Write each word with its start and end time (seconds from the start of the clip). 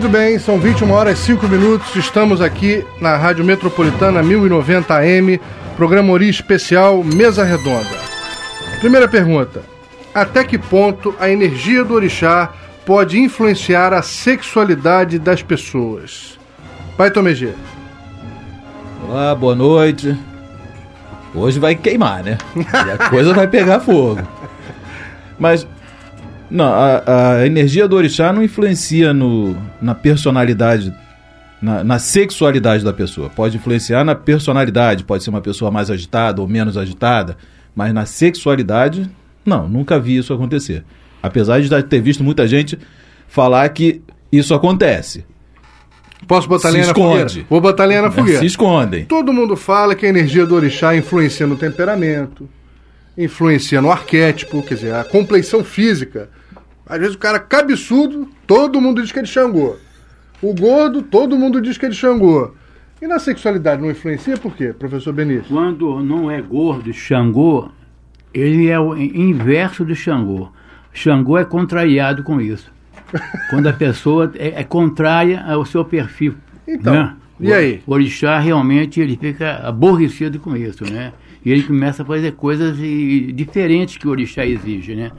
Muito 0.00 0.12
bem, 0.12 0.38
são 0.38 0.58
21 0.58 0.90
horas 0.92 1.18
e 1.18 1.22
5 1.24 1.46
minutos. 1.46 1.94
Estamos 1.94 2.40
aqui 2.40 2.82
na 3.02 3.18
Rádio 3.18 3.44
Metropolitana 3.44 4.22
1090 4.22 4.94
AM, 4.94 5.38
programa 5.76 6.10
Ori 6.10 6.30
especial 6.30 7.04
Mesa 7.04 7.44
Redonda. 7.44 7.98
Primeira 8.78 9.06
pergunta: 9.06 9.62
Até 10.14 10.42
que 10.42 10.56
ponto 10.56 11.14
a 11.20 11.28
energia 11.28 11.84
do 11.84 11.92
orixá 11.92 12.50
pode 12.86 13.18
influenciar 13.18 13.92
a 13.92 14.00
sexualidade 14.00 15.18
das 15.18 15.42
pessoas? 15.42 16.38
Pai 16.96 17.10
Tomegê. 17.10 17.52
Olá, 19.06 19.34
boa 19.34 19.54
noite. 19.54 20.16
Hoje 21.34 21.60
vai 21.60 21.74
queimar, 21.74 22.24
né? 22.24 22.38
E 22.56 22.90
a 22.90 23.10
coisa 23.10 23.34
vai 23.34 23.46
pegar 23.46 23.80
fogo. 23.80 24.26
Mas 25.38 25.66
não, 26.50 26.66
a, 26.66 27.36
a, 27.36 27.46
energia 27.46 27.86
do 27.86 27.94
orixá 27.94 28.32
não 28.32 28.42
influencia 28.42 29.14
no, 29.14 29.56
na 29.80 29.94
personalidade, 29.94 30.92
na, 31.62 31.84
na, 31.84 31.98
sexualidade 31.98 32.84
da 32.84 32.92
pessoa. 32.92 33.30
Pode 33.30 33.56
influenciar 33.56 34.04
na 34.04 34.14
personalidade, 34.14 35.04
pode 35.04 35.22
ser 35.22 35.30
uma 35.30 35.40
pessoa 35.40 35.70
mais 35.70 35.90
agitada 35.90 36.40
ou 36.40 36.48
menos 36.48 36.76
agitada, 36.76 37.36
mas 37.74 37.94
na 37.94 38.04
sexualidade, 38.04 39.08
não, 39.44 39.68
nunca 39.68 39.98
vi 39.98 40.16
isso 40.16 40.34
acontecer. 40.34 40.84
Apesar 41.22 41.60
de 41.60 41.82
ter 41.84 42.00
visto 42.00 42.24
muita 42.24 42.48
gente 42.48 42.78
falar 43.28 43.68
que 43.68 44.02
isso 44.32 44.52
acontece. 44.52 45.24
Posso 46.26 46.48
botar 46.48 46.70
lenha 46.70 46.88
na 46.88 46.94
fogueira? 46.94 47.28
Vou 47.48 47.60
botar 47.60 47.84
lenha 47.84 48.02
na 48.02 48.10
fogueira. 48.10 48.40
Se 48.40 48.46
escondem. 48.46 49.04
Todo 49.04 49.32
mundo 49.32 49.56
fala 49.56 49.94
que 49.94 50.04
a 50.04 50.08
energia 50.08 50.44
do 50.44 50.54
orixá 50.54 50.96
influencia 50.96 51.46
no 51.46 51.56
temperamento, 51.56 52.48
influencia 53.16 53.80
no 53.80 53.90
arquétipo, 53.90 54.62
quer 54.62 54.74
dizer, 54.74 54.94
a 54.94 55.04
compleição 55.04 55.62
física 55.64 56.28
às 56.90 56.98
vezes 56.98 57.14
o 57.14 57.18
cara 57.18 57.38
cabeçudo, 57.38 58.28
todo 58.46 58.80
mundo 58.80 59.00
diz 59.00 59.12
que 59.12 59.20
é 59.20 59.22
de 59.22 59.28
Xangô. 59.28 59.76
O 60.42 60.52
gordo, 60.52 61.02
todo 61.02 61.38
mundo 61.38 61.60
diz 61.60 61.78
que 61.78 61.86
é 61.86 61.88
de 61.88 61.94
Xangô. 61.94 62.52
E 63.00 63.06
na 63.06 63.18
sexualidade 63.18 63.80
não 63.80 63.90
influencia 63.90 64.36
por 64.36 64.54
quê, 64.56 64.74
professor 64.76 65.12
Benício? 65.12 65.46
Quando 65.48 66.02
não 66.02 66.30
é 66.30 66.42
gordo, 66.42 66.92
Xangô, 66.92 67.70
ele 68.34 68.68
é 68.68 68.78
o 68.78 68.96
inverso 68.96 69.84
do 69.84 69.94
Xangô. 69.94 70.50
Xangô 70.92 71.38
é 71.38 71.44
contrariado 71.44 72.24
com 72.24 72.40
isso. 72.40 72.72
Quando 73.48 73.68
a 73.68 73.72
pessoa 73.72 74.32
é, 74.34 74.60
é 74.60 74.64
contrária 74.64 75.42
ao 75.44 75.64
seu 75.64 75.84
perfil. 75.84 76.34
Então, 76.66 76.92
né? 76.92 77.16
e 77.38 77.52
aí? 77.52 77.82
O 77.86 77.92
orixá 77.92 78.38
realmente 78.38 79.00
ele 79.00 79.16
fica 79.16 79.60
aborrecido 79.66 80.40
com 80.40 80.56
isso, 80.56 80.84
né? 80.90 81.12
E 81.44 81.50
ele 81.50 81.62
começa 81.62 82.02
a 82.02 82.06
fazer 82.06 82.32
coisas 82.32 82.76
diferentes 83.34 83.96
que 83.96 84.06
o 84.06 84.10
orixá 84.10 84.44
exige, 84.44 84.94
né? 84.94 85.10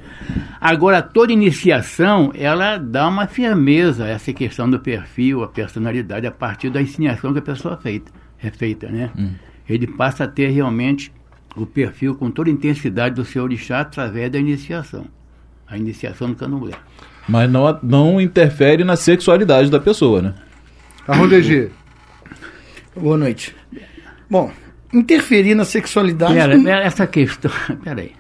Agora, 0.59 1.02
toda 1.02 1.33
iniciação, 1.33 2.31
ela 2.36 2.77
dá 2.77 3.08
uma 3.08 3.25
firmeza 3.25 4.05
a 4.05 4.09
essa 4.09 4.31
questão 4.31 4.69
do 4.69 4.80
perfil, 4.80 5.44
a 5.44 5.47
personalidade, 5.47 6.27
a 6.27 6.31
partir 6.31 6.69
da 6.69 6.81
ensinação 6.81 7.33
que 7.33 7.39
a 7.39 7.42
pessoa 7.42 7.75
feita, 7.77 8.11
é 8.42 8.52
feita, 8.52 8.88
né? 8.88 9.09
Hum. 9.17 9.31
Ele 9.67 9.88
passa 9.88 10.25
a 10.25 10.27
ter 10.27 10.49
realmente 10.49 11.11
o 11.55 11.66
perfil 11.66 12.16
com 12.16 12.30
toda 12.30 12.49
a 12.49 12.53
intensidade 12.53 13.16
do 13.16 13.25
seu 13.25 13.44
orixá 13.44 13.80
através 13.80 14.31
da 14.31 14.38
iniciação. 14.38 15.05
A 15.67 15.77
iniciação 15.77 16.30
do 16.30 16.36
candomblé. 16.36 16.73
Mas 17.27 17.49
não, 17.49 17.80
não 17.81 18.22
interfere 18.22 18.83
na 18.83 18.95
sexualidade 18.95 19.69
da 19.72 19.80
pessoa, 19.80 20.22
né? 20.22 20.33
Arrondegi. 21.08 21.72
Boa 22.95 23.17
noite. 23.17 23.55
Bom, 24.30 24.52
interferir 24.94 25.56
na 25.56 25.66
sexualidade. 25.66 26.34
Pera, 26.34 26.59
pera, 26.59 26.84
essa 26.84 27.08
questão. 27.08 27.52
Peraí. 27.84 28.11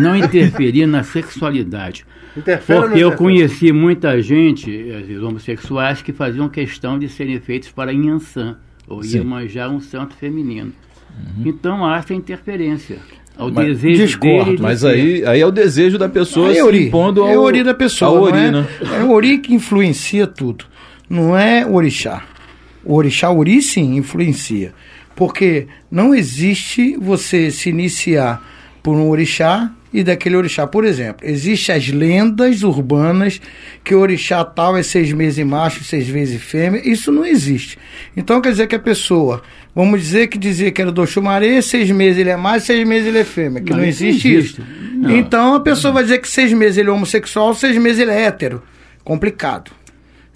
Não 0.00 0.16
interferir 0.16 0.86
na 0.86 1.02
sexualidade. 1.02 2.04
Interfere 2.36 2.80
Porque 2.80 2.98
eu 2.98 3.12
conheci 3.12 3.72
muita 3.72 4.20
gente, 4.20 4.70
os 4.70 5.22
homossexuais, 5.22 6.02
que 6.02 6.12
faziam 6.12 6.48
questão 6.48 6.98
de 6.98 7.08
serem 7.08 7.40
feitos 7.40 7.70
para 7.70 7.92
Inhansã, 7.92 8.56
ou 8.86 9.00
manjar 9.24 9.70
um 9.70 9.80
santo 9.80 10.14
feminino. 10.16 10.72
Uhum. 11.10 11.44
Então 11.46 11.84
há 11.84 11.96
essa 11.96 12.12
interferência. 12.12 12.98
Ao 13.38 13.50
mas, 13.50 13.66
desejo 13.66 14.02
discordo, 14.02 14.50
dele 14.52 14.62
mas 14.62 14.84
aí, 14.84 15.24
aí 15.26 15.40
é 15.40 15.46
o 15.46 15.50
desejo 15.50 15.98
da 15.98 16.08
pessoa 16.08 16.54
é 16.54 16.62
ori, 16.62 16.86
impondo 16.86 17.22
ao, 17.22 17.28
É 17.28 17.38
ori 17.38 17.62
da 17.62 17.74
pessoa. 17.74 18.20
Ori, 18.20 18.38
é, 18.38 18.50
né? 18.50 18.66
é 18.98 19.04
o 19.04 19.10
ori 19.10 19.38
que 19.38 19.54
influencia 19.54 20.26
tudo. 20.26 20.64
Não 21.08 21.36
é 21.36 21.64
o 21.66 21.74
orixá. 21.74 22.24
O 22.82 22.94
orixá, 22.94 23.30
ori 23.30 23.60
sim, 23.60 23.96
influencia. 23.96 24.72
Porque 25.16 25.66
não 25.90 26.14
existe 26.14 26.96
você 26.96 27.50
se 27.50 27.70
iniciar 27.70 28.40
por 28.82 28.94
um 28.94 29.08
orixá 29.08 29.72
e 29.92 30.04
daquele 30.04 30.36
orixá. 30.36 30.66
Por 30.66 30.84
exemplo, 30.84 31.26
existem 31.26 31.74
as 31.74 31.88
lendas 31.88 32.62
urbanas 32.62 33.40
que 33.82 33.94
o 33.94 34.00
orixá 34.00 34.44
tal 34.44 34.76
é 34.76 34.82
seis 34.82 35.10
meses 35.10 35.44
macho, 35.44 35.82
seis 35.82 36.06
vezes 36.06 36.40
fêmea. 36.42 36.82
Isso 36.84 37.10
não 37.10 37.24
existe. 37.24 37.78
Então 38.14 38.42
quer 38.42 38.50
dizer 38.50 38.66
que 38.66 38.74
a 38.74 38.78
pessoa, 38.78 39.42
vamos 39.74 40.02
dizer 40.02 40.26
que 40.26 40.36
dizia 40.36 40.70
que 40.70 40.82
era 40.82 40.92
do 40.92 41.06
Xumaré, 41.06 41.62
seis 41.62 41.90
meses 41.90 42.20
ele 42.20 42.30
é 42.30 42.36
macho, 42.36 42.66
seis 42.66 42.86
meses 42.86 43.08
ele 43.08 43.18
é 43.18 43.24
fêmea. 43.24 43.62
Que 43.62 43.70
não, 43.70 43.78
não 43.78 43.86
existe 43.86 44.36
isso. 44.36 44.62
Não. 44.92 45.10
Então 45.16 45.54
a 45.54 45.60
pessoa 45.60 45.94
vai 45.94 46.02
dizer 46.02 46.18
que 46.18 46.28
seis 46.28 46.52
meses 46.52 46.76
ele 46.76 46.90
é 46.90 46.92
homossexual, 46.92 47.54
seis 47.54 47.78
meses 47.78 48.00
ele 48.00 48.10
é 48.10 48.24
hétero. 48.24 48.62
Complicado. 49.02 49.70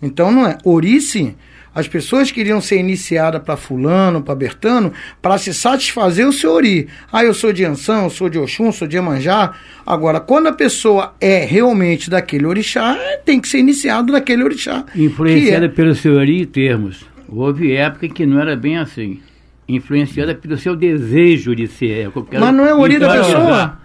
Então 0.00 0.32
não 0.32 0.46
é. 0.46 0.56
Ori 0.64 1.02
sim 1.02 1.34
as 1.74 1.86
pessoas 1.86 2.30
queriam 2.30 2.60
ser 2.60 2.78
iniciadas 2.78 3.42
para 3.42 3.56
fulano, 3.56 4.22
para 4.22 4.34
Bertano, 4.34 4.92
para 5.22 5.38
se 5.38 5.54
satisfazer 5.54 6.26
o 6.26 6.32
seu 6.32 6.52
ori. 6.52 6.88
Ah, 7.12 7.24
eu 7.24 7.32
sou 7.32 7.52
de 7.52 7.64
Ansan, 7.64 8.04
eu 8.04 8.10
sou 8.10 8.28
de 8.28 8.38
Oxum, 8.38 8.72
sou 8.72 8.88
de 8.88 8.96
Emanjá. 8.96 9.54
Agora, 9.86 10.20
quando 10.20 10.48
a 10.48 10.52
pessoa 10.52 11.14
é 11.20 11.44
realmente 11.44 12.10
daquele 12.10 12.46
orixá, 12.46 12.98
tem 13.24 13.40
que 13.40 13.48
ser 13.48 13.58
iniciado 13.58 14.12
daquele 14.12 14.42
orixá. 14.42 14.84
Influenciada 14.94 15.66
é... 15.66 15.68
pelo 15.68 15.94
seu 15.94 16.14
ori 16.14 16.44
termos. 16.46 17.04
Houve 17.28 17.72
época 17.74 18.08
que 18.08 18.26
não 18.26 18.40
era 18.40 18.56
bem 18.56 18.76
assim. 18.76 19.20
Influenciada 19.68 20.34
pelo 20.34 20.58
seu 20.58 20.74
desejo 20.74 21.54
de 21.54 21.68
ser. 21.68 22.10
Mas 22.32 22.54
não 22.54 22.66
é 22.66 22.74
o 22.74 22.80
ori 22.80 22.98
da 22.98 23.12
pessoa? 23.12 23.78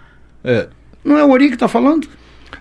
É. 0.44 0.67
Não 1.03 1.17
é 1.17 1.23
o 1.23 1.29
ori 1.29 1.50
que 1.50 1.53
está 1.53 1.67
falando? 1.67 2.07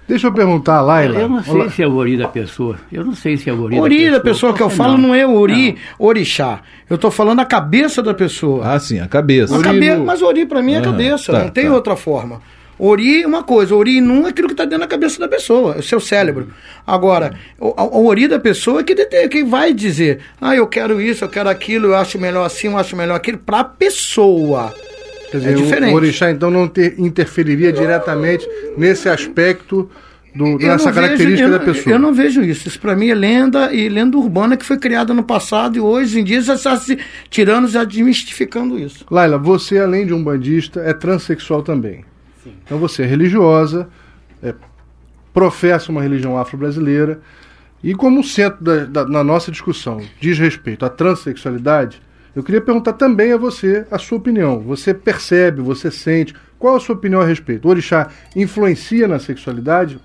Deixa 0.06 0.26
eu 0.26 0.32
perguntar, 0.32 0.80
Laila. 0.80 1.20
Eu 1.20 1.28
não 1.28 1.42
sei 1.42 1.54
Olá. 1.54 1.70
se 1.70 1.82
é 1.82 1.86
o 1.86 1.94
ori 1.94 2.16
da 2.16 2.28
pessoa. 2.28 2.76
Eu 2.92 3.04
não 3.04 3.14
sei 3.14 3.36
se 3.36 3.48
é 3.48 3.52
o 3.52 3.62
ori, 3.62 3.78
ori 3.78 3.96
da 3.96 4.02
pessoa. 4.02 4.18
da 4.18 4.20
pessoa 4.20 4.54
que 4.54 4.62
eu 4.62 4.70
falo 4.70 4.98
não, 4.98 5.08
não 5.08 5.14
é 5.14 5.26
ori, 5.26 5.72
não. 5.72 6.06
orixá. 6.06 6.60
Eu 6.88 6.96
estou 6.96 7.10
falando 7.10 7.40
a 7.40 7.44
cabeça 7.44 8.02
da 8.02 8.14
pessoa. 8.14 8.74
Ah, 8.74 8.78
sim, 8.78 9.00
a 9.00 9.08
cabeça. 9.08 9.56
A 9.56 9.62
cabe... 9.62 9.96
Mas 9.96 10.22
ori 10.22 10.46
para 10.46 10.62
mim 10.62 10.74
é 10.74 10.78
a 10.78 10.82
cabeça, 10.82 11.32
tá, 11.32 11.38
não 11.40 11.48
tem 11.48 11.66
tá. 11.66 11.72
outra 11.72 11.96
forma. 11.96 12.40
Ori 12.78 13.22
é 13.22 13.26
uma 13.26 13.42
coisa, 13.42 13.74
ori 13.74 14.00
não 14.00 14.26
é 14.26 14.30
aquilo 14.30 14.48
que 14.48 14.54
está 14.54 14.64
dentro 14.64 14.80
da 14.80 14.86
cabeça 14.86 15.20
da 15.20 15.28
pessoa, 15.28 15.76
é 15.76 15.78
o 15.78 15.82
seu 15.82 16.00
cérebro. 16.00 16.48
Agora, 16.84 17.32
o, 17.58 17.68
o 17.98 18.06
ori 18.06 18.26
da 18.26 18.38
pessoa 18.38 18.80
é 18.80 18.82
que, 18.82 18.94
que 19.28 19.44
vai 19.44 19.72
dizer, 19.72 20.20
ah, 20.40 20.56
eu 20.56 20.66
quero 20.66 21.00
isso, 21.00 21.24
eu 21.24 21.28
quero 21.28 21.48
aquilo, 21.48 21.88
eu 21.88 21.96
acho 21.96 22.18
melhor 22.18 22.44
assim, 22.44 22.66
eu 22.66 22.76
acho 22.76 22.96
melhor 22.96 23.14
aquilo, 23.14 23.38
para 23.38 23.60
a 23.60 23.64
pessoa. 23.64 24.74
Quer 25.34 25.38
dizer, 25.38 25.50
é 25.50 25.54
diferente. 25.54 25.92
O, 25.92 25.96
orixá, 25.96 26.30
então, 26.30 26.48
não 26.48 26.68
ter, 26.68 26.94
interferiria 26.96 27.72
diretamente 27.72 28.48
nesse 28.78 29.08
aspecto 29.08 29.90
do, 30.32 30.56
dessa 30.58 30.92
característica 30.92 31.48
vejo, 31.48 31.58
da 31.58 31.58
pessoa. 31.58 31.92
Eu 31.96 31.98
não 31.98 32.14
vejo 32.14 32.40
isso. 32.40 32.68
Isso 32.68 32.78
para 32.78 32.94
mim 32.94 33.08
é 33.08 33.14
lenda 33.16 33.74
e 33.74 33.88
lenda 33.88 34.16
urbana 34.16 34.56
que 34.56 34.64
foi 34.64 34.78
criada 34.78 35.12
no 35.12 35.24
passado 35.24 35.76
e 35.76 35.80
hoje 35.80 36.20
em 36.20 36.24
dia 36.24 36.40
já 36.40 36.54
está 36.54 36.76
se 36.76 36.96
tirando, 37.28 37.66
já 37.66 37.82
desmistificando 37.82 38.78
isso. 38.78 39.04
Laila, 39.10 39.36
você, 39.36 39.78
além 39.78 40.06
de 40.06 40.14
um 40.14 40.22
bandista, 40.22 40.78
é 40.78 40.92
transexual 40.92 41.64
também. 41.64 42.04
Sim. 42.44 42.52
Então 42.64 42.78
você 42.78 43.02
é 43.02 43.06
religiosa, 43.06 43.88
é, 44.40 44.54
professa 45.32 45.90
uma 45.90 46.00
religião 46.00 46.38
afro-brasileira 46.38 47.20
e 47.82 47.92
como 47.92 48.22
centro 48.22 48.62
da, 48.62 48.84
da, 48.84 49.04
na 49.04 49.24
nossa 49.24 49.50
discussão 49.50 50.00
diz 50.20 50.38
respeito 50.38 50.86
à 50.86 50.88
transexualidade, 50.88 52.00
eu 52.34 52.42
queria 52.42 52.60
perguntar 52.60 52.94
também 52.94 53.32
a 53.32 53.36
você 53.36 53.86
a 53.90 53.98
sua 53.98 54.18
opinião. 54.18 54.60
Você 54.60 54.92
percebe, 54.92 55.60
você 55.60 55.90
sente, 55.90 56.34
qual 56.58 56.76
a 56.76 56.80
sua 56.80 56.94
opinião 56.94 57.20
a 57.20 57.24
respeito? 57.24 57.66
O 57.66 57.70
orixá 57.70 58.10
influencia 58.34 59.06
na 59.06 59.18
sexualidade? 59.18 60.00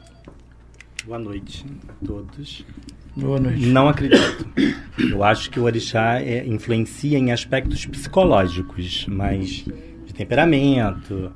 Boa 1.06 1.18
noite 1.18 1.66
a 1.88 2.06
todos. 2.06 2.66
Boa 3.16 3.40
noite. 3.40 3.66
Não 3.66 3.88
acredito. 3.90 4.46
Eu 5.12 5.24
acho 5.24 5.50
que 5.50 5.60
o 5.60 5.64
orixá 5.64 6.22
é, 6.22 6.46
influencia 6.46 7.18
em 7.18 7.31
aspectos 7.31 7.86
psicológicos, 7.86 9.06
mas 9.08 9.66
de 10.06 10.14
temperamento, 10.14 11.32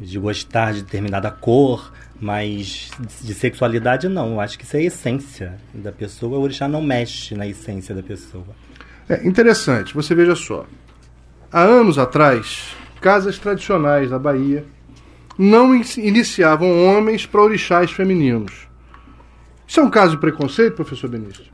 de 0.00 0.18
gostar 0.18 0.72
de 0.72 0.82
determinada 0.82 1.30
cor, 1.30 1.92
mas 2.20 2.90
de 3.20 3.32
sexualidade 3.32 4.08
não. 4.08 4.32
Eu 4.32 4.40
acho 4.40 4.58
que 4.58 4.64
isso 4.64 4.76
é 4.76 4.80
a 4.80 4.84
essência 4.84 5.54
da 5.72 5.92
pessoa. 5.92 6.38
O 6.38 6.42
orixá 6.42 6.66
não 6.66 6.82
mexe 6.82 7.34
na 7.34 7.46
essência 7.46 7.94
da 7.94 8.02
pessoa. 8.02 8.46
É 9.08 9.26
interessante, 9.26 9.94
você 9.94 10.14
veja 10.14 10.34
só. 10.34 10.66
Há 11.50 11.60
anos 11.60 11.98
atrás, 11.98 12.74
casas 13.00 13.38
tradicionais 13.38 14.10
da 14.10 14.18
Bahia 14.18 14.64
não 15.38 15.74
iniciavam 15.74 16.86
homens 16.86 17.26
para 17.26 17.42
orixás 17.42 17.90
femininos. 17.90 18.68
Isso 19.66 19.80
é 19.80 19.82
um 19.82 19.90
caso 19.90 20.12
de 20.12 20.18
preconceito, 20.18 20.76
professor 20.76 21.08
Benício? 21.08 21.44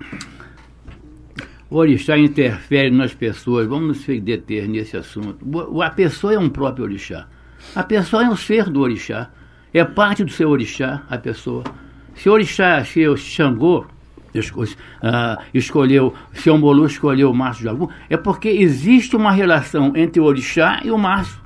O 1.71 1.77
orixá 1.77 2.19
interfere 2.19 2.91
nas 2.91 3.15
pessoas, 3.15 3.67
vamos 3.67 4.07
nos 4.07 4.23
deter 4.23 4.67
nesse 4.69 4.97
assunto. 4.97 5.39
A 5.83 5.91
pessoa 5.91 6.35
é 6.35 6.39
um 6.39 6.49
próprio 6.49 6.85
orixá. 6.85 7.29
A 7.75 7.83
pessoa 7.83 8.25
é 8.25 8.29
um 8.29 8.37
ser 8.37 8.71
do 8.71 8.81
orixá. 8.81 9.31
É 9.73 9.85
parte 9.85 10.25
do 10.25 10.31
seu 10.31 10.49
orixá, 10.49 11.03
a 11.11 11.19
pessoa. 11.19 11.63
Se 12.15 12.29
o 12.29 12.33
orixá, 12.33 12.83
se 12.85 13.07
o 13.07 13.17
Xangô, 13.17 13.87
escolheu, 15.55 16.15
Seu 16.33 16.59
Molu 16.59 16.87
escolheu 16.87 17.31
o 17.31 17.35
Márcio 17.35 17.77
de 17.77 17.95
é 18.11 18.17
porque 18.17 18.49
existe 18.49 19.17
uma 19.17 19.33
relação 19.33 19.93
entre 19.97 20.21
o 20.21 20.25
orixá 20.25 20.81
e 20.85 20.91
o 20.91 20.99
Márcio. 20.99 21.41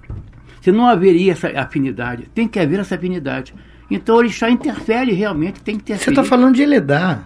Se 0.60 0.70
não 0.70 0.86
haveria 0.86 1.32
essa 1.32 1.48
afinidade, 1.48 2.28
tem 2.34 2.46
que 2.46 2.58
haver 2.58 2.80
essa 2.80 2.94
afinidade. 2.94 3.54
Então 3.90 4.14
o 4.14 4.18
orixá 4.18 4.48
interfere 4.48 5.12
realmente, 5.12 5.60
tem 5.60 5.76
que 5.76 5.84
ter 5.84 5.98
Você 5.98 6.10
está 6.10 6.24
falando 6.24 6.54
de 6.54 6.62
Eledá. 6.62 7.24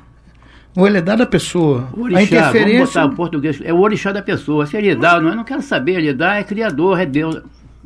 O 0.76 0.86
Eledá 0.86 1.16
da 1.16 1.26
pessoa. 1.26 1.88
O 1.92 2.02
orixá, 2.02 2.18
a 2.18 2.22
interferência... 2.22 2.78
vamos 2.78 2.88
botar 2.88 3.06
o 3.06 3.14
português, 3.14 3.60
é 3.62 3.72
o 3.72 3.80
orixá 3.80 4.12
da 4.12 4.22
pessoa. 4.22 4.66
Se 4.66 4.76
Eledá, 4.76 5.20
não, 5.20 5.30
eu 5.30 5.36
não 5.36 5.44
quero 5.44 5.62
saber, 5.62 5.98
Eledá 5.98 6.36
é 6.36 6.44
criador, 6.44 7.00
é 7.00 7.06
Deus. 7.06 7.42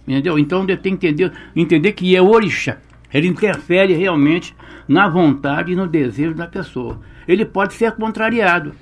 Entendeu? 0.06 0.38
Então 0.38 0.66
tenho 0.66 0.78
que 0.78 0.88
entender, 0.88 1.32
entender 1.55 1.93
que 1.93 2.16
é 2.16 2.23
o 2.23 2.28
orixá. 2.31 2.78
Ele 3.12 3.28
interfere 3.28 3.93
realmente 3.93 4.55
na 4.88 5.08
vontade 5.08 5.73
e 5.73 5.76
no 5.76 5.87
desejo 5.87 6.34
da 6.34 6.46
pessoa. 6.46 6.99
Ele 7.31 7.44
pode 7.44 7.75
ser 7.75 7.93
contrariado. 7.93 8.73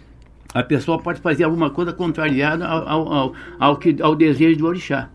A 0.54 0.62
pessoa 0.62 0.98
pode 0.98 1.20
fazer 1.20 1.44
alguma 1.44 1.68
coisa 1.68 1.92
contrariada 1.92 2.66
ao, 2.66 2.88
ao, 2.88 3.12
ao, 3.12 3.32
ao, 3.58 3.76
que, 3.76 3.96
ao 4.00 4.14
desejo 4.14 4.58
do 4.58 4.66
orixá. 4.66 5.10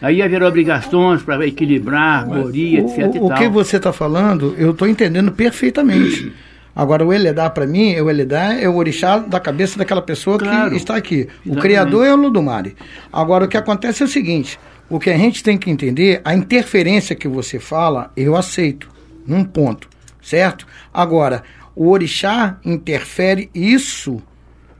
Aí 0.00 0.22
haverá 0.22 0.48
obrigações 0.48 1.22
para 1.22 1.46
equilibrar, 1.46 2.20
harmonia, 2.20 2.80
etc. 2.80 3.20
O, 3.20 3.26
o 3.26 3.34
que 3.34 3.46
você 3.48 3.76
está 3.76 3.92
falando, 3.92 4.54
eu 4.56 4.70
estou 4.70 4.88
entendendo 4.88 5.30
perfeitamente. 5.30 6.32
Agora, 6.74 7.04
o 7.04 7.12
Eledá, 7.12 7.50
para 7.50 7.66
mim, 7.66 7.94
o 8.00 8.08
Eledá 8.08 8.54
é 8.54 8.66
o 8.66 8.76
orixá 8.76 9.18
da 9.18 9.38
cabeça 9.38 9.76
daquela 9.78 10.00
pessoa 10.00 10.38
claro, 10.38 10.70
que 10.70 10.76
está 10.76 10.96
aqui. 10.96 11.28
O 11.44 11.56
criador 11.56 12.06
é 12.06 12.14
o 12.14 12.16
Ludumare. 12.16 12.74
Agora, 13.12 13.44
o 13.44 13.48
que 13.48 13.58
acontece 13.58 14.02
é 14.02 14.06
o 14.06 14.08
seguinte: 14.08 14.58
o 14.88 14.98
que 14.98 15.10
a 15.10 15.18
gente 15.18 15.42
tem 15.42 15.58
que 15.58 15.70
entender, 15.70 16.22
a 16.24 16.34
interferência 16.34 17.14
que 17.14 17.28
você 17.28 17.58
fala, 17.58 18.10
eu 18.16 18.34
aceito, 18.34 18.88
num 19.26 19.44
ponto, 19.44 19.86
certo? 20.22 20.66
Agora, 20.94 21.42
o 21.74 21.90
orixá 21.90 22.58
interfere 22.64 23.50
isso. 23.54 24.22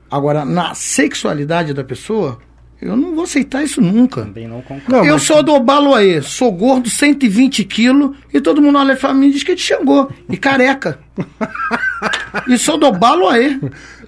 Agora, 0.09 0.45
na 0.45 0.75
sexualidade 0.75 1.73
da 1.73 1.83
pessoa, 1.83 2.39
eu 2.83 2.97
não 2.97 3.15
vou 3.15 3.23
aceitar 3.23 3.63
isso 3.63 3.81
nunca. 3.81 4.23
Também 4.23 4.47
não 4.47 4.61
concordo. 4.61 5.07
Eu 5.07 5.13
mas... 5.13 5.23
sou 5.23 5.41
do 5.41 5.59
Baloaê, 5.59 6.21
sou 6.21 6.51
gordo, 6.51 6.89
120 6.89 7.63
quilos, 7.63 8.15
e 8.33 8.41
todo 8.41 8.61
mundo 8.61 8.77
olha 8.77 8.95
pra 8.95 9.13
mim 9.13 9.27
e 9.27 9.31
diz 9.31 9.43
que 9.43 9.53
é 9.53 9.55
de 9.55 9.61
Xangô, 9.61 10.09
e 10.29 10.37
careca. 10.37 10.99
e 12.47 12.57
sou 12.57 12.77
do 12.77 12.91
Baloaê. 12.91 13.57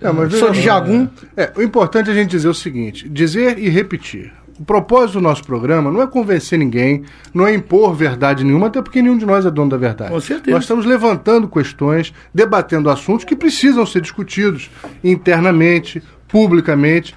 É, 0.02 0.30
sou 0.38 0.52
de 0.52 0.62
Jagum. 0.62 1.08
É, 1.38 1.52
o 1.56 1.62
importante 1.62 2.10
é 2.10 2.14
a 2.14 2.16
gente 2.16 2.30
dizer 2.30 2.50
o 2.50 2.54
seguinte: 2.54 3.08
dizer 3.08 3.58
e 3.58 3.70
repetir. 3.70 4.32
O 4.58 4.64
propósito 4.64 5.16
do 5.16 5.22
nosso 5.22 5.44
programa 5.44 5.92
não 5.92 6.02
é 6.02 6.08
convencer 6.08 6.58
ninguém, 6.58 7.04
não 7.34 7.46
é 7.46 7.54
impor 7.54 7.94
verdade 7.94 8.44
nenhuma, 8.44 8.68
até 8.68 8.82
porque 8.82 9.02
nenhum 9.02 9.18
de 9.18 9.26
nós 9.26 9.46
é 9.46 9.52
dono 9.52 9.70
da 9.70 9.78
verdade. 9.78 10.12
Com 10.12 10.20
certeza. 10.22 10.52
Nós 10.56 10.64
estamos 10.64 10.86
levantando 10.86 11.48
questões, 11.48 12.14
debatendo 12.34 12.90
assuntos 12.90 13.26
que 13.26 13.36
precisam 13.36 13.86
ser 13.86 14.00
discutidos 14.00 14.72
internamente, 15.04 16.02
publicamente, 16.28 17.14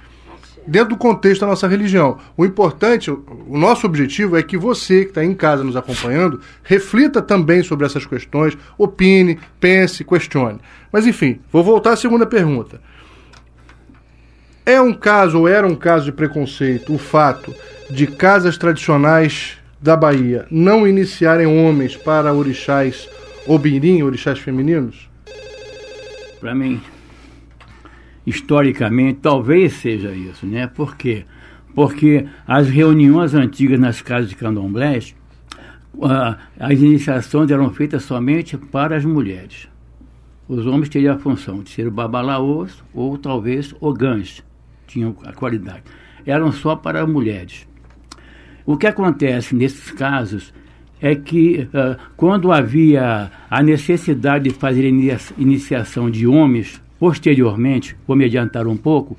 dentro 0.67 0.89
do 0.89 0.97
contexto 0.97 1.41
da 1.41 1.47
nossa 1.47 1.67
religião. 1.67 2.17
O 2.35 2.45
importante, 2.45 3.09
o 3.09 3.57
nosso 3.57 3.87
objetivo 3.87 4.37
é 4.37 4.43
que 4.43 4.57
você 4.57 5.03
que 5.03 5.11
está 5.11 5.23
em 5.23 5.33
casa 5.33 5.63
nos 5.63 5.75
acompanhando, 5.75 6.41
reflita 6.63 7.21
também 7.21 7.63
sobre 7.63 7.85
essas 7.85 8.05
questões, 8.05 8.57
opine, 8.77 9.39
pense, 9.59 10.03
questione. 10.03 10.59
Mas 10.91 11.07
enfim, 11.07 11.39
vou 11.51 11.63
voltar 11.63 11.93
à 11.93 11.95
segunda 11.95 12.25
pergunta. 12.25 12.81
É 14.69 14.79
um 14.79 14.93
caso, 14.93 15.39
ou 15.39 15.47
era 15.47 15.65
um 15.65 15.73
caso 15.73 16.05
de 16.05 16.11
preconceito, 16.11 16.93
o 16.93 16.99
fato 16.99 17.55
de 17.89 18.05
casas 18.05 18.55
tradicionais 18.55 19.57
da 19.81 19.97
Bahia 19.97 20.45
não 20.51 20.87
iniciarem 20.87 21.47
homens 21.47 21.97
para 21.97 22.31
orixás 22.31 23.09
obirim, 23.47 24.03
orixás 24.03 24.37
femininos? 24.37 25.09
Para 26.39 26.53
mim, 26.53 26.79
historicamente, 28.27 29.21
talvez 29.23 29.73
seja 29.73 30.11
isso, 30.11 30.45
né? 30.45 30.67
Por 30.67 30.95
quê? 30.95 31.25
Porque 31.73 32.27
as 32.47 32.69
reuniões 32.69 33.33
antigas 33.33 33.79
nas 33.79 34.03
casas 34.03 34.29
de 34.29 34.35
candomblés, 34.35 35.15
uh, 35.95 36.37
as 36.59 36.79
iniciações 36.79 37.49
eram 37.49 37.71
feitas 37.71 38.03
somente 38.03 38.55
para 38.55 38.95
as 38.95 39.03
mulheres. 39.03 39.67
Os 40.47 40.67
homens 40.67 40.89
teriam 40.89 41.15
a 41.15 41.17
função 41.17 41.63
de 41.63 41.71
ser 41.71 41.87
o 41.87 41.91
babalaôs 41.91 42.83
ou 42.93 43.17
talvez 43.17 43.73
ogãs 43.81 44.47
tinham 44.89 45.15
a 45.23 45.31
qualidade. 45.31 45.83
Eram 46.25 46.51
só 46.51 46.75
para 46.75 47.05
mulheres. 47.05 47.67
O 48.65 48.77
que 48.77 48.87
acontece 48.87 49.55
nesses 49.55 49.91
casos 49.91 50.53
é 51.01 51.15
que 51.15 51.67
uh, 51.73 51.97
quando 52.17 52.51
havia 52.51 53.31
a 53.49 53.63
necessidade 53.63 54.49
de 54.49 54.55
fazer 54.55 54.85
iniciação 55.37 56.09
de 56.09 56.27
homens, 56.27 56.81
posteriormente, 56.99 57.95
vou 58.05 58.17
me 58.17 58.25
adiantar 58.25 58.67
um 58.67 58.75
pouco, 58.75 59.17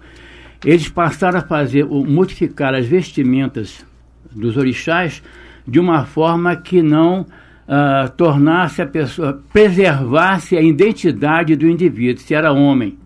eles 0.65 0.89
passaram 0.89 1.39
a 1.39 1.43
fazer, 1.43 1.87
modificar 1.87 2.75
as 2.75 2.87
vestimentas 2.87 3.85
dos 4.31 4.57
orixás 4.57 5.23
de 5.67 5.81
uma 5.81 6.05
forma 6.05 6.55
que 6.55 6.83
não 6.83 7.23
uh, 7.23 8.11
tornasse 8.17 8.83
a 8.83 8.87
pessoa, 8.87 9.43
preservasse 9.53 10.57
a 10.57 10.63
identidade 10.63 11.57
do 11.57 11.67
indivíduo, 11.67 12.23
se 12.23 12.35
era 12.35 12.53
homem. 12.53 12.99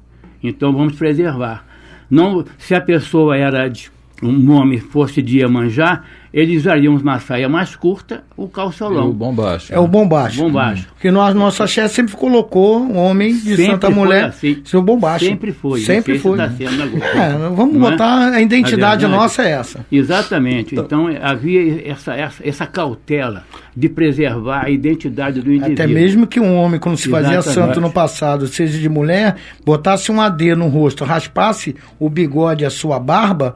Então 0.42 0.72
vamos 0.72 0.96
preservar. 0.96 1.64
Não, 2.10 2.44
se 2.58 2.74
a 2.74 2.80
pessoa 2.80 3.36
era 3.36 3.68
de, 3.68 3.90
um 4.22 4.50
homem 4.52 4.78
fosse 4.78 5.20
de 5.22 5.38
Iemanjá, 5.38 6.02
eles 6.34 6.62
usariam 6.62 6.96
uma 6.96 7.20
saia 7.20 7.48
mais 7.48 7.76
curta, 7.76 8.24
o 8.36 8.48
calçolão. 8.48 9.04
É 9.04 9.08
o 9.08 9.12
bombacho. 9.12 9.72
É 9.72 9.78
o 9.78 9.86
bombacho. 9.86 10.42
Bombacho. 10.42 10.88
Porque 10.88 11.08
nós, 11.08 11.32
nossa 11.32 11.64
chefe 11.64 11.94
sempre 11.94 12.16
colocou 12.16 12.80
um 12.80 12.96
homem 12.96 13.32
de 13.32 13.50
sempre 13.50 13.66
Santa 13.66 13.88
Mulher 13.88 14.24
assim. 14.24 14.60
seu 14.64 14.82
bombacho. 14.82 15.24
Sempre 15.24 15.52
foi. 15.52 15.80
Sempre 15.82 16.18
foi. 16.18 16.36
Tá 16.36 16.46
é, 16.46 17.30
vamos 17.54 17.76
Não 17.76 17.86
é? 17.86 17.90
botar 17.92 18.32
é? 18.32 18.36
a 18.38 18.40
identidade 18.40 19.04
a 19.04 19.08
nossa 19.08 19.44
é 19.44 19.52
essa. 19.52 19.86
Exatamente. 19.92 20.74
Então, 20.74 21.08
então 21.08 21.22
havia 21.22 21.88
essa, 21.88 22.14
essa, 22.14 22.42
essa 22.44 22.66
cautela 22.66 23.44
de 23.76 23.88
preservar 23.88 24.64
a 24.64 24.70
identidade 24.70 25.40
do 25.40 25.52
indivíduo. 25.52 25.84
Até 25.84 25.86
mesmo 25.86 26.26
que 26.26 26.40
um 26.40 26.56
homem, 26.56 26.80
quando 26.80 26.96
se 26.96 27.08
fazia 27.08 27.42
santo 27.42 27.80
no 27.80 27.92
passado, 27.92 28.48
seja 28.48 28.76
de 28.76 28.88
mulher, 28.88 29.36
botasse 29.64 30.10
um 30.10 30.20
AD 30.20 30.56
no 30.56 30.66
rosto, 30.66 31.04
raspasse 31.04 31.76
o 31.96 32.10
bigode, 32.10 32.64
a 32.64 32.70
sua 32.70 32.98
barba, 32.98 33.54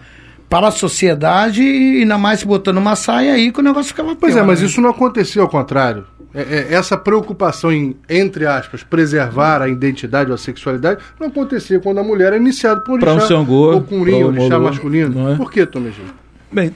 para 0.48 0.68
a 0.68 0.70
sociedade 0.70 1.62
e 1.62 2.02
ainda 2.02 2.16
mais 2.16 2.40
se 2.40 2.46
botando 2.46 2.78
uma 2.78 2.96
saia 2.96 3.34
aí 3.34 3.52
que 3.52 3.60
o 3.60 3.62
negócio 3.62 3.88
ficava 3.88 4.08
pior, 4.10 4.20
Pois 4.20 4.36
é, 4.36 4.42
mas 4.42 4.60
né? 4.60 4.66
isso 4.66 4.80
não 4.80 4.90
aconteceu 4.90 5.42
ao 5.42 5.48
contrário. 5.48 6.04
É, 6.34 6.40
é, 6.40 6.74
essa 6.74 6.96
preocupação 6.96 7.72
em, 7.72 7.96
entre 8.08 8.46
aspas, 8.46 8.82
preservar 8.82 9.62
a 9.62 9.68
identidade 9.68 10.30
ou 10.30 10.34
a 10.34 10.38
sexualidade 10.38 11.00
não 11.18 11.28
acontecia 11.28 11.80
quando 11.80 11.98
a 11.98 12.04
mulher 12.04 12.28
era 12.28 12.36
iniciada 12.36 12.80
por 12.80 12.92
um 12.92 12.94
orixá, 12.94 13.24
um 13.24 13.28
Xangô, 13.28 13.72
ou 13.74 13.82
com 13.82 13.96
um 13.96 14.26
orixá 14.26 14.58
masculino. 14.58 15.30
É? 15.30 15.36
Por 15.36 15.50
que, 15.50 15.64
Tom 15.64 15.82
Gil? 15.82 16.04
Bem, 16.52 16.72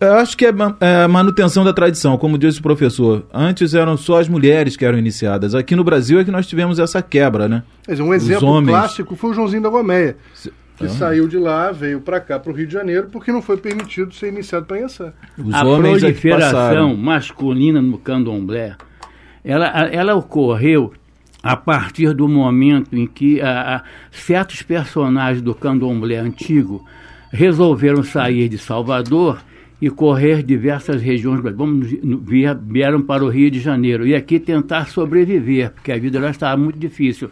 eu 0.00 0.14
acho 0.14 0.36
que 0.36 0.46
é, 0.46 0.52
é 0.80 1.06
manutenção 1.06 1.64
da 1.64 1.72
tradição, 1.72 2.16
como 2.18 2.36
disse 2.36 2.60
o 2.60 2.62
professor. 2.62 3.24
Antes 3.32 3.74
eram 3.74 3.96
só 3.96 4.18
as 4.18 4.28
mulheres 4.28 4.76
que 4.76 4.84
eram 4.84 4.98
iniciadas. 4.98 5.54
Aqui 5.54 5.76
no 5.76 5.84
Brasil 5.84 6.18
é 6.18 6.24
que 6.24 6.30
nós 6.30 6.46
tivemos 6.46 6.78
essa 6.78 7.00
quebra, 7.00 7.48
né? 7.48 7.62
Mas 7.86 8.00
um 8.00 8.12
exemplo 8.12 8.64
clássico 8.64 9.14
foi 9.14 9.30
o 9.30 9.34
Joãozinho 9.34 9.62
da 9.62 9.68
Gomeia 9.68 10.16
que 10.76 10.88
saiu 10.88 11.28
de 11.28 11.38
lá, 11.38 11.70
veio 11.70 12.00
para 12.00 12.20
cá, 12.20 12.38
para 12.38 12.50
o 12.50 12.54
Rio 12.54 12.66
de 12.66 12.72
Janeiro, 12.72 13.08
porque 13.10 13.30
não 13.30 13.42
foi 13.42 13.56
permitido 13.56 14.12
ser 14.14 14.28
iniciado 14.28 14.66
para. 14.66 15.14
Os 15.38 15.54
a 15.54 15.64
homens 15.64 16.02
é 16.02 16.06
proliferação 16.06 16.96
masculina 16.96 17.80
no 17.80 17.98
candomblé, 17.98 18.76
ela, 19.44 19.66
ela 19.66 20.14
ocorreu 20.14 20.92
a 21.42 21.56
partir 21.56 22.14
do 22.14 22.28
momento 22.28 22.96
em 22.96 23.06
que 23.06 23.40
a, 23.40 23.76
a, 23.76 23.82
certos 24.10 24.62
personagens 24.62 25.42
do 25.42 25.54
candomblé 25.54 26.16
antigo 26.16 26.84
resolveram 27.32 28.02
sair 28.04 28.48
de 28.48 28.58
Salvador 28.58 29.42
e 29.80 29.90
correr 29.90 30.44
diversas 30.44 31.02
regiões, 31.02 31.40
vamos, 31.56 31.88
vieram 32.68 33.02
para 33.02 33.24
o 33.24 33.28
Rio 33.28 33.50
de 33.50 33.58
Janeiro 33.58 34.06
e 34.06 34.14
aqui 34.14 34.38
tentar 34.38 34.86
sobreviver, 34.86 35.72
porque 35.72 35.90
a 35.90 35.98
vida 35.98 36.20
lá 36.20 36.30
estava 36.30 36.56
muito 36.56 36.78
difícil. 36.78 37.30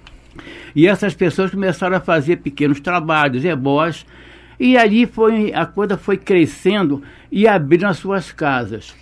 E 0.74 0.86
essas 0.86 1.14
pessoas 1.14 1.50
começaram 1.50 1.96
a 1.96 2.00
fazer 2.00 2.36
pequenos 2.36 2.80
trabalhos, 2.80 3.44
ebós, 3.44 4.06
e 4.58 4.76
ali 4.76 5.06
foi, 5.06 5.52
a 5.54 5.64
coisa 5.64 5.96
foi 5.96 6.16
crescendo 6.16 7.02
e 7.32 7.48
abrindo 7.48 7.86
as 7.86 7.96
suas 7.96 8.30
casas. 8.30 8.94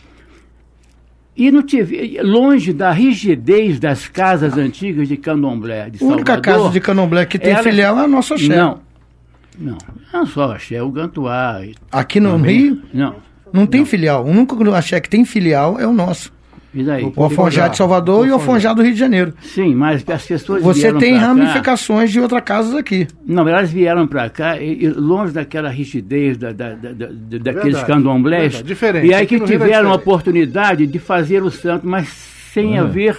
E 1.36 1.50
não 1.50 1.62
tive, 1.62 2.20
longe 2.20 2.72
da 2.72 2.90
rigidez 2.90 3.78
das 3.78 4.08
casas 4.08 4.58
antigas 4.58 5.06
de 5.06 5.16
candomblé 5.16 5.88
de 5.88 6.02
A 6.02 6.06
única 6.06 6.34
Salvador, 6.34 6.42
casa 6.42 6.72
de 6.72 6.80
candomblé 6.80 7.26
que 7.26 7.38
tem 7.38 7.52
ela, 7.52 7.62
filial 7.62 7.98
é 7.98 8.04
a 8.04 8.08
nossa 8.08 8.34
Axé. 8.34 8.56
Não, 8.56 8.80
não, 9.56 9.78
não 10.12 10.26
só 10.26 10.52
Axé, 10.52 10.74
é 10.74 10.82
o 10.82 10.90
Gantuá. 10.90 11.60
Aqui 11.92 12.18
no 12.18 12.32
também, 12.32 12.58
Rio? 12.58 12.82
Não. 12.92 13.16
Não 13.52 13.66
tem 13.66 13.80
não. 13.80 13.86
filial. 13.86 14.24
O 14.24 14.28
único 14.28 14.70
Axé 14.72 15.00
que 15.00 15.08
tem 15.08 15.24
filial 15.24 15.78
é 15.78 15.86
o 15.86 15.92
nosso. 15.92 16.32
E 16.72 16.82
daí? 16.82 17.12
O 17.16 17.22
Alfonjá 17.22 17.68
de 17.68 17.76
Salvador 17.76 18.26
e 18.26 18.30
o 18.30 18.34
Alfonjá 18.34 18.74
do 18.74 18.82
Rio 18.82 18.92
de 18.92 18.98
Janeiro. 18.98 19.32
Sim, 19.40 19.74
mas 19.74 20.04
as 20.06 20.26
pessoas 20.26 20.62
Você 20.62 20.92
tem 20.92 21.16
ramificações 21.16 22.10
cá, 22.10 22.12
de 22.12 22.20
outras 22.20 22.42
casas 22.42 22.74
aqui. 22.74 23.08
Não, 23.26 23.48
elas 23.48 23.70
vieram 23.70 24.06
para 24.06 24.28
cá, 24.28 24.60
e, 24.60 24.84
e, 24.84 24.88
longe 24.88 25.32
daquela 25.32 25.70
rigidez 25.70 26.36
da, 26.36 26.52
da, 26.52 26.74
da, 26.74 26.92
da 26.92 27.06
daqueles 27.38 27.78
verdade, 27.78 27.86
candomblés. 27.86 28.52
Verdade, 28.52 28.68
diferente. 28.68 29.06
E 29.06 29.14
aí 29.14 29.26
que 29.26 29.40
tiveram 29.40 29.90
a 29.90 29.94
oportunidade 29.94 30.86
de 30.86 30.98
fazer 30.98 31.42
o 31.42 31.50
santo, 31.50 31.86
mas 31.86 32.08
sem 32.52 32.78
uhum. 32.78 32.80
haver 32.80 33.18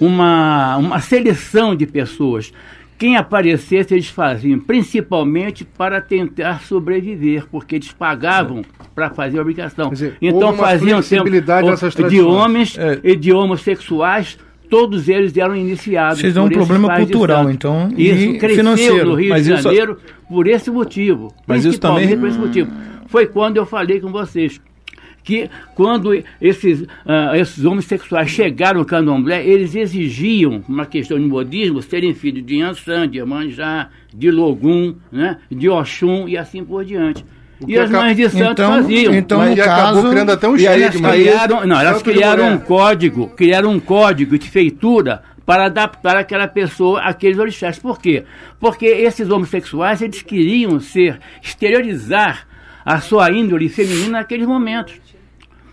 uma, 0.00 0.76
uma 0.78 0.98
seleção 1.00 1.76
de 1.76 1.86
pessoas 1.86 2.52
quem 3.00 3.16
aparecesse 3.16 3.94
eles 3.94 4.08
faziam, 4.08 4.60
principalmente 4.60 5.64
para 5.64 6.02
tentar 6.02 6.60
sobreviver, 6.60 7.46
porque 7.50 7.76
eles 7.76 7.90
pagavam 7.90 8.62
para 8.94 9.08
fazer 9.08 9.38
a 9.38 9.40
obrigação. 9.40 9.88
dizer, 9.88 10.18
então 10.20 10.52
faziam 10.52 11.00
tempo, 11.00 11.30
nessas 11.70 11.94
de 11.94 12.20
homens 12.20 12.76
É. 12.78 13.00
e 13.02 13.16
de 13.16 13.32
homossexuais, 13.32 14.36
todos 14.68 15.08
eles 15.08 15.34
eram 15.34 15.56
iniciados. 15.56 16.20
Vocês 16.20 16.34
por 16.34 16.42
um 16.42 16.48
problema 16.50 16.94
cultural, 16.96 17.50
então, 17.50 17.88
Isso 17.96 18.20
e 18.22 18.38
cresceu 18.38 18.58
financeiro. 18.58 19.08
no 19.08 19.14
Rio 19.14 19.30
Mas 19.30 19.44
de 19.46 19.52
isso- 19.54 19.62
Janeiro 19.62 19.96
por 20.28 20.46
esse 20.46 20.70
motivo. 20.70 21.34
Mas 21.46 21.64
isso 21.64 21.80
também- 21.80 22.06
principalmente 22.06 22.20
por 22.20 22.28
esse 22.28 22.38
motivo. 22.38 22.70
Foi 23.06 23.26
quando 23.26 23.56
eu 23.56 23.64
falei 23.64 23.98
com 23.98 24.12
vocês 24.12 24.60
que 25.22 25.48
quando 25.74 26.12
esses, 26.40 26.84
ah, 27.06 27.36
esses 27.36 27.64
homossexuais 27.64 28.28
chegaram 28.30 28.80
no 28.80 28.86
candomblé, 28.86 29.44
eles 29.46 29.74
exigiam, 29.74 30.64
uma 30.68 30.86
questão 30.86 31.18
de 31.18 31.26
modismo, 31.26 31.82
serem 31.82 32.14
filhos 32.14 32.44
de 32.44 32.56
Yansan, 32.56 33.08
de 33.08 33.18
Iemanjá, 33.18 33.88
de 34.12 34.30
Logum, 34.30 34.94
né, 35.12 35.36
de 35.50 35.68
Oxum 35.68 36.26
e 36.28 36.36
assim 36.36 36.64
por 36.64 36.84
diante. 36.84 37.24
E 37.68 37.78
as 37.78 37.90
mães 37.90 38.16
de 38.16 38.28
santo 38.30 38.52
Então- 38.52 38.72
faziam. 38.72 39.14
então, 39.14 39.38
Mas 39.40 39.54
no 39.54 39.62
acabou 39.62 39.94
caso- 40.02 40.10
criando 40.10 40.30
até 40.32 40.48
um 40.48 40.56
E 40.56 40.64
estigma. 40.66 41.10
criaram, 41.12 41.66
não, 41.66 41.78
elas 41.80 42.02
criaram 42.02 42.54
um 42.54 42.58
código, 42.58 43.28
criaram 43.36 43.70
um 43.72 43.78
código 43.78 44.38
de 44.38 44.48
feitura 44.48 45.22
para 45.44 45.66
adaptar 45.66 46.16
aquela 46.16 46.48
pessoa 46.48 47.00
àqueles 47.02 47.38
orixás. 47.38 47.78
Por 47.78 48.00
quê? 48.00 48.24
Porque 48.58 48.86
esses 48.86 49.28
homossexuais, 49.28 50.00
eles 50.00 50.22
queriam 50.22 50.80
ser, 50.80 51.18
exteriorizar 51.42 52.46
a 52.84 52.98
sua 53.00 53.30
índole 53.30 53.68
feminina 53.68 54.18
naqueles 54.20 54.46
momentos. 54.46 54.94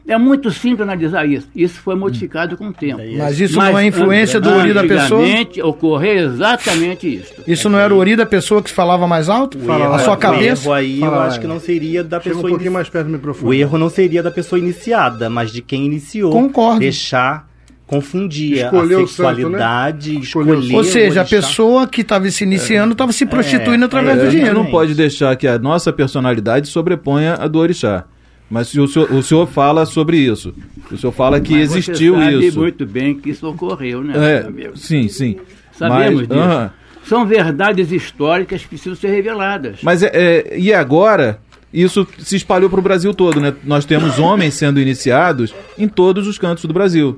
É 0.07 0.17
muito 0.17 0.49
simples 0.51 0.81
analisar 0.81 1.27
isso. 1.27 1.49
Isso 1.53 1.79
foi 1.81 1.93
modificado 1.93 2.55
com 2.55 2.69
o 2.69 2.73
tempo. 2.73 3.01
Mas 3.17 3.39
isso 3.41 3.57
não 3.57 3.77
é 3.77 3.85
influência 3.85 4.39
do 4.39 4.49
ori 4.49 4.73
da 4.73 4.83
pessoa? 4.83 5.21
Ocorreu 5.63 6.25
exatamente 6.27 7.13
isso. 7.13 7.33
Isso 7.45 7.67
não 7.69 7.77
era 7.77 7.93
o 7.93 7.97
ori 7.97 8.15
da 8.15 8.25
pessoa 8.25 8.61
que 8.63 8.71
falava 8.71 9.05
mais 9.05 9.27
alto? 9.27 9.59
Fala 9.59 9.87
lá, 9.89 9.95
a 9.97 9.99
sua 9.99 10.11
lá. 10.11 10.15
O 10.15 10.17
cabeça? 10.19 10.63
erro 10.63 10.73
aí 10.73 10.99
Fala 10.99 11.15
eu 11.17 11.21
acho 11.23 11.39
que 11.41 11.47
não 11.47 11.59
seria 11.59 12.03
da 12.03 12.21
Chega 12.21 12.35
um 12.35 12.37
pessoa 12.37 12.49
pouquinho 12.49 12.67
inici- 12.67 12.73
mais 12.73 12.89
perto 12.89 13.07
do 13.07 13.11
microfone. 13.11 13.49
O 13.49 13.53
erro 13.53 13.77
não 13.77 13.89
seria 13.89 14.23
da 14.23 14.31
pessoa 14.31 14.57
iniciada, 14.57 15.29
mas 15.29 15.51
de 15.51 15.61
quem 15.61 15.85
iniciou. 15.85 16.31
Concordo. 16.31 16.79
Deixar 16.79 17.45
confundir 17.85 18.65
Escolheu 18.65 19.03
a 19.03 19.07
santo, 19.07 19.27
né? 19.27 19.33
sexualidade, 19.35 20.17
o 20.17 20.19
escolher. 20.19 20.75
Ou 20.75 20.83
seja, 20.83 21.21
a 21.21 21.25
pessoa 21.25 21.87
que 21.87 22.01
estava 22.01 22.29
se 22.29 22.43
iniciando 22.43 22.91
estava 22.91 23.11
se 23.13 23.25
prostituindo 23.25 23.85
através 23.85 24.19
é, 24.19 24.25
do 24.25 24.29
dinheiro. 24.29 24.53
não 24.55 24.65
pode 24.65 24.93
deixar 24.93 25.35
que 25.37 25.47
a 25.47 25.57
nossa 25.57 25.91
personalidade 25.93 26.67
sobreponha 26.67 27.35
a 27.39 27.47
do 27.47 27.59
orixá. 27.59 28.03
Mas 28.50 28.74
o 28.74 28.88
senhor, 28.88 29.12
o 29.12 29.22
senhor 29.22 29.46
fala 29.48 29.86
sobre 29.86 30.18
isso. 30.18 30.54
O 30.92 30.98
senhor 30.98 31.12
fala 31.12 31.39
que 31.42 31.54
Mas 31.54 31.75
existiu 31.75 32.16
você 32.16 32.24
sabe 32.32 32.48
isso. 32.48 32.60
muito 32.60 32.86
bem 32.86 33.16
que 33.16 33.30
isso 33.30 33.48
ocorreu, 33.48 34.01
né? 34.04 34.13
É, 34.16 34.39
meu 34.42 34.48
amigo? 34.50 34.77
sim, 34.77 35.08
sim. 35.10 35.38
Sabemos 35.74 36.22
Mas- 36.22 36.27
disso. 36.30 36.39
aham. 36.39 36.72
São 37.04 37.25
verdades 37.25 37.92
históricas 37.92 38.62
que 38.63 38.68
precisam 38.70 38.96
ser 38.96 39.08
reveladas. 39.10 39.80
Mas 39.82 40.04
é, 40.04 40.12
é, 40.13 40.60
e 40.60 40.74
agora 40.74 41.39
isso 41.74 42.06
se 42.20 42.36
espalhou 42.36 42.70
para 42.70 42.80
o 42.80 42.84
Brasil 42.84 43.13
todo, 43.13 43.39
né? 43.39 43.54
Nós 43.63 43.86
temos 43.86 44.20
homens 44.20 44.56
sendo 44.56 44.80
iniciados 44.80 45.54
em 45.77 45.88
todos 45.88 46.27
os 46.27 46.38
cantos 46.38 46.66
do 46.66 46.74
Brasil. 46.74 47.18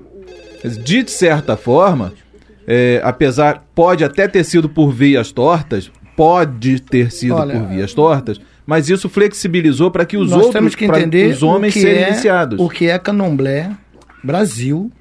De 0.83 1.09
certa 1.09 1.55
forma, 1.57 2.13
é, 2.67 3.01
apesar 3.03 3.63
pode 3.73 4.03
até 4.03 4.27
ter 4.27 4.43
sido 4.43 4.67
por 4.69 4.91
vias 4.91 5.31
tortas, 5.31 5.91
pode 6.15 6.81
ter 6.81 7.11
sido 7.11 7.35
Olha, 7.35 7.57
por 7.59 7.67
vias 7.69 7.93
tortas, 7.93 8.39
mas 8.69 8.87
isso 8.87 9.09
flexibilizou 9.09 9.89
para 9.89 10.05
que 10.05 10.15
os 10.15 10.29
Nós 10.29 10.45
outros, 10.45 10.75
que 10.75 10.85
os 10.85 11.41
homens 11.41 11.73
que 11.73 11.81
serem 11.81 12.03
é, 12.03 12.09
iniciados. 12.09 12.59
O 12.59 12.69
que 12.69 12.87
é 12.87 12.99
candomblé, 12.99 13.71
Brasil, 14.23 14.91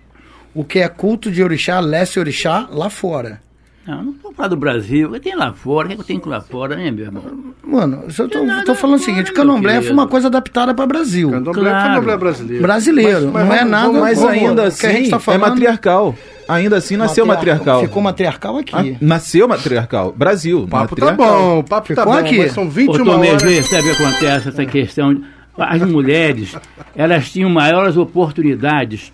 o 0.55 0.65
que 0.65 0.79
é 0.79 0.89
culto 0.89 1.31
de 1.31 1.43
orixá, 1.43 1.79
leste 1.79 2.19
orixá, 2.19 2.67
lá 2.73 2.89
fora. 2.89 3.43
Não, 3.89 4.03
não 4.03 4.13
estou 4.13 4.33
falando 4.35 4.51
do 4.51 4.57
Brasil. 4.59 5.19
Tem 5.19 5.35
lá 5.35 5.51
fora, 5.55 5.87
o 5.87 5.89
que, 5.89 5.93
é 5.95 5.97
que 5.97 6.03
eu 6.03 6.07
tenho 6.07 6.21
que 6.21 6.29
ir 6.29 6.31
lá 6.31 6.43
fora, 6.43 6.77
né, 6.77 6.91
meu 6.91 7.07
irmão? 7.07 7.23
Mano, 7.67 8.05
eu 8.19 8.29
tô, 8.29 8.45
nada 8.45 8.63
tô 8.65 8.75
falando 8.75 8.97
o 9.01 9.03
seguinte, 9.03 9.33
candomblé 9.33 9.81
foi 9.81 9.93
uma 9.93 10.07
coisa 10.07 10.27
adaptada 10.29 10.75
para 10.75 10.87
Brasil. 10.87 11.31
Candomblé, 11.31 11.71
Claro. 11.71 11.89
candomblé 11.89 12.17
brasileiro. 12.19 12.63
Brasileiro, 12.63 13.21
não 13.31 13.41
é 13.41 13.45
vamos- 13.45 13.71
nada- 13.71 13.93
Mas 14.01 14.19
Vamos- 14.21 14.33
ainda 14.35 14.69
o 14.69 14.73
que 14.73 14.87
a 14.87 14.91
gente 14.91 15.01
assim 15.01 15.11
tá 15.11 15.17
é 15.17 15.21
falando- 15.21 15.41
matriarcal. 15.41 16.15
Ainda 16.47 16.77
assim 16.77 16.97
nasceu 16.99 17.25
matriarcal. 17.27 17.81
Ficou 17.81 18.03
matriarcal 18.03 18.59
aqui. 18.59 18.75
Ah, 18.75 18.85
nasceu 19.01 19.49
matriarcal. 19.49 20.13
Brasil. 20.17 20.63
O 20.65 20.69
papo 20.69 20.95
tá 20.97 21.07
matriarcal. 21.07 21.39
bom, 21.41 21.59
o 21.61 21.65
papo 21.65 21.95
tá 21.95 22.03
Ficou 22.03 22.13
bom, 22.13 22.19
aqui. 22.19 22.39
mas 22.39 22.53
são 22.53 22.65
Ô, 22.67 22.71
21 22.71 23.05
Tomé, 23.05 23.29
horas. 23.31 23.43
vê, 23.43 23.63
sabe 23.63 23.91
o 23.91 23.97
que 23.97 24.03
acontece, 24.03 24.49
essa 24.51 24.67
questão? 24.67 25.23
As 25.59 25.83
mulheres, 25.83 26.55
elas 26.95 27.31
tinham 27.31 27.51
maiores 27.51 27.97
oportunidades 27.97 29.13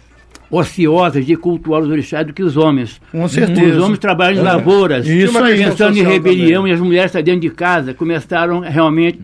ociosas 0.56 1.24
de 1.26 1.36
cultuar 1.36 1.82
os 1.82 1.88
orixás 1.90 2.26
do 2.26 2.32
que 2.32 2.42
os 2.42 2.56
homens. 2.56 3.00
Com 3.10 3.26
certeza. 3.28 3.76
Os 3.78 3.82
homens 3.82 3.98
trabalham 3.98 4.40
em 4.40 4.44
lavouras, 4.44 5.06
Isso 5.06 5.36
aí. 5.38 5.64
pensando 5.64 5.98
em 5.98 6.02
rebelião, 6.04 6.62
também. 6.62 6.72
e 6.72 6.74
as 6.74 6.80
mulheres 6.80 7.10
saíram 7.12 7.26
dentro 7.26 7.40
de 7.40 7.50
casa, 7.50 7.92
começaram 7.94 8.60
realmente 8.60 9.20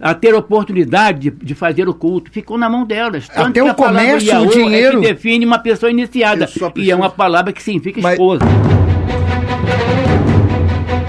a 0.00 0.14
ter 0.14 0.34
oportunidade 0.34 1.30
de, 1.30 1.30
de 1.44 1.54
fazer 1.54 1.88
o 1.88 1.94
culto. 1.94 2.30
Ficou 2.30 2.58
na 2.58 2.68
mão 2.68 2.84
delas. 2.84 3.28
Tanto 3.28 3.48
Até 3.50 3.62
que 3.62 3.70
o 3.70 3.74
comércio, 3.74 4.40
o 4.42 4.46
dinheiro. 4.46 4.98
É 4.98 5.00
que 5.02 5.08
define 5.14 5.44
uma 5.46 5.58
pessoa 5.58 5.90
iniciada. 5.90 6.46
Só 6.46 6.66
E 6.66 6.68
é 6.68 6.70
preciso- 6.70 6.96
uma 6.96 7.10
palavra 7.10 7.52
que 7.52 7.62
significa 7.62 8.00
Mas- 8.00 8.12
esposa. 8.14 8.44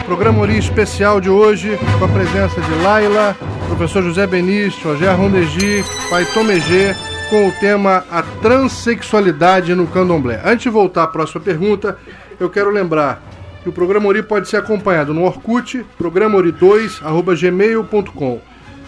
Programa 0.05 0.41
Ori 0.41 0.57
especial 0.57 1.19
de 1.19 1.29
hoje, 1.29 1.77
com 1.98 2.05
a 2.05 2.07
presença 2.07 2.62
de 2.62 2.83
Laila, 2.83 3.36
professor 3.67 4.03
José 4.03 4.27
Benício, 4.27 4.79
Roger 4.91 5.15
Rondegi, 5.17 5.83
pai 6.10 6.25
Tomegê, 6.33 6.93
com 7.33 7.47
o 7.47 7.51
tema 7.51 8.05
A 8.11 8.21
Transsexualidade 8.21 9.73
no 9.73 9.87
Candomblé. 9.87 10.39
Antes 10.45 10.65
de 10.65 10.69
voltar 10.69 11.01
à 11.01 11.07
próxima 11.07 11.41
pergunta, 11.41 11.97
eu 12.39 12.47
quero 12.47 12.69
lembrar 12.69 13.23
que 13.63 13.69
o 13.69 13.73
programa 13.73 14.07
Ori 14.07 14.21
pode 14.21 14.47
ser 14.47 14.57
acompanhado 14.57 15.15
no 15.15 15.23
Orkut, 15.23 15.83
programaori2, 15.99 17.03
arroba 17.03 17.35
gmail.com, 17.35 18.39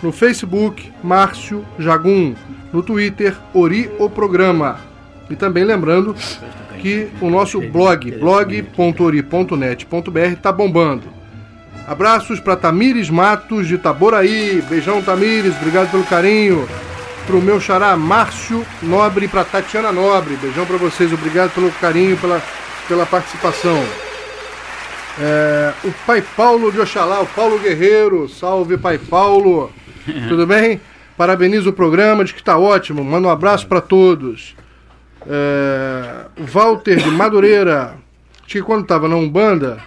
no 0.03 0.11
Facebook, 0.11 0.93
Márcio 1.03 1.65
Jagum, 1.79 2.35
no 2.71 2.83
Twitter, 2.83 3.35
Ori 3.51 3.89
o 3.97 4.07
Programa. 4.11 4.79
E 5.27 5.35
também 5.35 5.63
lembrando 5.63 6.15
que 6.79 7.09
o 7.19 7.31
nosso 7.31 7.59
blog, 7.59 8.11
blog.ori.net.br, 8.11 10.19
está 10.19 10.51
bombando. 10.51 11.05
Abraços 11.87 12.39
para 12.39 12.55
Tamires 12.55 13.09
Matos 13.09 13.67
de 13.67 13.73
Itaboraí. 13.73 14.63
Beijão, 14.69 15.01
Tamires. 15.01 15.55
Obrigado 15.55 15.89
pelo 15.89 16.03
carinho. 16.03 16.67
Para 17.25 17.36
o 17.36 17.41
meu 17.41 17.60
xará 17.60 17.98
Márcio 17.98 18.63
Nobre 18.84 19.25
e 19.25 19.27
para 19.27 19.44
Tatiana 19.44 19.91
Nobre. 19.91 20.36
Beijão 20.36 20.65
para 20.65 20.77
vocês. 20.77 21.12
Obrigado 21.12 21.51
pelo 21.51 21.72
carinho, 21.72 22.15
pela, 22.17 22.41
pela 22.88 23.05
participação. 23.05 23.84
É, 25.20 25.74
o 25.84 25.91
Pai 26.05 26.22
Paulo 26.22 26.72
de 26.72 26.79
Oxalá, 26.79 27.22
o 27.22 27.25
Paulo 27.25 27.58
Guerreiro. 27.58 28.29
Salve, 28.29 28.77
Pai 28.77 29.00
Paulo. 29.00 29.72
Tudo 30.29 30.46
bem? 30.46 30.79
Parabenizo 31.17 31.72
o 31.72 31.74
programa, 31.74 32.24
diz 32.24 32.34
que 32.34 32.41
está 32.41 32.60
ótimo. 32.60 33.03
Manda 33.03 33.27
um 33.27 33.32
abraço 33.32 33.65
para 33.67 33.82
todos. 33.82 34.55
É, 35.25 36.25
o 36.39 36.46
Walter 36.46 36.98
de 36.98 37.10
Madureira. 37.10 37.96
Diz 38.46 38.53
que 38.53 38.62
quando 38.62 38.84
estava 38.84 39.08
na 39.08 39.15
Umbanda, 39.15 39.79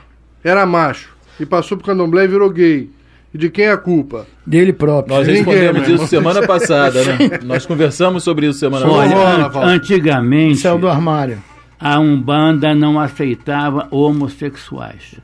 era 0.42 0.66
macho. 0.66 1.16
E 1.38 1.46
passou 1.46 1.78
pro 1.78 1.86
candomblé 1.86 2.24
e 2.24 2.28
virou 2.28 2.50
gay. 2.50 2.90
E 3.32 3.36
de 3.38 3.50
quem 3.50 3.66
é 3.66 3.72
a 3.72 3.76
culpa? 3.76 4.26
Dele 4.46 4.72
próprio. 4.72 5.16
Nós 5.16 5.26
Ninguém, 5.26 5.44
respondemos 5.44 5.88
isso 5.88 6.06
semana 6.06 6.46
passada, 6.46 7.04
né? 7.04 7.40
Nós 7.44 7.66
conversamos 7.66 8.22
sobre 8.24 8.46
isso 8.46 8.58
semana 8.58 8.86
Olha, 8.88 9.14
passada. 9.14 9.48
Walter. 9.48 9.68
antigamente, 9.68 10.56
Céu 10.58 10.78
do 10.78 10.88
armário. 10.88 11.42
a 11.78 11.98
Umbanda 12.00 12.74
não 12.74 12.98
aceitava 12.98 13.86
homossexuais. 13.90 15.16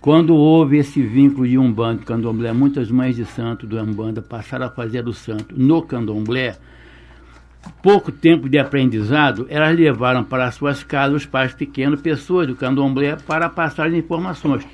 Quando 0.00 0.34
houve 0.34 0.78
esse 0.78 1.02
vínculo 1.02 1.46
de 1.46 1.58
Umbanda 1.58 2.00
e 2.02 2.04
Candomblé, 2.06 2.52
muitas 2.52 2.90
mães 2.90 3.16
de 3.16 3.24
santo 3.24 3.66
do 3.66 3.76
Umbanda 3.78 4.22
passaram 4.22 4.66
a 4.66 4.70
fazer 4.70 5.06
o 5.06 5.12
santo 5.12 5.54
no 5.56 5.82
Candomblé. 5.82 6.56
Pouco 7.82 8.12
tempo 8.12 8.48
de 8.48 8.58
aprendizado, 8.58 9.46
elas 9.50 9.76
levaram 9.76 10.22
para 10.22 10.50
suas 10.52 10.84
casas 10.84 11.16
os 11.22 11.26
pais 11.26 11.52
pequenos, 11.52 12.00
pessoas 12.00 12.46
do 12.46 12.54
Candomblé, 12.54 13.16
para 13.26 13.48
passar 13.48 13.88
as 13.88 13.94
informações. 13.94 14.64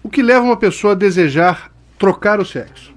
o 0.02 0.10
que 0.10 0.22
leva 0.22 0.44
uma 0.44 0.56
pessoa 0.56 0.92
a 0.92 0.96
desejar 0.96 1.70
trocar 1.98 2.40
o 2.40 2.44
sexo? 2.44 2.94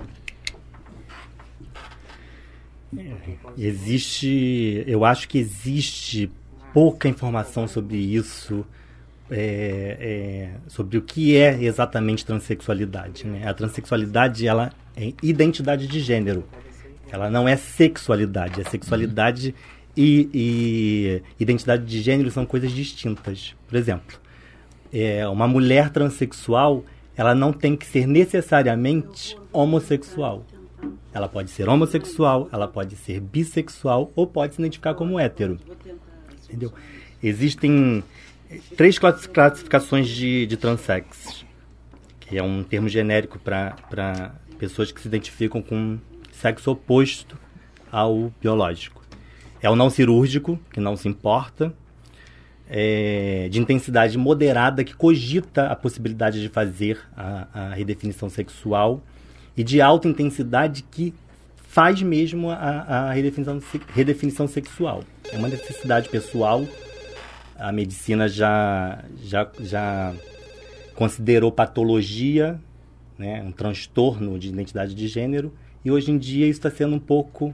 Existe, 3.57 4.83
eu 4.87 5.05
acho 5.05 5.27
que 5.27 5.37
existe 5.37 6.31
pouca 6.73 7.07
informação 7.07 7.67
sobre 7.67 7.97
isso, 7.97 8.65
é, 9.29 9.97
é, 9.99 10.49
sobre 10.67 10.97
o 10.97 11.01
que 11.01 11.37
é 11.37 11.63
exatamente 11.63 12.25
transexualidade. 12.25 13.25
Né? 13.27 13.47
A 13.47 13.53
transexualidade 13.53 14.47
ela 14.47 14.71
é 14.95 15.13
identidade 15.21 15.87
de 15.87 15.99
gênero, 15.99 16.43
ela 17.11 17.29
não 17.29 17.47
é 17.47 17.55
sexualidade. 17.55 18.61
A 18.61 18.65
sexualidade 18.65 19.53
e, 19.95 20.29
e 20.33 21.23
identidade 21.39 21.85
de 21.85 22.01
gênero 22.01 22.31
são 22.31 22.45
coisas 22.45 22.71
distintas. 22.71 23.55
Por 23.67 23.75
exemplo, 23.75 24.19
é, 24.91 25.27
uma 25.27 25.47
mulher 25.47 25.89
transexual 25.89 26.83
ela 27.19 27.35
não 27.35 27.51
tem 27.51 27.75
que 27.75 27.85
ser 27.85 28.07
necessariamente 28.07 29.37
homossexual. 29.51 30.45
Ela 31.13 31.27
pode 31.27 31.51
ser 31.51 31.67
homossexual, 31.67 32.47
ela 32.49 32.65
pode 32.65 32.95
ser 32.95 33.19
bissexual 33.19 34.09
ou 34.15 34.25
pode 34.25 34.55
se 34.55 34.61
identificar 34.61 34.93
como 34.93 35.19
hétero. 35.19 35.59
Entendeu? 36.45 36.71
Existem 37.21 38.01
três 38.77 38.97
classificações 38.97 40.07
de, 40.07 40.45
de 40.45 40.55
transex, 40.55 41.45
que 42.21 42.37
é 42.37 42.41
um 42.41 42.63
termo 42.63 42.87
genérico 42.87 43.37
para 43.37 44.33
pessoas 44.57 44.89
que 44.89 45.01
se 45.01 45.09
identificam 45.09 45.61
com 45.61 45.99
sexo 46.31 46.71
oposto 46.71 47.37
ao 47.91 48.31
biológico. 48.39 49.03
É 49.61 49.69
o 49.69 49.75
não 49.75 49.89
cirúrgico, 49.89 50.57
que 50.71 50.79
não 50.79 50.95
se 50.95 51.09
importa, 51.09 51.75
é, 52.69 53.47
de 53.49 53.59
intensidade 53.59 54.15
moderada 54.17 54.83
que 54.83 54.95
cogita 54.95 55.67
a 55.67 55.75
possibilidade 55.75 56.39
de 56.39 56.49
fazer 56.49 56.99
a, 57.17 57.47
a, 57.51 57.73
redefinição 57.73 58.29
sexual 58.29 59.01
e 59.57 59.63
de 59.63 59.81
alta 59.81 60.07
intensidade 60.07 60.83
que 60.83 61.13
faz 61.55 62.01
mesmo 62.03 62.51
a, 62.51 62.55
a 62.55 63.11
redefinição, 63.11 63.59
redefinição 63.93 64.47
sexual. 64.47 65.03
É 65.31 65.37
uma 65.37 65.47
necessidade 65.47 66.09
pessoal. 66.09 66.63
A 67.57 67.71
medicina 67.71 68.29
já, 68.29 69.03
já, 69.23 69.49
já 69.59 70.13
considerou 70.95 71.51
patologia, 71.51 72.59
né, 73.17 73.41
um 73.41 73.51
transtorno 73.51 74.37
de 74.37 74.49
identidade 74.49 74.93
de 74.93 75.07
gênero, 75.07 75.51
e 75.83 75.91
hoje 75.91 76.11
em 76.11 76.17
dia 76.17 76.45
isso 76.45 76.59
está 76.59 76.69
sendo 76.69 76.95
um 76.95 76.99
pouco 76.99 77.53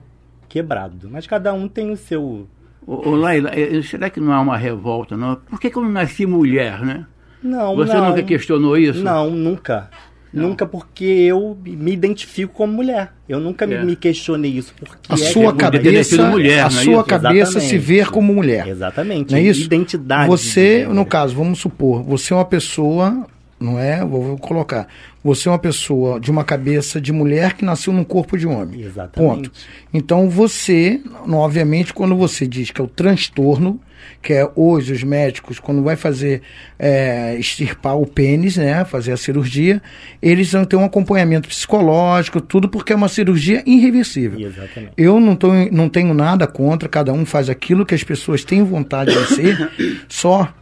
quebrado. 0.49 1.09
Mas 1.09 1.25
cada 1.25 1.53
um 1.53 1.67
tem 1.67 1.89
o 1.89 1.97
seu 1.97 2.47
Ô, 2.85 3.09
ô 3.09 3.15
Laila, 3.15 3.49
é, 3.53 3.81
será 3.81 4.09
que 4.09 4.19
não 4.19 4.31
há 4.31 4.39
uma 4.39 4.57
revolta, 4.57 5.17
não? 5.17 5.35
Por 5.35 5.59
que, 5.59 5.69
que 5.69 5.77
eu 5.77 5.81
não 5.81 5.89
nasci 5.89 6.25
mulher, 6.25 6.81
né? 6.81 7.05
Não, 7.41 7.75
Você 7.75 7.93
não. 7.93 8.09
nunca 8.09 8.23
questionou 8.23 8.77
isso? 8.77 9.03
Não, 9.03 9.29
nunca. 9.29 9.89
Não. 10.33 10.49
Nunca 10.49 10.65
porque 10.65 11.05
eu 11.05 11.57
me 11.63 11.93
identifico 11.93 12.53
como 12.53 12.73
mulher. 12.73 13.13
Eu 13.27 13.39
nunca 13.39 13.63
é. 13.63 13.83
me 13.83 13.95
questionei 13.95 14.51
isso. 14.51 14.73
Porque 14.77 14.97
a 15.07 15.13
é 15.13 15.17
sua 15.17 15.55
cabeça, 15.55 16.29
mulher, 16.29 16.63
a 16.63 16.67
é 16.67 16.69
sua 16.69 17.03
cabeça 17.05 17.59
se 17.61 17.77
ver 17.77 18.09
como 18.09 18.33
mulher. 18.33 18.67
Exatamente. 18.67 19.31
Não 19.31 19.39
é 19.39 19.43
isso? 19.43 19.63
Identidade. 19.63 20.27
Você, 20.27 20.85
no 20.89 21.05
caso, 21.05 21.33
vamos 21.35 21.59
supor, 21.59 22.03
você 22.03 22.33
é 22.33 22.35
uma 22.35 22.45
pessoa 22.45 23.25
não 23.59 23.79
é? 23.79 24.03
Vou, 24.03 24.37
colocar. 24.37 24.87
Você 25.23 25.47
é 25.47 25.51
uma 25.51 25.59
pessoa 25.59 26.19
de 26.19 26.29
uma 26.29 26.43
cabeça 26.43 26.99
de 26.99 27.11
mulher 27.11 27.53
que 27.53 27.65
nasceu 27.65 27.91
num 27.91 28.03
corpo 28.03 28.37
de 28.37 28.45
homem. 28.45 28.81
Exatamente. 28.81 29.49
Ponto. 29.49 29.51
Então 29.93 30.29
você, 30.29 31.01
obviamente, 31.27 31.93
quando 31.93 32.15
você 32.15 32.45
diz 32.45 32.69
que 32.69 32.81
é 32.81 32.83
o 32.83 32.87
transtorno, 32.87 33.79
que 34.21 34.33
é 34.33 34.47
hoje 34.55 34.93
os 34.93 35.03
médicos, 35.03 35.57
quando 35.57 35.81
vai 35.81 35.95
fazer 35.95 36.41
é, 36.77 37.35
extirpar 37.39 37.97
o 37.97 38.05
pênis, 38.05 38.57
né, 38.57 38.85
fazer 38.85 39.13
a 39.13 39.17
cirurgia, 39.17 39.81
eles 40.21 40.51
vão 40.51 40.65
ter 40.65 40.75
um 40.75 40.85
acompanhamento 40.85 41.47
psicológico, 41.47 42.41
tudo 42.41 42.69
porque 42.69 42.93
é 42.93 42.95
uma 42.95 43.09
cirurgia 43.09 43.63
irreversível. 43.65 44.39
Exatamente. 44.39 44.93
Eu 44.97 45.19
não, 45.19 45.35
tô, 45.35 45.51
não 45.71 45.89
tenho 45.89 46.13
nada 46.13 46.45
contra, 46.45 46.87
cada 46.87 47.11
um 47.13 47.25
faz 47.25 47.49
aquilo 47.49 47.85
que 47.85 47.95
as 47.95 48.03
pessoas 48.03 48.43
têm 48.43 48.63
vontade 48.63 49.11
de 49.11 49.25
ser, 49.33 49.71
só 50.07 50.53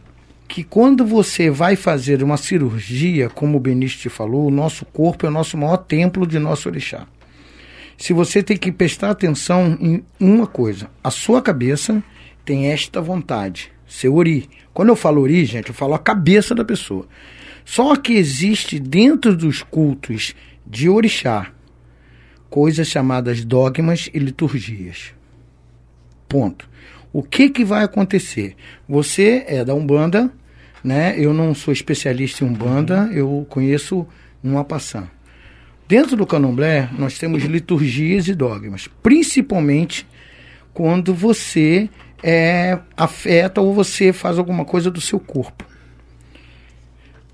que 0.54 0.62
quando 0.62 1.04
você 1.04 1.50
vai 1.50 1.74
fazer 1.74 2.22
uma 2.22 2.36
cirurgia, 2.36 3.28
como 3.28 3.56
o 3.56 3.60
Benício 3.60 3.98
te 3.98 4.08
falou, 4.08 4.46
o 4.46 4.52
nosso 4.52 4.84
corpo 4.84 5.26
é 5.26 5.28
o 5.28 5.32
nosso 5.32 5.58
maior 5.58 5.78
templo 5.78 6.24
de 6.24 6.38
nosso 6.38 6.68
orixá. 6.68 7.08
Se 7.98 8.12
você 8.12 8.40
tem 8.40 8.56
que 8.56 8.70
prestar 8.70 9.10
atenção 9.10 9.76
em 9.80 10.04
uma 10.20 10.46
coisa, 10.46 10.88
a 11.02 11.10
sua 11.10 11.42
cabeça 11.42 12.00
tem 12.44 12.66
esta 12.66 13.00
vontade, 13.00 13.72
seu 13.84 14.14
ori. 14.14 14.48
Quando 14.72 14.90
eu 14.90 14.94
falo 14.94 15.22
ori, 15.22 15.44
gente, 15.44 15.70
eu 15.70 15.74
falo 15.74 15.92
a 15.92 15.98
cabeça 15.98 16.54
da 16.54 16.64
pessoa. 16.64 17.08
Só 17.64 17.96
que 17.96 18.12
existe 18.12 18.78
dentro 18.78 19.36
dos 19.36 19.60
cultos 19.60 20.36
de 20.64 20.88
orixá 20.88 21.50
coisas 22.48 22.86
chamadas 22.86 23.44
dogmas 23.44 24.08
e 24.14 24.20
liturgias. 24.20 25.14
Ponto. 26.28 26.70
O 27.12 27.24
que, 27.24 27.50
que 27.50 27.64
vai 27.64 27.82
acontecer? 27.82 28.54
Você 28.88 29.44
é 29.48 29.64
da 29.64 29.74
Umbanda, 29.74 30.32
né? 30.84 31.14
Eu 31.18 31.32
não 31.32 31.54
sou 31.54 31.72
especialista 31.72 32.44
em 32.44 32.48
Umbanda, 32.48 33.08
eu 33.12 33.46
conheço 33.48 34.06
uma 34.42 34.62
passão. 34.62 35.08
Dentro 35.88 36.16
do 36.16 36.26
candomblé, 36.26 36.90
nós 36.98 37.18
temos 37.18 37.42
liturgias 37.44 38.28
e 38.28 38.34
dogmas, 38.34 38.88
principalmente 39.02 40.06
quando 40.72 41.14
você 41.14 41.88
é, 42.22 42.78
afeta 42.96 43.60
ou 43.60 43.72
você 43.72 44.12
faz 44.12 44.38
alguma 44.38 44.64
coisa 44.64 44.90
do 44.90 45.00
seu 45.00 45.18
corpo. 45.18 45.64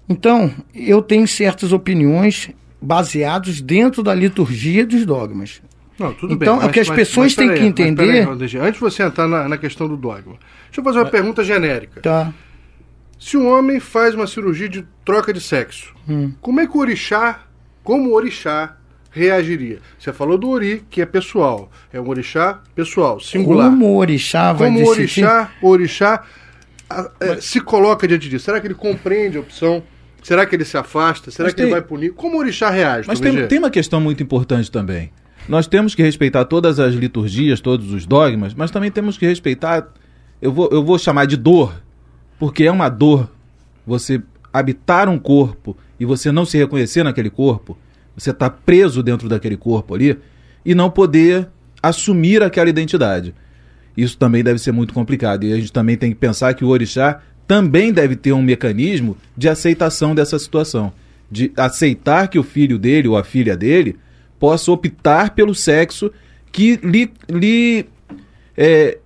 Então, 0.08 0.52
eu 0.74 1.00
tenho 1.00 1.26
certas 1.26 1.72
opiniões 1.72 2.50
baseadas 2.82 3.60
dentro 3.60 4.02
da 4.02 4.14
liturgia 4.14 4.84
dos 4.84 5.06
dogmas. 5.06 5.62
Não, 5.96 6.12
tudo 6.14 6.34
então, 6.34 6.58
bem. 6.58 6.68
é 6.68 6.72
que 6.72 6.80
as 6.80 6.90
pessoas 6.90 7.34
têm 7.34 7.54
que 7.54 7.62
entender. 7.62 8.26
Aí, 8.26 8.58
antes 8.58 8.74
de 8.74 8.80
você 8.80 9.02
entrar 9.02 9.28
na, 9.28 9.48
na, 9.48 9.58
questão 9.58 9.86
do 9.86 9.96
dogma, 9.96 10.36
deixa 10.64 10.80
eu 10.80 10.84
fazer 10.84 10.98
uma 10.98 11.04
mas, 11.04 11.12
pergunta 11.12 11.44
genérica. 11.44 12.00
Tá. 12.00 12.32
Se 13.20 13.36
um 13.36 13.46
homem 13.46 13.78
faz 13.78 14.14
uma 14.14 14.26
cirurgia 14.26 14.66
de 14.66 14.82
troca 15.04 15.30
de 15.30 15.42
sexo, 15.42 15.94
hum. 16.08 16.32
como 16.40 16.58
é 16.58 16.66
que 16.66 16.74
o 16.74 16.80
orixá, 16.80 17.40
como 17.84 18.08
o 18.08 18.14
orixá 18.14 18.78
reagiria? 19.10 19.78
Você 19.98 20.10
falou 20.10 20.38
do 20.38 20.48
ori, 20.48 20.82
que 20.88 21.02
é 21.02 21.06
pessoal. 21.06 21.70
É 21.92 22.00
um 22.00 22.08
orixá 22.08 22.62
pessoal, 22.74 23.20
singular. 23.20 23.68
Como 23.68 23.88
o 23.88 23.96
orixá 23.98 24.54
vai 24.54 24.68
Como 24.68 24.82
o 24.82 24.88
orixá, 24.88 25.52
o 25.60 25.68
orixá 25.68 26.24
é, 27.20 27.38
se 27.42 27.60
coloca 27.60 28.08
diante 28.08 28.26
disso? 28.26 28.46
Será 28.46 28.58
que 28.58 28.66
ele 28.66 28.74
compreende 28.74 29.36
a 29.36 29.40
opção? 29.40 29.82
Será 30.22 30.46
que 30.46 30.56
ele 30.56 30.64
se 30.64 30.78
afasta? 30.78 31.30
Será 31.30 31.48
Mas 31.48 31.52
que 31.52 31.58
tem... 31.58 31.66
ele 31.66 31.72
vai 31.72 31.82
punir? 31.82 32.14
Como 32.14 32.36
o 32.36 32.38
orixá 32.38 32.70
reage? 32.70 33.06
Mas 33.06 33.20
tem, 33.20 33.46
tem 33.46 33.58
uma 33.58 33.70
questão 33.70 34.00
muito 34.00 34.22
importante 34.22 34.70
também. 34.70 35.12
Nós 35.46 35.66
temos 35.66 35.94
que 35.94 36.02
respeitar 36.02 36.46
todas 36.46 36.80
as 36.80 36.94
liturgias, 36.94 37.60
todos 37.60 37.92
os 37.92 38.06
dogmas, 38.06 38.54
mas 38.54 38.70
também 38.70 38.90
temos 38.90 39.18
que 39.18 39.26
respeitar, 39.26 39.88
eu 40.40 40.50
vou, 40.50 40.70
eu 40.72 40.82
vou 40.82 40.98
chamar 40.98 41.26
de 41.26 41.36
dor, 41.36 41.74
porque 42.40 42.64
é 42.64 42.72
uma 42.72 42.88
dor 42.88 43.30
você 43.86 44.22
habitar 44.50 45.10
um 45.10 45.18
corpo 45.18 45.76
e 46.00 46.06
você 46.06 46.32
não 46.32 46.46
se 46.46 46.56
reconhecer 46.56 47.04
naquele 47.04 47.28
corpo, 47.28 47.76
você 48.16 48.30
está 48.30 48.48
preso 48.48 49.02
dentro 49.02 49.28
daquele 49.28 49.58
corpo 49.58 49.94
ali 49.94 50.18
e 50.64 50.74
não 50.74 50.90
poder 50.90 51.48
assumir 51.82 52.42
aquela 52.42 52.70
identidade. 52.70 53.34
Isso 53.94 54.16
também 54.16 54.42
deve 54.42 54.58
ser 54.58 54.72
muito 54.72 54.94
complicado. 54.94 55.44
E 55.44 55.52
a 55.52 55.56
gente 55.56 55.70
também 55.70 55.98
tem 55.98 56.10
que 56.10 56.16
pensar 56.16 56.54
que 56.54 56.64
o 56.64 56.68
orixá 56.68 57.20
também 57.46 57.92
deve 57.92 58.16
ter 58.16 58.32
um 58.32 58.42
mecanismo 58.42 59.18
de 59.36 59.46
aceitação 59.46 60.14
dessa 60.14 60.38
situação. 60.38 60.94
De 61.30 61.52
aceitar 61.54 62.28
que 62.28 62.38
o 62.38 62.42
filho 62.42 62.78
dele 62.78 63.06
ou 63.06 63.18
a 63.18 63.24
filha 63.24 63.54
dele 63.54 63.96
possa 64.38 64.72
optar 64.72 65.34
pelo 65.34 65.54
sexo 65.54 66.10
que 66.50 66.76
lhe, 66.82 67.12
lhe, 67.28 67.84
é, 68.56 68.96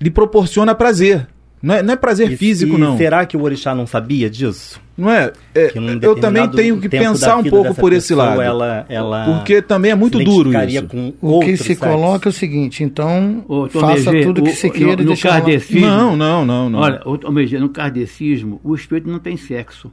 lhe 0.00 0.10
proporciona 0.10 0.72
prazer. 0.72 1.26
Não 1.66 1.74
é, 1.74 1.82
não 1.82 1.94
é 1.94 1.96
prazer 1.96 2.30
e, 2.30 2.36
físico, 2.36 2.76
e 2.76 2.78
não. 2.78 2.96
Será 2.96 3.26
que 3.26 3.36
o 3.36 3.42
Orixá 3.42 3.74
não 3.74 3.88
sabia 3.88 4.30
disso? 4.30 4.80
Não 4.96 5.10
é? 5.10 5.32
é 5.52 5.72
eu 6.00 6.14
também 6.14 6.48
tenho 6.48 6.80
que 6.80 6.88
pensar 6.88 7.38
um 7.38 7.42
pouco 7.42 7.74
por 7.74 7.92
esse 7.92 8.14
lado. 8.14 8.40
Ela, 8.40 8.86
ela 8.88 9.24
porque 9.24 9.60
também 9.60 9.90
é 9.90 9.96
muito 9.96 10.16
duro 10.20 10.52
isso. 10.62 10.86
o 11.20 11.40
que 11.40 11.56
se 11.56 11.64
sexo. 11.64 11.82
coloca 11.82 12.28
é 12.28 12.30
o 12.30 12.32
seguinte, 12.32 12.84
então 12.84 13.44
Ô, 13.48 13.68
faça 13.68 14.12
tudo 14.22 14.44
que 14.44 14.52
se 14.52 14.70
queira. 14.70 15.02
No, 15.02 15.10
no 15.10 15.18
kardecismo, 15.18 15.80
não, 15.80 16.16
não, 16.16 16.46
não, 16.46 16.70
não. 16.70 16.78
Olha, 16.78 17.02
o, 17.04 17.18
no 17.58 17.68
kardecismo, 17.68 18.60
o 18.62 18.72
espírito 18.72 19.10
não 19.10 19.18
tem 19.18 19.36
sexo. 19.36 19.90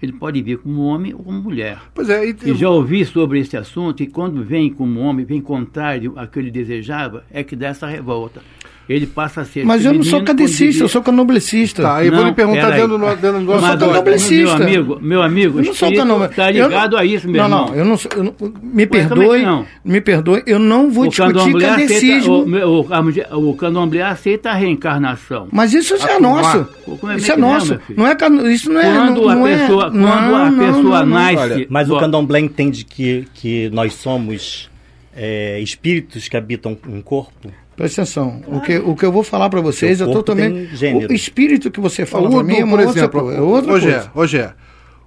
ele 0.00 0.12
pode 0.12 0.40
vir 0.42 0.58
como 0.58 0.82
homem 0.82 1.12
ou 1.12 1.24
como 1.24 1.42
mulher. 1.42 1.78
Pois 1.92 2.08
é, 2.08 2.24
e, 2.24 2.36
e 2.44 2.54
já 2.54 2.70
ouvi 2.70 3.04
sobre 3.04 3.40
esse 3.40 3.56
assunto, 3.56 4.00
e 4.00 4.06
quando 4.06 4.44
vem 4.44 4.72
como 4.72 5.00
homem, 5.00 5.26
vem 5.26 5.40
contrário 5.40 6.12
ao 6.14 6.28
que 6.28 6.38
ele 6.38 6.52
desejava, 6.52 7.24
é 7.32 7.42
que 7.42 7.56
dá 7.56 7.66
essa 7.66 7.88
revolta 7.88 8.40
ele 8.88 9.06
passa 9.06 9.40
a 9.40 9.44
ser. 9.44 9.64
Mas 9.64 9.84
eu 9.84 9.92
não 9.92 10.02
sou 10.02 10.22
cadecista, 10.22 10.84
eu 10.84 10.88
sou 10.88 11.02
canoblecista. 11.02 11.82
Tá, 11.82 12.04
eu 12.04 12.12
vou 12.12 12.24
lhe 12.24 12.32
perguntar 12.32 12.70
dentro 12.70 12.98
do, 12.98 13.16
dentro 13.16 13.38
do 13.40 13.44
nosso 13.44 13.62
Mas, 13.62 13.80
canoblecista. 13.80 14.58
Meu 14.58 14.66
amigo, 14.66 14.98
meu 15.00 15.22
amigo, 15.22 15.58
eu 15.60 15.64
não 15.64 15.74
sou 15.74 15.88
Está 15.88 16.50
ligado 16.50 16.92
não, 16.92 16.98
a 16.98 17.04
isso, 17.04 17.28
meu 17.28 17.48
Não, 17.48 17.58
irmão. 17.58 17.66
não, 17.66 17.74
eu 17.74 17.84
não 17.84 17.96
sou. 17.96 18.10
Eu 18.14 18.24
não, 18.24 18.34
me 18.62 18.86
perdoe, 18.86 19.42
não. 19.42 19.66
me 19.84 20.00
perdoe, 20.00 20.42
eu 20.46 20.58
não 20.58 20.90
vou 20.90 21.04
o 21.04 21.08
discutir 21.08 21.58
cadecismo. 21.58 22.42
Aceita, 22.42 22.66
o, 22.66 23.38
o, 23.40 23.50
o 23.50 23.56
candomblé 23.56 24.02
aceita 24.02 24.50
a 24.50 24.54
reencarnação. 24.54 25.48
Mas 25.50 25.72
isso 25.74 25.96
já 25.96 26.12
é 26.12 26.20
nosso. 26.20 26.68
É 27.10 27.16
isso 27.16 27.32
é 27.32 27.36
nosso. 27.36 27.80
Não 27.96 28.06
é, 28.06 28.52
isso 28.52 28.70
não 28.70 28.80
é. 28.80 28.92
Quando 28.92 29.28
a 29.28 29.50
é- 29.50 29.58
pessoa, 29.58 29.90
quando 29.90 30.06
a 30.06 30.52
pessoa 30.52 31.04
nasce. 31.04 31.66
Mas 31.68 31.90
o 31.90 31.98
candomblé 31.98 32.40
entende 32.40 32.84
que, 32.84 33.26
que 33.34 33.68
nós 33.70 33.94
somos 33.94 34.70
é, 35.14 35.58
espíritos 35.60 36.28
que 36.28 36.36
habitam 36.36 36.76
um 36.88 37.00
corpo? 37.00 37.50
Presta 37.76 38.02
atenção. 38.02 38.42
O, 38.46 38.60
que, 38.60 38.78
o 38.78 38.96
que 38.96 39.04
eu 39.04 39.12
vou 39.12 39.22
falar 39.22 39.50
para 39.50 39.60
vocês 39.60 40.00
é 40.00 40.06
totalmente. 40.06 40.70
O 41.08 41.12
espírito 41.12 41.70
que 41.70 41.78
você 41.78 42.06
fala 42.06 42.30
para 42.30 42.42
mim 42.42 42.56
é 42.56 42.66
por 42.66 42.80
exemplo, 42.80 43.24
outra, 43.24 43.36
é 43.36 43.40
outra 43.40 43.72
Rogé, 43.72 43.92
coisa. 43.92 44.10
Rogé, 44.14 44.54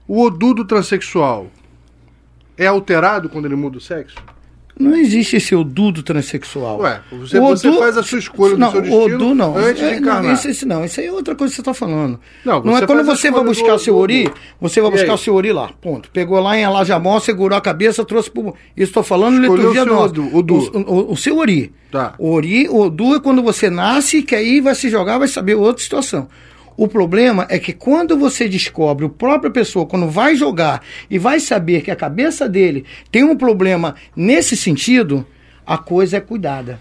o 0.07 0.21
odudo 0.21 0.63
transexual 0.63 1.47
é 2.55 2.67
alterado 2.67 3.27
quando 3.27 3.45
ele 3.45 3.55
muda 3.55 3.77
o 3.77 3.81
sexo? 3.81 4.17
Não 4.79 4.95
existe 4.95 5.35
esse 5.35 5.53
odudo 5.53 6.01
transexual. 6.01 6.79
Ué, 6.79 7.01
você, 7.11 7.37
o 7.37 7.47
você 7.49 7.69
faz 7.73 7.97
a 7.97 8.03
sua 8.03 8.17
escolha 8.17 8.55
não, 8.55 8.67
do 8.67 8.71
seu 8.71 8.81
destino 8.81 9.15
odu, 9.15 9.35
não. 9.35 9.57
antes 9.57 9.83
é, 9.83 9.89
de 9.89 9.99
encarnar. 9.99 10.23
Não, 10.23 10.51
isso, 10.51 10.65
não, 10.65 10.85
isso 10.85 11.01
aí 11.01 11.07
é 11.07 11.11
outra 11.11 11.35
coisa 11.35 11.51
que 11.51 11.55
você 11.55 11.61
está 11.61 11.73
falando. 11.73 12.17
Não, 12.45 12.63
não 12.63 12.77
é 12.77 12.85
quando 12.87 13.03
você 13.03 13.29
vai 13.29 13.43
buscar 13.43 13.73
o 13.73 13.79
seu 13.79 13.97
ori, 13.97 14.31
você 14.59 14.79
vai 14.79 14.89
buscar 14.89 15.13
o 15.15 15.17
seu 15.17 15.35
ori 15.35 15.51
lá, 15.51 15.69
ponto. 15.81 16.09
Pegou 16.11 16.39
lá 16.39 16.57
em 16.57 16.63
Alajamó, 16.63 17.19
segurou 17.19 17.57
a 17.57 17.61
cabeça, 17.61 18.05
trouxe 18.05 18.31
pro... 18.31 18.55
Isso 18.77 18.89
estou 18.89 19.03
falando 19.03 19.41
Escolheu 19.41 19.73
liturgia 19.73 19.83
nossa. 19.83 20.17
O, 20.17 20.37
odu. 20.37 20.55
O, 20.55 20.79
o, 20.79 21.11
o, 21.11 21.17
seu 21.17 21.37
ori. 21.37 21.73
Tá. 21.91 22.13
O 22.17 22.31
ori, 22.31 22.69
o 22.69 22.79
odu 22.79 23.15
é 23.15 23.19
quando 23.19 23.43
você 23.43 23.69
nasce, 23.69 24.21
que 24.21 24.33
aí 24.33 24.61
vai 24.61 24.75
se 24.75 24.89
jogar, 24.89 25.17
vai 25.17 25.27
saber 25.27 25.55
outra 25.55 25.83
situação. 25.83 26.29
O 26.79 26.87
problema 26.87 27.45
é 27.49 27.59
que 27.59 27.73
quando 27.73 28.17
você 28.17 28.47
descobre, 28.47 29.03
o 29.03 29.09
própria 29.09 29.51
pessoa, 29.51 29.85
quando 29.85 30.07
vai 30.07 30.33
jogar 30.33 30.81
e 31.09 31.19
vai 31.19 31.37
saber 31.37 31.81
que 31.81 31.91
a 31.91 31.95
cabeça 31.95 32.47
dele 32.47 32.85
tem 33.11 33.21
um 33.21 33.35
problema 33.35 33.95
nesse 34.15 34.55
sentido, 34.55 35.27
a 35.67 35.77
coisa 35.77 36.15
é 36.15 36.21
cuidada. 36.21 36.79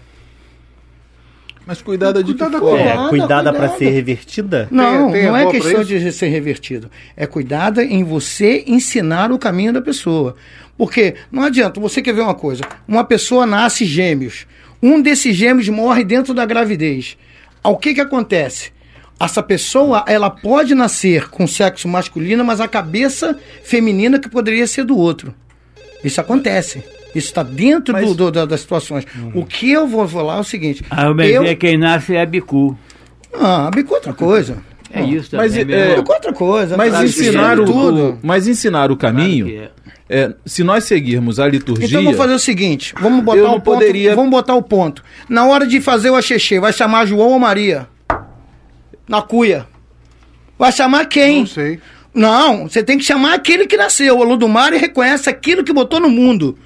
Mas 1.65 1.81
cuidada 1.81 2.23
de 2.23 2.31
cuidada 2.31 2.53
que 2.53 2.65
forma? 2.65 3.07
É, 3.07 3.09
cuidada 3.09 3.51
para 3.51 3.75
ser 3.75 3.89
revertida? 3.89 4.69
Não, 4.71 5.11
tem, 5.11 5.19
tem 5.19 5.25
não 5.25 5.35
é 5.35 5.51
questão 5.51 5.83
de 5.83 6.11
ser 6.13 6.29
revertido. 6.29 6.89
É 7.17 7.27
cuidada 7.27 7.83
em 7.83 8.01
você 8.01 8.63
ensinar 8.67 9.33
o 9.33 9.37
caminho 9.37 9.73
da 9.73 9.81
pessoa. 9.81 10.37
Porque 10.77 11.15
não 11.29 11.43
adianta, 11.43 11.77
você 11.77 12.01
quer 12.01 12.13
ver 12.13 12.21
uma 12.21 12.35
coisa, 12.35 12.63
uma 12.87 13.03
pessoa 13.03 13.45
nasce 13.45 13.83
gêmeos, 13.83 14.47
um 14.81 15.01
desses 15.01 15.35
gêmeos 15.35 15.67
morre 15.67 16.05
dentro 16.05 16.33
da 16.33 16.45
gravidez. 16.45 17.17
O 17.61 17.75
que 17.75 17.93
que 17.93 17.99
acontece? 17.99 18.78
Essa 19.19 19.43
pessoa, 19.43 20.03
ela 20.07 20.29
pode 20.29 20.73
nascer 20.73 21.29
com 21.29 21.45
sexo 21.45 21.87
masculino, 21.87 22.43
mas 22.43 22.61
a 22.61 22.67
cabeça 22.67 23.37
feminina 23.63 24.17
que 24.17 24.29
poderia 24.29 24.65
ser 24.65 24.85
do 24.85 24.97
outro. 24.97 25.33
Isso 26.03 26.21
acontece. 26.21 26.83
Isso 27.13 27.27
está 27.27 27.43
dentro 27.43 27.93
Mas... 27.93 28.15
do, 28.15 28.31
do, 28.31 28.47
das 28.47 28.61
situações. 28.61 29.05
Uhum. 29.15 29.41
O 29.41 29.45
que 29.45 29.71
eu 29.71 29.87
vou 29.87 30.07
falar 30.07 30.37
é 30.37 30.39
o 30.39 30.43
seguinte. 30.43 30.83
Ah, 30.89 31.07
eu... 31.07 31.57
quem 31.57 31.77
nasce 31.77 32.15
é 32.15 32.25
bicu. 32.25 32.77
Ah, 33.33 33.69
bicu 33.73 33.93
é 33.93 33.95
outra 33.97 34.13
coisa. 34.13 34.57
É 34.91 35.03
isso 35.03 35.35
mas, 35.35 35.53
também. 35.53 35.75
É, 35.75 35.95
é 35.95 35.99
outra 35.99 36.33
coisa. 36.33 36.77
Mas 36.77 37.03
ensinar, 37.03 37.59
o, 37.59 37.65
tudo. 37.65 38.19
mas 38.23 38.47
ensinar 38.47 38.91
o 38.91 38.97
caminho. 38.97 39.47
Claro 39.47 39.71
é. 40.09 40.21
é. 40.21 40.33
se 40.45 40.63
nós 40.63 40.85
seguirmos 40.85 41.39
a 41.39 41.47
liturgia. 41.47 41.85
Então 41.87 42.03
vamos 42.03 42.17
fazer 42.17 42.33
o 42.33 42.39
seguinte: 42.39 42.93
vamos 42.99 43.23
botar 43.23 43.51
o 43.51 43.61
ponto. 43.61 43.61
Poderia... 43.61 44.15
Vamos 44.15 44.31
botar 44.31 44.55
o 44.55 44.63
ponto. 44.63 45.03
Na 45.27 45.45
hora 45.45 45.67
de 45.67 45.79
fazer 45.79 46.09
o 46.09 46.15
axexê, 46.15 46.59
vai 46.59 46.73
chamar 46.73 47.05
João 47.05 47.29
ou 47.29 47.39
Maria? 47.39 47.87
Na 49.09 49.23
cuia. 49.23 49.67
Vai 50.57 50.71
chamar 50.71 51.05
quem? 51.07 51.39
Não 51.39 51.47
sei. 51.47 51.79
Não, 52.13 52.69
você 52.69 52.83
tem 52.83 52.97
que 52.97 53.03
chamar 53.03 53.33
aquele 53.33 53.65
que 53.65 53.75
nasceu. 53.75 54.17
O 54.19 54.23
Ludumar 54.23 54.71
reconhece 54.71 55.27
aquilo 55.27 55.63
que 55.63 55.73
botou 55.73 55.99
no 55.99 56.09
mundo. 56.09 56.57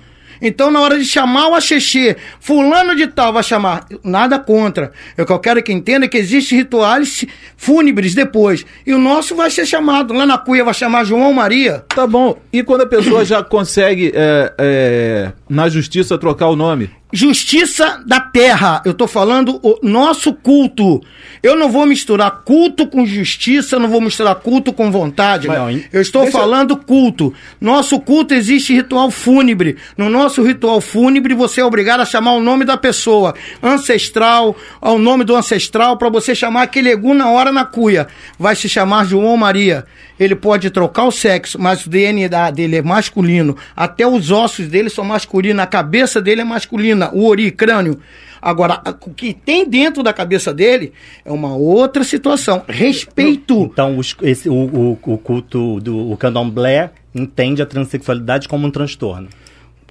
Então, 0.41 0.69
na 0.69 0.81
hora 0.81 0.99
de 0.99 1.05
chamar 1.05 1.47
o 1.47 1.55
Axexê, 1.55 2.17
fulano 2.37 2.97
de 2.97 3.07
tal 3.07 3.31
vai 3.31 3.43
chamar, 3.43 3.87
nada 4.03 4.37
contra. 4.37 4.91
O 5.17 5.25
que 5.25 5.31
eu 5.31 5.39
quero 5.39 5.63
que 5.63 5.71
entenda 5.71 6.05
é 6.05 6.09
que 6.09 6.17
existem 6.17 6.57
rituais 6.57 7.25
fúnebres 7.55 8.13
depois. 8.13 8.65
E 8.85 8.93
o 8.93 8.97
nosso 8.99 9.35
vai 9.35 9.49
ser 9.49 9.65
chamado, 9.65 10.13
lá 10.13 10.25
na 10.25 10.37
cuia 10.37 10.65
vai 10.65 10.73
chamar 10.73 11.05
João 11.05 11.31
Maria. 11.31 11.85
Tá 11.87 12.05
bom. 12.05 12.37
E 12.51 12.61
quando 12.61 12.81
a 12.81 12.85
pessoa 12.85 13.23
já 13.23 13.41
consegue, 13.41 14.11
é, 14.13 14.53
é, 14.57 15.31
na 15.53 15.69
justiça, 15.69 16.17
trocar 16.17 16.47
o 16.47 16.55
nome? 16.55 16.89
Justiça 17.15 18.01
da 18.07 18.19
terra. 18.19 18.81
Eu 18.83 18.91
estou 18.91 19.07
falando 19.07 19.59
o 19.61 19.77
nosso 19.83 20.33
culto. 20.33 20.99
Eu 21.43 21.55
não 21.55 21.71
vou 21.71 21.85
misturar 21.85 22.41
culto 22.43 22.87
com 22.87 23.05
justiça, 23.05 23.77
não 23.77 23.87
vou 23.87 24.01
misturar 24.01 24.33
culto 24.35 24.73
com 24.73 24.91
vontade. 24.91 25.47
Mas, 25.47 25.83
eu 25.93 26.01
estou 26.01 26.25
falando 26.31 26.75
culto. 26.75 27.31
Nosso 27.61 27.99
culto 27.99 28.33
existe 28.33 28.73
ritual 28.73 29.11
fúnebre. 29.11 29.77
No 29.95 30.09
nosso 30.09 30.41
ritual 30.41 30.81
fúnebre, 30.81 31.35
você 31.35 31.61
é 31.61 31.65
obrigado 31.65 31.99
a 31.99 32.05
chamar 32.05 32.33
o 32.33 32.41
nome 32.41 32.65
da 32.65 32.77
pessoa. 32.77 33.35
Ancestral, 33.61 34.55
ao 34.81 34.97
nome 34.97 35.23
do 35.23 35.35
ancestral, 35.35 35.97
para 35.97 36.09
você 36.09 36.33
chamar 36.33 36.63
aquele 36.63 36.89
egum 36.89 37.13
na 37.13 37.29
hora 37.29 37.51
na 37.51 37.63
cuia. 37.63 38.07
Vai 38.39 38.55
se 38.55 38.67
chamar 38.67 39.05
João 39.05 39.37
Maria. 39.37 39.85
Ele 40.19 40.35
pode 40.35 40.69
trocar 40.69 41.05
o 41.05 41.11
sexo, 41.11 41.59
mas 41.59 41.85
o 41.85 41.89
DNA 41.89 42.49
dele 42.51 42.77
é 42.77 42.81
masculino. 42.81 43.55
Até 43.75 44.07
os 44.07 44.31
ossos 44.31 44.67
dele 44.67 44.89
são 44.89 45.03
masculinos, 45.03 45.42
a 45.51 45.65
cabeça 45.65 46.21
dele 46.21 46.41
é 46.41 46.43
masculina 46.43 47.11
o 47.13 47.27
ori, 47.27 47.51
crânio. 47.51 47.99
Agora, 48.41 48.81
o 49.05 49.13
que 49.13 49.33
tem 49.33 49.67
dentro 49.67 50.03
da 50.03 50.11
cabeça 50.11 50.53
dele 50.53 50.91
é 51.23 51.31
uma 51.31 51.55
outra 51.55 52.03
situação. 52.03 52.61
Respeito. 52.67 53.69
Então, 53.71 53.97
os, 53.97 54.15
esse, 54.21 54.49
o, 54.49 54.53
o, 54.53 54.99
o, 55.01 55.17
culto 55.17 55.79
do 55.79 56.11
o 56.11 56.17
candomblé 56.17 56.91
entende 57.15 57.61
a 57.61 57.65
transexualidade 57.65 58.49
como 58.49 58.67
um 58.67 58.71
transtorno. 58.71 59.29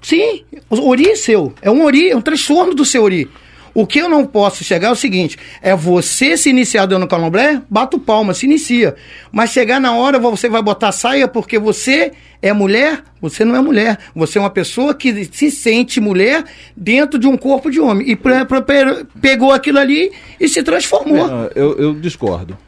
Sim, 0.02 0.42
o 0.68 0.88
ori 0.88 1.08
é 1.08 1.16
seu. 1.16 1.54
É 1.62 1.70
um 1.70 1.84
ori, 1.84 2.10
é 2.10 2.16
um 2.16 2.20
transtorno 2.20 2.74
do 2.74 2.84
seu 2.84 3.02
ori. 3.04 3.30
O 3.74 3.86
que 3.86 3.98
eu 3.98 4.08
não 4.08 4.26
posso 4.26 4.62
chegar 4.62 4.88
é 4.88 4.92
o 4.92 4.96
seguinte: 4.96 5.38
é 5.60 5.74
você 5.74 6.36
se 6.36 6.50
iniciar 6.50 6.86
dando 6.86 7.06
candomblé, 7.06 7.62
bata 7.68 7.96
o 7.96 8.00
palma, 8.00 8.34
se 8.34 8.46
inicia. 8.46 8.94
Mas 9.30 9.50
chegar 9.50 9.80
na 9.80 9.94
hora, 9.94 10.18
você 10.18 10.48
vai 10.48 10.62
botar 10.62 10.92
saia 10.92 11.26
porque 11.26 11.58
você 11.58 12.12
é 12.40 12.52
mulher, 12.52 13.02
você 13.20 13.44
não 13.44 13.56
é 13.56 13.60
mulher. 13.60 13.98
Você 14.14 14.38
é 14.38 14.40
uma 14.40 14.50
pessoa 14.50 14.94
que 14.94 15.24
se 15.32 15.50
sente 15.50 16.00
mulher 16.00 16.44
dentro 16.76 17.18
de 17.18 17.26
um 17.26 17.36
corpo 17.36 17.70
de 17.70 17.80
homem. 17.80 18.10
E 18.10 18.16
pra, 18.16 18.44
pra, 18.44 18.62
pegou 19.20 19.52
aquilo 19.52 19.78
ali 19.78 20.12
e 20.40 20.48
se 20.48 20.62
transformou. 20.62 21.26
É, 21.26 21.52
eu, 21.54 21.78
eu, 21.78 21.94
discordo. 21.94 22.58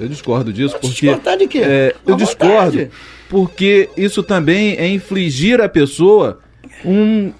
Eu 0.00 0.08
discordo 0.08 0.52
disso 0.52 0.76
porque. 0.80 1.06
Discordar 1.06 1.36
de 1.36 1.46
quê? 1.46 1.60
É, 1.62 1.94
eu 2.06 2.16
discordo 2.16 2.88
porque 3.28 3.90
isso 3.96 4.22
também 4.22 4.76
é 4.76 4.88
infligir 4.88 5.60
à 5.60 5.68
pessoa 5.68 6.40
um 6.84 7.32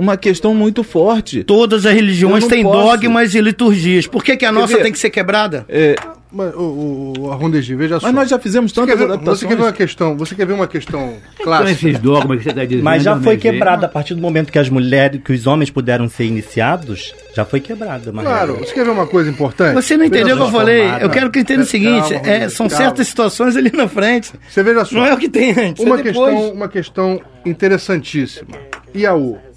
uma 0.00 0.16
questão 0.16 0.54
muito 0.54 0.82
forte. 0.82 1.44
Todas 1.44 1.84
as 1.84 1.92
religiões 1.92 2.46
têm 2.46 2.62
posso. 2.62 2.78
dogmas 2.78 3.34
e 3.34 3.40
liturgias. 3.40 4.06
Por 4.06 4.24
que, 4.24 4.34
que 4.34 4.46
a 4.46 4.50
nossa 4.50 4.78
tem 4.78 4.90
que 4.90 4.98
ser 4.98 5.10
quebrada? 5.10 5.66
É, 5.68 5.94
mas, 6.32 6.54
o, 6.54 7.12
o 7.18 7.30
Arrondegi, 7.30 7.74
veja 7.74 7.96
mas 7.96 8.02
só. 8.02 8.08
Mas 8.08 8.14
nós 8.14 8.30
já 8.30 8.38
fizemos 8.38 8.72
tantas 8.72 8.96
você 8.96 9.04
adaptações. 9.04 9.40
Você 9.40 9.46
quer 9.46 9.56
ver 9.56 9.62
uma 9.62 9.72
questão, 9.72 10.16
você 10.16 10.34
quer 10.34 10.46
ver 10.46 10.52
uma 10.54 10.66
questão 10.66 11.16
clássica? 11.42 11.70
esses 11.72 11.98
dogmas 11.98 12.38
que 12.38 12.44
você 12.44 12.50
está 12.50 12.64
dizendo. 12.64 12.82
Mas 12.82 13.02
já 13.02 13.20
foi 13.20 13.36
quebrada 13.36 13.84
a 13.84 13.88
partir 13.90 14.14
do 14.14 14.22
momento 14.22 14.50
que 14.50 14.58
as 14.58 14.70
mulheres, 14.70 15.20
que 15.22 15.34
os 15.34 15.46
homens 15.46 15.68
puderam 15.68 16.08
ser 16.08 16.24
iniciados, 16.24 17.14
já 17.34 17.44
foi 17.44 17.60
quebrada. 17.60 18.10
Claro, 18.10 18.56
você 18.56 18.72
quer 18.72 18.84
ver 18.84 18.90
uma 18.92 19.06
coisa 19.06 19.28
importante? 19.28 19.74
Você 19.74 19.98
não 19.98 20.06
entendeu 20.06 20.34
o 20.34 20.38
que 20.38 20.44
eu 20.44 20.50
falei. 20.50 20.82
Eu 20.98 21.10
quero 21.10 21.30
que 21.30 21.40
entenda 21.40 21.62
o 21.62 21.66
seguinte, 21.66 22.14
é, 22.14 22.48
são 22.48 22.68
calma. 22.68 22.84
certas 22.84 23.08
situações 23.08 23.54
ali 23.54 23.70
na 23.70 23.86
frente. 23.86 24.32
Você 24.48 24.62
veja 24.62 24.84
só. 24.86 24.94
Não 24.94 25.04
é 25.04 25.12
o 25.12 25.18
que 25.18 25.28
tem 25.28 25.50
antes. 25.50 25.84
Uma, 25.84 26.00
é 26.00 26.02
questão, 26.02 26.52
uma 26.52 26.68
questão 26.68 27.20
interessantíssima. 27.44 28.56
Iaú. 28.94 29.49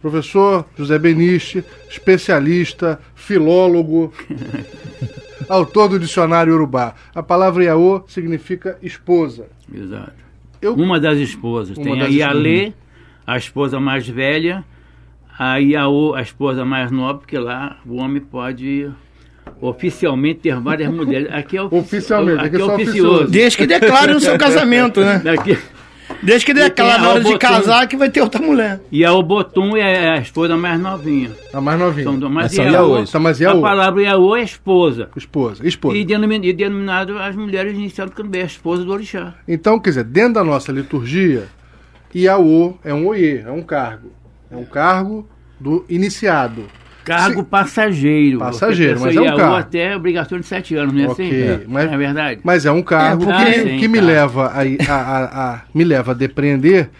Professor 0.00 0.64
José 0.76 0.98
Beniche, 0.98 1.64
especialista, 1.90 3.00
filólogo, 3.14 4.12
autor 5.48 5.88
do 5.88 5.98
dicionário 5.98 6.54
Urubá. 6.54 6.94
A 7.14 7.22
palavra 7.22 7.64
Iaô 7.64 8.02
significa 8.06 8.78
esposa. 8.82 9.46
Exato. 9.72 10.12
Eu... 10.60 10.74
Uma 10.74 11.00
das 11.00 11.18
esposas. 11.18 11.76
Uma 11.76 11.84
Tem 11.84 11.98
das 11.98 12.08
a 12.08 12.10
Ialê, 12.10 12.72
a 13.26 13.36
esposa 13.36 13.80
mais 13.80 14.08
velha, 14.08 14.64
a 15.38 15.58
Iaô, 15.58 16.14
a 16.14 16.22
esposa 16.22 16.64
mais 16.64 16.90
nova, 16.90 17.18
porque 17.18 17.38
lá 17.38 17.78
o 17.86 17.96
homem 17.96 18.20
pode 18.20 18.90
oficialmente 19.60 20.40
ter 20.40 20.60
várias 20.60 20.92
mulheres. 20.92 21.28
Aqui 21.32 21.56
é 21.56 21.62
ofici... 21.62 21.80
oficialmente, 21.80 22.44
aqui, 22.44 22.56
é, 22.56 22.60
é 22.60 22.64
oficioso. 22.64 23.30
Desde 23.30 23.58
que 23.58 23.66
declare 23.66 24.12
o 24.12 24.20
seu 24.20 24.36
casamento, 24.38 25.00
né? 25.00 25.22
Aqui, 25.30 25.58
Desde 26.22 26.44
que 26.44 26.54
dê 26.54 26.62
aquela 26.62 26.98
na 26.98 27.10
hora 27.10 27.24
de 27.24 27.38
casar 27.38 27.86
que 27.86 27.96
vai 27.96 28.10
ter 28.10 28.20
outra 28.20 28.40
mulher. 28.42 28.80
E 28.90 29.04
a 29.04 29.12
Obotum 29.12 29.76
é 29.76 30.10
a 30.10 30.18
esposa 30.18 30.56
mais 30.56 30.80
novinha. 30.80 31.30
A 31.52 31.60
mais 31.60 31.78
novinha. 31.78 32.10
Então, 32.10 32.28
mas 32.28 32.52
Essa 32.52 32.62
é. 32.62 32.68
Então, 32.68 33.20
mas 33.20 33.40
a 33.42 33.54
palavra 33.56 34.02
Iaô 34.02 34.36
é 34.36 34.42
esposa. 34.42 35.10
Esposa. 35.16 35.66
Esposa. 35.66 35.96
E, 35.96 36.04
denomin, 36.04 36.40
e 36.42 36.52
denominado 36.52 37.18
as 37.18 37.36
mulheres 37.36 37.72
iniciando 37.72 38.12
também, 38.12 38.42
a 38.42 38.46
esposa 38.46 38.84
do 38.84 38.92
orixá. 38.92 39.34
Então, 39.46 39.78
quer 39.78 39.90
dizer, 39.90 40.04
dentro 40.04 40.34
da 40.34 40.44
nossa 40.44 40.72
liturgia, 40.72 41.46
Iaô 42.14 42.74
é 42.84 42.92
um 42.92 43.06
oiê, 43.06 43.42
é 43.46 43.50
um 43.50 43.62
cargo. 43.62 44.10
É 44.50 44.56
um 44.56 44.64
cargo 44.64 45.28
do 45.60 45.84
iniciado. 45.88 46.64
Cargo 47.08 47.40
Se- 47.40 47.46
passageiro. 47.46 48.38
Passageiro, 48.38 49.00
mas 49.00 49.16
é 49.16 49.20
um 49.20 49.36
cargo. 49.36 49.54
até 49.56 49.96
obrigação 49.96 50.38
de 50.38 50.46
sete 50.46 50.74
anos, 50.76 50.94
não 50.94 51.02
é 51.04 51.08
Ok, 51.08 51.52
assim? 51.52 51.64
mas- 51.68 51.92
é 51.92 51.96
verdade? 51.96 52.40
Mas 52.44 52.66
é 52.66 52.70
um 52.72 52.82
cargo 52.82 53.30
É, 53.30 53.44
que, 53.44 53.52
sim, 53.70 53.78
que 53.78 53.88
me 53.88 53.98
tá. 53.98 54.04
leva 54.04 54.46
a, 54.46 54.60
a, 54.92 54.94
a- 54.94 55.52
a- 55.54 55.62
me 55.74 55.84
leva 55.84 56.12
a 56.12 56.14
depreender 56.14 56.90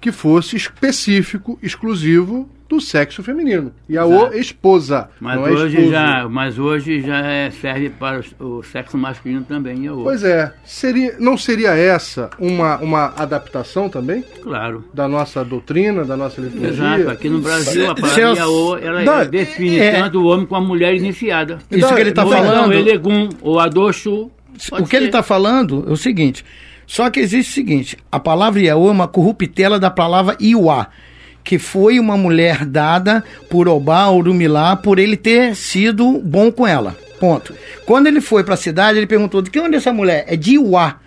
que 0.00 0.12
fosse 0.12 0.56
específico, 0.56 1.58
exclusivo 1.62 2.48
do 2.76 2.80
sexo 2.80 3.22
feminino. 3.22 3.72
Iaô, 3.88 4.12
Exato. 4.22 4.36
esposa. 4.38 5.08
Mas 5.20 5.36
não 5.36 5.46
é 5.46 5.50
hoje, 5.52 5.74
esposo. 5.76 5.90
já, 5.92 6.28
mas 6.28 6.58
hoje 6.58 7.00
já 7.00 7.18
é- 7.18 7.50
serve 7.50 7.90
para 7.90 8.20
o, 8.40 8.44
o 8.58 8.62
sexo 8.62 8.96
masculino 8.98 9.42
também, 9.42 9.84
Iaô. 9.84 10.02
Pois 10.02 10.22
é. 10.24 10.52
Seria, 10.64 11.16
não 11.18 11.36
seria 11.36 11.70
essa 11.74 12.30
uma, 12.38 12.76
uma 12.78 13.12
adaptação 13.16 13.88
também 13.88 14.24
Claro. 14.42 14.84
da 14.92 15.06
nossa 15.08 15.44
doutrina, 15.44 16.04
da 16.04 16.16
nossa 16.16 16.40
liturgia? 16.40 16.68
Exato, 16.68 17.10
aqui 17.10 17.28
no 17.28 17.40
Brasil 17.40 17.90
a 17.90 17.94
palavra 17.94 18.20
Iaô, 18.34 18.76
ela 18.78 19.02
Não, 19.02 19.20
é- 19.20 19.24
define 19.26 19.78
é- 19.78 19.92
tanto 20.00 20.20
o 20.20 20.26
homem 20.26 20.46
como 20.46 20.62
a 20.64 20.66
mulher 20.66 20.94
iniciada. 20.94 21.58
Isso 21.70 21.94
que 21.94 22.00
ele 22.00 22.10
está 22.10 22.24
ou 22.24 22.32
então 22.32 22.44
falando. 22.44 22.72
Elegum, 22.72 23.28
ou 23.40 23.58
Adoshu. 23.60 24.30
o 24.72 24.84
que 24.86 24.96
ele 24.96 25.06
está 25.06 25.22
falando 25.22 25.84
é 25.88 25.92
o 25.92 25.96
seguinte: 25.96 26.44
só 26.86 27.08
que 27.10 27.18
existe 27.20 27.50
o 27.50 27.54
seguinte: 27.54 27.96
a 28.12 28.20
palavra 28.20 28.60
Iaô 28.60 28.88
é 28.88 28.92
uma 28.92 29.08
corruptela 29.08 29.78
da 29.80 29.90
palavra 29.90 30.36
Iuá, 30.40 30.88
que 31.44 31.58
foi 31.58 32.00
uma 32.00 32.16
mulher 32.16 32.64
dada 32.64 33.22
por 33.50 33.68
Obá 33.68 34.08
Urumilá 34.08 34.74
por 34.76 34.98
ele 34.98 35.16
ter 35.16 35.54
sido 35.54 36.18
bom 36.24 36.50
com 36.50 36.66
ela. 36.66 36.96
Ponto. 37.20 37.54
Quando 37.86 38.06
ele 38.06 38.20
foi 38.20 38.42
para 38.42 38.54
a 38.54 38.56
cidade, 38.56 38.98
ele 38.98 39.06
perguntou: 39.06 39.40
de 39.42 39.50
que 39.50 39.60
onde 39.60 39.74
é 39.74 39.76
essa 39.78 39.92
mulher? 39.92 40.24
É 40.26 40.34
de 40.36 40.54
Iuá. 40.54 40.98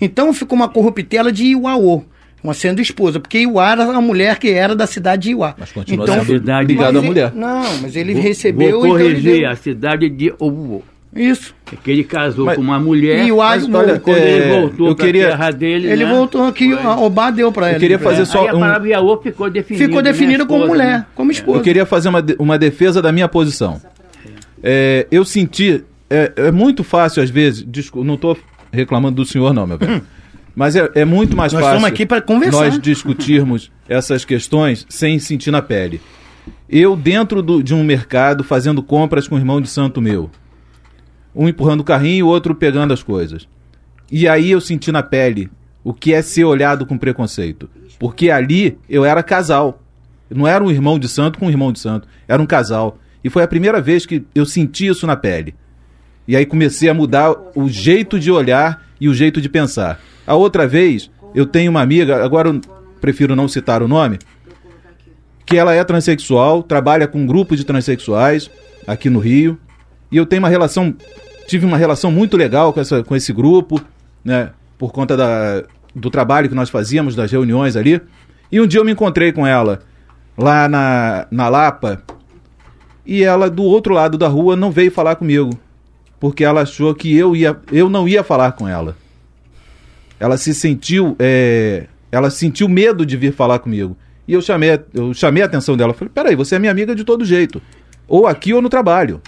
Então 0.00 0.32
ficou 0.32 0.56
uma 0.56 0.68
corruptela 0.68 1.30
de 1.30 1.46
Iuaô. 1.48 2.02
Uma 2.42 2.54
sendo 2.54 2.80
esposa, 2.80 3.20
porque 3.20 3.40
Iuá 3.40 3.72
era 3.72 3.82
a 3.84 4.00
mulher 4.00 4.38
que 4.38 4.48
era 4.48 4.74
da 4.74 4.86
cidade 4.86 5.24
de 5.24 5.30
Iuá. 5.32 5.54
Mas 5.58 5.72
continua 5.72 6.04
então, 6.04 6.14
sendo 6.24 6.38
Cidade- 6.38 6.66
ligado 6.68 6.98
à 6.98 7.02
mulher. 7.02 7.32
Não, 7.34 7.78
mas 7.82 7.94
ele 7.94 8.14
Vou- 8.14 8.22
recebeu. 8.22 8.80
Vou 8.80 8.86
então 8.86 8.98
ele 9.00 9.08
corrigir, 9.20 9.40
deu- 9.42 9.50
a 9.50 9.56
cidade 9.56 10.08
de 10.08 10.32
Ouô. 10.38 10.82
Isso. 11.14 11.54
Que 11.82 11.90
ele 11.90 12.04
casou 12.04 12.46
Mas- 12.46 12.56
com 12.56 12.62
uma 12.62 12.78
mulher. 12.78 13.24
E 13.26 13.32
o 13.32 13.38
mas 13.38 13.62
Asmo, 13.64 13.76
olha, 13.76 13.98
quando 13.98 14.16
ele 14.18 14.44
é, 14.44 14.60
voltou 14.60 14.88
eu 14.88 14.94
para 14.94 15.06
queria- 15.06 15.26
a 15.26 15.30
terra 15.30 15.50
dele. 15.50 15.88
Ele 15.88 16.04
né, 16.04 16.10
voltou 16.14 16.44
aqui, 16.44 16.72
foi- 16.72 16.82
a 16.84 16.96
Obá 17.00 17.30
deu 17.32 17.50
para 17.50 17.70
ele. 17.70 17.80
queria 17.80 17.98
fazer 17.98 18.20
Aí 18.20 18.26
só 18.26 18.48
a 18.48 18.54
um- 18.54 18.60
palavra 18.60 18.88
Iaô 18.88 19.16
ficou 19.20 19.50
definida. 19.50 19.84
Ficou 19.86 20.02
né, 20.02 20.12
definida 20.12 20.46
como 20.46 20.64
esposa, 20.64 20.82
mulher, 20.82 20.98
né? 20.98 21.06
como 21.14 21.30
esposa. 21.32 21.58
Eu 21.58 21.62
queria 21.62 21.84
fazer 21.84 22.08
uma, 22.10 22.24
uma 22.38 22.56
defesa 22.58 23.02
da 23.02 23.10
minha 23.10 23.28
posição. 23.28 23.80
É, 24.62 25.06
eu 25.10 25.24
senti. 25.24 25.82
É, 26.08 26.32
é 26.36 26.50
muito 26.52 26.82
fácil, 26.84 27.22
às 27.22 27.30
vezes. 27.30 27.64
desculpa, 27.66 28.06
não 28.06 28.14
estou 28.14 28.36
reclamando 28.72 29.16
do 29.16 29.24
senhor, 29.24 29.52
não, 29.52 29.66
meu 29.66 29.78
velho. 29.78 30.02
Mas 30.54 30.74
é, 30.76 30.90
é 30.94 31.04
muito 31.04 31.36
mais 31.36 31.52
Nós 31.52 31.62
fácil. 31.62 31.76
estamos 31.76 31.92
aqui 31.92 32.04
para 32.06 32.20
conversar. 32.20 32.64
Nós 32.66 32.78
discutirmos 32.78 33.70
essas 33.88 34.24
questões 34.24 34.84
sem 34.88 35.18
sentir 35.18 35.50
na 35.50 35.62
pele. 35.62 36.00
Eu, 36.68 36.94
dentro 36.96 37.42
do- 37.42 37.62
de 37.62 37.74
um 37.74 37.82
mercado, 37.84 38.42
fazendo 38.44 38.82
compras 38.82 39.26
com 39.28 39.34
o 39.34 39.38
irmão 39.38 39.60
de 39.60 39.68
santo 39.68 40.00
meu. 40.00 40.30
Um 41.34 41.48
empurrando 41.48 41.80
o 41.80 41.84
carrinho 41.84 42.18
e 42.18 42.22
o 42.22 42.28
outro 42.28 42.54
pegando 42.54 42.92
as 42.92 43.02
coisas. 43.02 43.48
E 44.10 44.28
aí 44.28 44.50
eu 44.50 44.60
senti 44.60 44.90
na 44.90 45.02
pele 45.02 45.50
o 45.84 45.94
que 45.94 46.12
é 46.12 46.22
ser 46.22 46.44
olhado 46.44 46.84
com 46.84 46.98
preconceito. 46.98 47.68
Porque 47.98 48.30
ali 48.30 48.78
eu 48.88 49.04
era 49.04 49.22
casal. 49.22 49.82
Não 50.28 50.46
era 50.46 50.62
um 50.62 50.70
irmão 50.70 50.98
de 50.98 51.08
santo 51.08 51.38
com 51.38 51.46
um 51.46 51.50
irmão 51.50 51.72
de 51.72 51.78
santo. 51.78 52.08
Era 52.26 52.42
um 52.42 52.46
casal. 52.46 52.98
E 53.22 53.30
foi 53.30 53.42
a 53.42 53.48
primeira 53.48 53.80
vez 53.80 54.06
que 54.06 54.24
eu 54.34 54.46
senti 54.46 54.86
isso 54.86 55.06
na 55.06 55.16
pele. 55.16 55.54
E 56.26 56.36
aí 56.36 56.46
comecei 56.46 56.88
a 56.88 56.94
mudar 56.94 57.34
o 57.54 57.68
jeito 57.68 58.18
de 58.18 58.30
olhar 58.30 58.84
e 59.00 59.08
o 59.08 59.14
jeito 59.14 59.40
de 59.40 59.48
pensar. 59.48 60.00
A 60.26 60.34
outra 60.34 60.66
vez, 60.66 61.10
eu 61.34 61.46
tenho 61.46 61.70
uma 61.70 61.82
amiga, 61.82 62.24
agora 62.24 62.48
eu 62.48 62.60
prefiro 63.00 63.34
não 63.34 63.48
citar 63.48 63.82
o 63.82 63.88
nome, 63.88 64.18
que 65.44 65.56
ela 65.56 65.74
é 65.74 65.82
transexual, 65.82 66.62
trabalha 66.62 67.08
com 67.08 67.22
um 67.22 67.26
grupo 67.26 67.56
de 67.56 67.64
transexuais 67.64 68.50
aqui 68.86 69.10
no 69.10 69.18
Rio. 69.18 69.58
E 70.10 70.16
eu 70.16 70.26
tenho 70.26 70.42
uma 70.42 70.48
relação, 70.48 70.94
tive 71.46 71.66
uma 71.66 71.76
relação 71.76 72.10
muito 72.10 72.36
legal 72.36 72.72
com, 72.72 72.80
essa, 72.80 73.02
com 73.02 73.14
esse 73.14 73.32
grupo, 73.32 73.80
né? 74.24 74.50
Por 74.78 74.92
conta 74.92 75.16
da, 75.16 75.62
do 75.94 76.10
trabalho 76.10 76.48
que 76.48 76.54
nós 76.54 76.70
fazíamos, 76.70 77.14
das 77.14 77.30
reuniões 77.30 77.76
ali. 77.76 78.00
E 78.50 78.60
um 78.60 78.66
dia 78.66 78.80
eu 78.80 78.84
me 78.84 78.92
encontrei 78.92 79.32
com 79.32 79.46
ela 79.46 79.80
lá 80.36 80.68
na, 80.68 81.26
na 81.30 81.48
Lapa. 81.48 82.02
E 83.04 83.22
ela, 83.22 83.50
do 83.50 83.62
outro 83.62 83.94
lado 83.94 84.16
da 84.16 84.28
rua, 84.28 84.56
não 84.56 84.70
veio 84.70 84.90
falar 84.90 85.16
comigo. 85.16 85.58
Porque 86.18 86.44
ela 86.44 86.62
achou 86.62 86.94
que 86.94 87.16
eu, 87.16 87.34
ia, 87.34 87.56
eu 87.72 87.88
não 87.88 88.06
ia 88.06 88.22
falar 88.22 88.52
com 88.52 88.68
ela. 88.68 88.96
Ela 90.18 90.36
se 90.36 90.54
sentiu. 90.54 91.16
é, 91.18 91.86
ela 92.12 92.30
sentiu 92.30 92.68
medo 92.68 93.06
de 93.06 93.16
vir 93.16 93.32
falar 93.32 93.58
comigo. 93.58 93.96
E 94.26 94.32
eu 94.32 94.42
chamei, 94.42 94.78
eu 94.92 95.14
chamei 95.14 95.42
a 95.42 95.46
atenção 95.46 95.76
dela. 95.76 95.94
Falei: 95.94 96.12
peraí, 96.12 96.36
você 96.36 96.56
é 96.56 96.58
minha 96.58 96.72
amiga 96.72 96.94
de 96.94 97.04
todo 97.04 97.24
jeito. 97.24 97.60
Ou 98.06 98.26
aqui 98.26 98.52
ou 98.52 98.60
no 98.60 98.68
trabalho. 98.68 99.20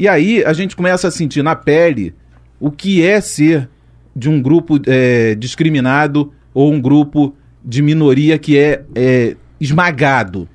E 0.00 0.08
aí 0.08 0.42
a 0.46 0.54
gente 0.54 0.74
começa 0.74 1.08
a 1.08 1.10
sentir 1.10 1.42
na 1.42 1.54
pele 1.54 2.14
o 2.58 2.70
que 2.70 3.06
é 3.06 3.20
ser 3.20 3.68
de 4.16 4.30
um 4.30 4.40
grupo 4.40 4.80
é, 4.86 5.34
discriminado 5.34 6.32
ou 6.54 6.72
um 6.72 6.80
grupo 6.80 7.34
de 7.62 7.82
minoria 7.82 8.38
que 8.38 8.56
é, 8.56 8.82
é 8.94 9.36
esmagado. 9.60 10.48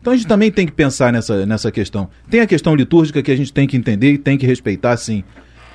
Então 0.00 0.14
a 0.14 0.16
gente 0.16 0.26
também 0.26 0.50
tem 0.50 0.64
que 0.64 0.72
pensar 0.72 1.12
nessa, 1.12 1.44
nessa 1.44 1.70
questão. 1.70 2.08
Tem 2.30 2.40
a 2.40 2.46
questão 2.46 2.74
litúrgica 2.74 3.22
que 3.22 3.30
a 3.30 3.36
gente 3.36 3.52
tem 3.52 3.66
que 3.66 3.76
entender 3.76 4.12
e 4.12 4.16
tem 4.16 4.38
que 4.38 4.46
respeitar, 4.46 4.96
sim. 4.96 5.22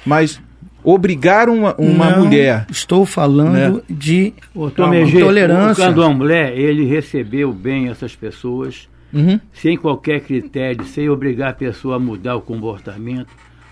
Mas 0.04 0.42
obrigar 0.84 1.48
uma, 1.48 1.76
uma 1.78 2.10
Não, 2.10 2.24
mulher. 2.26 2.66
Estou 2.72 3.06
falando 3.06 3.54
Né? 3.54 3.82
de 3.88 4.34
Ô, 4.56 4.72
Tomé 4.72 5.06
G, 5.06 5.18
intolerância. 5.20 5.84
O 5.84 5.88
candomblé, 5.88 6.58
ele 6.58 6.86
recebeu 6.86 7.54
bem 7.54 7.88
essas 7.90 8.16
pessoas, 8.16 8.90
Uhum. 9.14 9.40
sem 9.54 9.76
qualquer 9.78 10.22
critério, 10.22 10.86
sem 10.86 11.10
obrigar 11.10 11.50
a 11.52 11.54
pessoa 11.54 11.98
a 11.98 12.00
mudar 12.00 12.36
o 12.36 12.42
comportamento, 12.42 13.28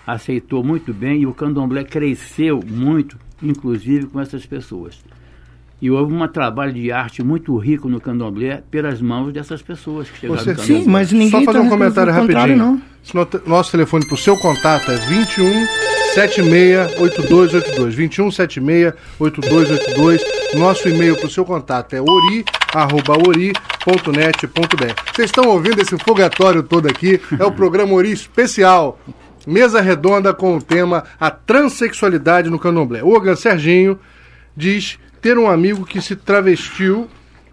aceitou 0.06 0.62
muito 0.64 0.92
bem 0.92 1.22
e 1.22 1.26
o 1.26 1.32
candomblé 1.34 1.84
cresceu 1.84 2.60
muito, 2.66 3.16
inclusive 3.42 4.06
com 4.06 4.20
essas 4.20 4.44
pessoas. 4.44 4.98
E 5.80 5.90
houve 5.90 6.12
um 6.12 6.28
trabalho 6.28 6.74
de 6.74 6.92
arte 6.92 7.22
muito 7.22 7.56
rico 7.56 7.88
no 7.88 8.00
candomblé 8.00 8.62
pelas 8.70 9.00
mãos 9.00 9.32
dessas 9.32 9.62
pessoas 9.62 10.10
que 10.10 10.18
chegaram 10.20 10.38
Você- 10.42 10.50
no 10.50 10.56
candomblé. 10.58 10.82
Sim, 10.84 10.90
mas 10.90 11.12
ninguém 11.12 11.30
Só 11.30 11.42
fazer 11.42 11.58
tá 11.58 11.64
um 11.64 11.68
comentário 11.70 12.12
rapidinho. 12.12 12.56
não. 12.56 12.82
Nosso 13.46 13.70
telefone 13.70 14.04
para 14.04 14.14
o 14.14 14.18
seu 14.18 14.36
contato 14.36 14.90
é 14.90 14.96
21 14.96 15.66
76 16.14 16.98
8282. 16.98 17.94
21 17.94 18.30
76 18.30 18.94
8282. 19.18 20.22
Nosso 20.54 20.88
e-mail 20.88 21.16
para 21.16 21.26
o 21.26 21.30
seu 21.30 21.44
contato 21.44 21.94
é 21.94 22.00
ori 22.00 22.44
arroba 22.74 23.14
ori.net.br. 23.14 25.12
Vocês 25.14 25.30
estão 25.30 25.48
ouvindo 25.48 25.80
esse 25.80 25.96
fogatório 25.98 26.62
todo 26.62 26.88
aqui? 26.88 27.20
É 27.38 27.44
o 27.44 27.52
programa 27.52 27.94
Ori 27.94 28.12
especial. 28.12 28.98
Mesa 29.46 29.80
redonda 29.80 30.34
com 30.34 30.56
o 30.56 30.62
tema 30.62 31.04
A 31.18 31.30
Transsexualidade 31.30 32.50
no 32.50 32.58
Candomblé. 32.58 33.02
Ogan 33.02 33.36
Serginho 33.36 33.98
diz 34.56 34.98
ter 35.20 35.38
um 35.38 35.48
amigo 35.48 35.84
que 35.84 36.00
se 36.00 36.14
travestiu 36.14 37.08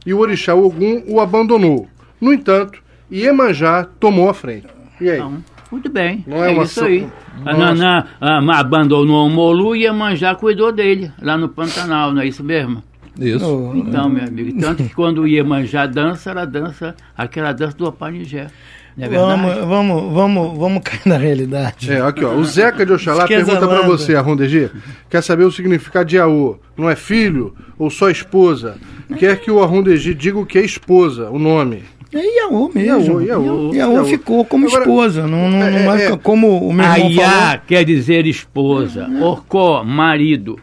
e 0.06 0.14
o 0.14 0.20
orixá 0.20 0.54
Ogum 0.56 1.04
o 1.08 1.20
abandonou. 1.20 1.88
No 2.20 2.34
entanto, 2.34 2.82
Iemanjá 3.12 3.88
tomou 4.00 4.30
a 4.30 4.34
frente. 4.34 4.68
E 5.00 5.10
aí? 5.10 5.18
Então, 5.18 5.44
muito 5.72 5.90
bem, 5.90 6.24
Não 6.28 6.44
é 6.44 6.52
é, 6.52 6.54
uma 6.54 6.64
isso 6.64 6.80
so- 6.80 6.86
aí. 6.86 7.08
A 7.46 7.54
Nossa. 7.54 7.76
Naná 7.76 8.06
ah, 8.22 8.60
abandonou 8.60 9.28
o 9.28 9.30
Molu 9.30 9.76
e 9.76 9.86
a 9.86 9.94
Manjá 9.94 10.34
cuidou 10.36 10.72
dele, 10.72 11.12
lá 11.22 11.38
no 11.38 11.48
Pantanal, 11.50 12.14
não 12.14 12.22
é 12.22 12.28
isso 12.28 12.44
mesmo? 12.44 12.84
Isso. 13.20 13.46
Oh, 13.46 13.76
Então, 13.76 14.08
meu 14.10 14.24
amigo, 14.26 14.60
tanto 14.60 14.84
que 14.84 14.94
quando 14.94 15.22
o 15.24 15.28
Iemanjá 15.28 15.88
dança, 15.88 16.30
ela 16.30 16.46
dança 16.46 16.96
aquela 17.18 17.52
dança 17.52 17.76
do 17.76 17.88
Apanigé. 17.88 18.48
Não 18.96 19.06
é 19.06 19.10
verdade? 19.10 19.42
Vamos, 19.42 19.56
vamos, 19.68 20.14
vamos, 20.14 20.58
vamos 20.60 20.84
cair 20.84 21.02
na 21.06 21.18
realidade. 21.18 21.92
É, 21.92 22.00
aqui 22.00 22.24
ó, 22.24 22.34
o 22.34 22.44
Zeca 22.46 22.86
de 22.86 22.94
Oxalá 22.94 23.24
Esqueza 23.24 23.46
pergunta 23.46 23.68
pra 23.68 23.78
Landa. 23.82 23.88
você, 23.90 24.16
Arrondegi, 24.16 24.70
quer 25.10 25.22
saber 25.24 25.46
o 25.46 25.52
significado 25.52 26.08
de 26.10 26.18
Aô? 26.20 26.58
Não 26.78 26.88
é 26.90 26.96
filho 26.96 27.56
ou 27.80 27.90
só 27.90 28.10
esposa? 28.10 28.78
Quer 29.18 29.40
que 29.40 29.50
o 29.50 29.64
Arrondegi 29.64 30.14
diga 30.14 30.38
o 30.38 30.46
que 30.46 30.58
é 30.60 30.62
esposa, 30.66 31.30
o 31.32 31.40
nome. 31.40 31.84
É 32.14 32.38
Iaô 32.38 32.72
mesmo. 32.74 33.22
Iaô, 33.22 33.22
Iaô. 33.22 33.74
Iaô 33.74 33.94
Iaô. 33.94 34.06
ficou 34.06 34.46
como 34.46 34.68
Agora, 34.68 34.82
esposa. 34.82 35.28
Não, 35.28 35.50
não, 35.50 35.62
é, 35.62 35.84
não 35.84 35.94
é, 35.94 36.04
é, 36.04 36.12
é. 36.12 36.18
como 36.18 36.58
o 36.58 36.74
meu 36.74 36.86
irmão 36.86 37.08
Aiá 37.08 37.30
falou. 37.30 37.62
quer 37.68 37.84
dizer 37.84 38.26
esposa, 38.26 39.10
Orcó, 39.22 39.84
marido. 39.84 40.60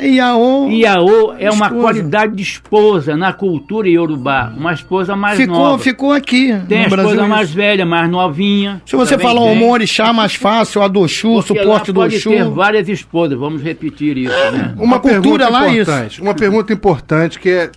Iaô, 0.00 0.68
Iaô 0.70 1.34
é 1.38 1.50
uma 1.50 1.70
qualidade 1.70 2.36
de 2.36 2.42
esposa 2.42 3.16
na 3.16 3.32
cultura 3.32 3.88
iorubá. 3.88 4.52
Uma 4.56 4.72
esposa 4.72 5.16
mais 5.16 5.36
ficou, 5.36 5.56
nova. 5.56 5.82
Ficou 5.82 6.12
aqui. 6.12 6.56
Tem 6.68 6.84
a 6.84 6.86
esposa 6.86 7.02
Brasil, 7.02 7.28
mais 7.28 7.50
velha, 7.52 7.84
mais 7.84 8.08
novinha. 8.08 8.80
Se 8.86 8.94
você 8.94 9.18
falar 9.18 9.40
um 9.40 9.68
orixá 9.68 10.12
mais 10.12 10.34
fácil, 10.34 10.82
a 10.82 10.88
do 10.88 11.06
Xu, 11.08 11.42
suporte 11.42 11.92
do 11.92 12.08
Xu. 12.10 12.30
Pode 12.30 12.38
ter 12.38 12.44
várias 12.48 12.88
esposas, 12.88 13.36
vamos 13.36 13.60
repetir 13.62 14.16
isso. 14.16 14.52
Né? 14.52 14.74
Uma, 14.76 14.84
uma 14.84 15.00
cultura 15.00 15.48
lá 15.48 15.68
importante, 15.68 16.12
isso. 16.12 16.22
Uma 16.22 16.34
pergunta 16.34 16.72
importante 16.72 17.40
que 17.40 17.48
é 17.48 17.70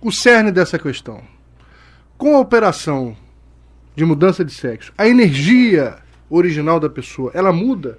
o 0.00 0.12
cerne 0.12 0.50
dessa 0.52 0.78
questão. 0.78 1.31
Com 2.22 2.36
a 2.36 2.38
operação 2.38 3.16
de 3.96 4.04
mudança 4.04 4.44
de 4.44 4.52
sexo, 4.52 4.92
a 4.96 5.08
energia 5.08 5.96
original 6.30 6.78
da 6.78 6.88
pessoa, 6.88 7.32
ela 7.34 7.52
muda? 7.52 7.98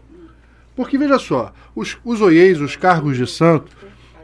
Porque 0.77 0.97
veja 0.97 1.19
só, 1.19 1.51
os, 1.75 1.97
os 2.05 2.21
oiês, 2.21 2.61
os 2.61 2.77
cargos 2.77 3.17
de 3.17 3.27
santo, 3.27 3.75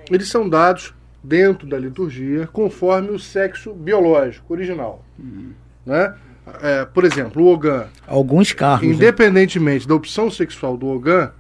eles 0.09 0.29
são 0.29 0.47
dados 0.47 0.93
dentro 1.21 1.67
da 1.67 1.77
liturgia 1.77 2.47
conforme 2.47 3.09
o 3.09 3.19
sexo 3.19 3.73
biológico 3.73 4.53
original. 4.53 5.03
Uhum. 5.19 5.51
Né? 5.85 6.15
É, 6.61 6.85
por 6.85 7.03
exemplo, 7.03 7.43
o 7.43 7.47
Ogã. 7.47 7.87
Alguns 8.07 8.53
cargos. 8.53 8.87
Né? 8.87 8.93
Independentemente 8.93 9.85
da 9.85 9.95
opção 9.95 10.31
sexual 10.31 10.77
do 10.77 10.87
Ogã, 10.87 11.33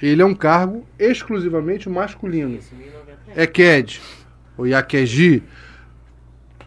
ele 0.00 0.22
é 0.22 0.24
um 0.24 0.36
cargo 0.36 0.86
exclusivamente 0.96 1.88
masculino. 1.88 2.60
Eked, 3.34 4.00
o 4.56 4.64
Yakeji, 4.64 5.42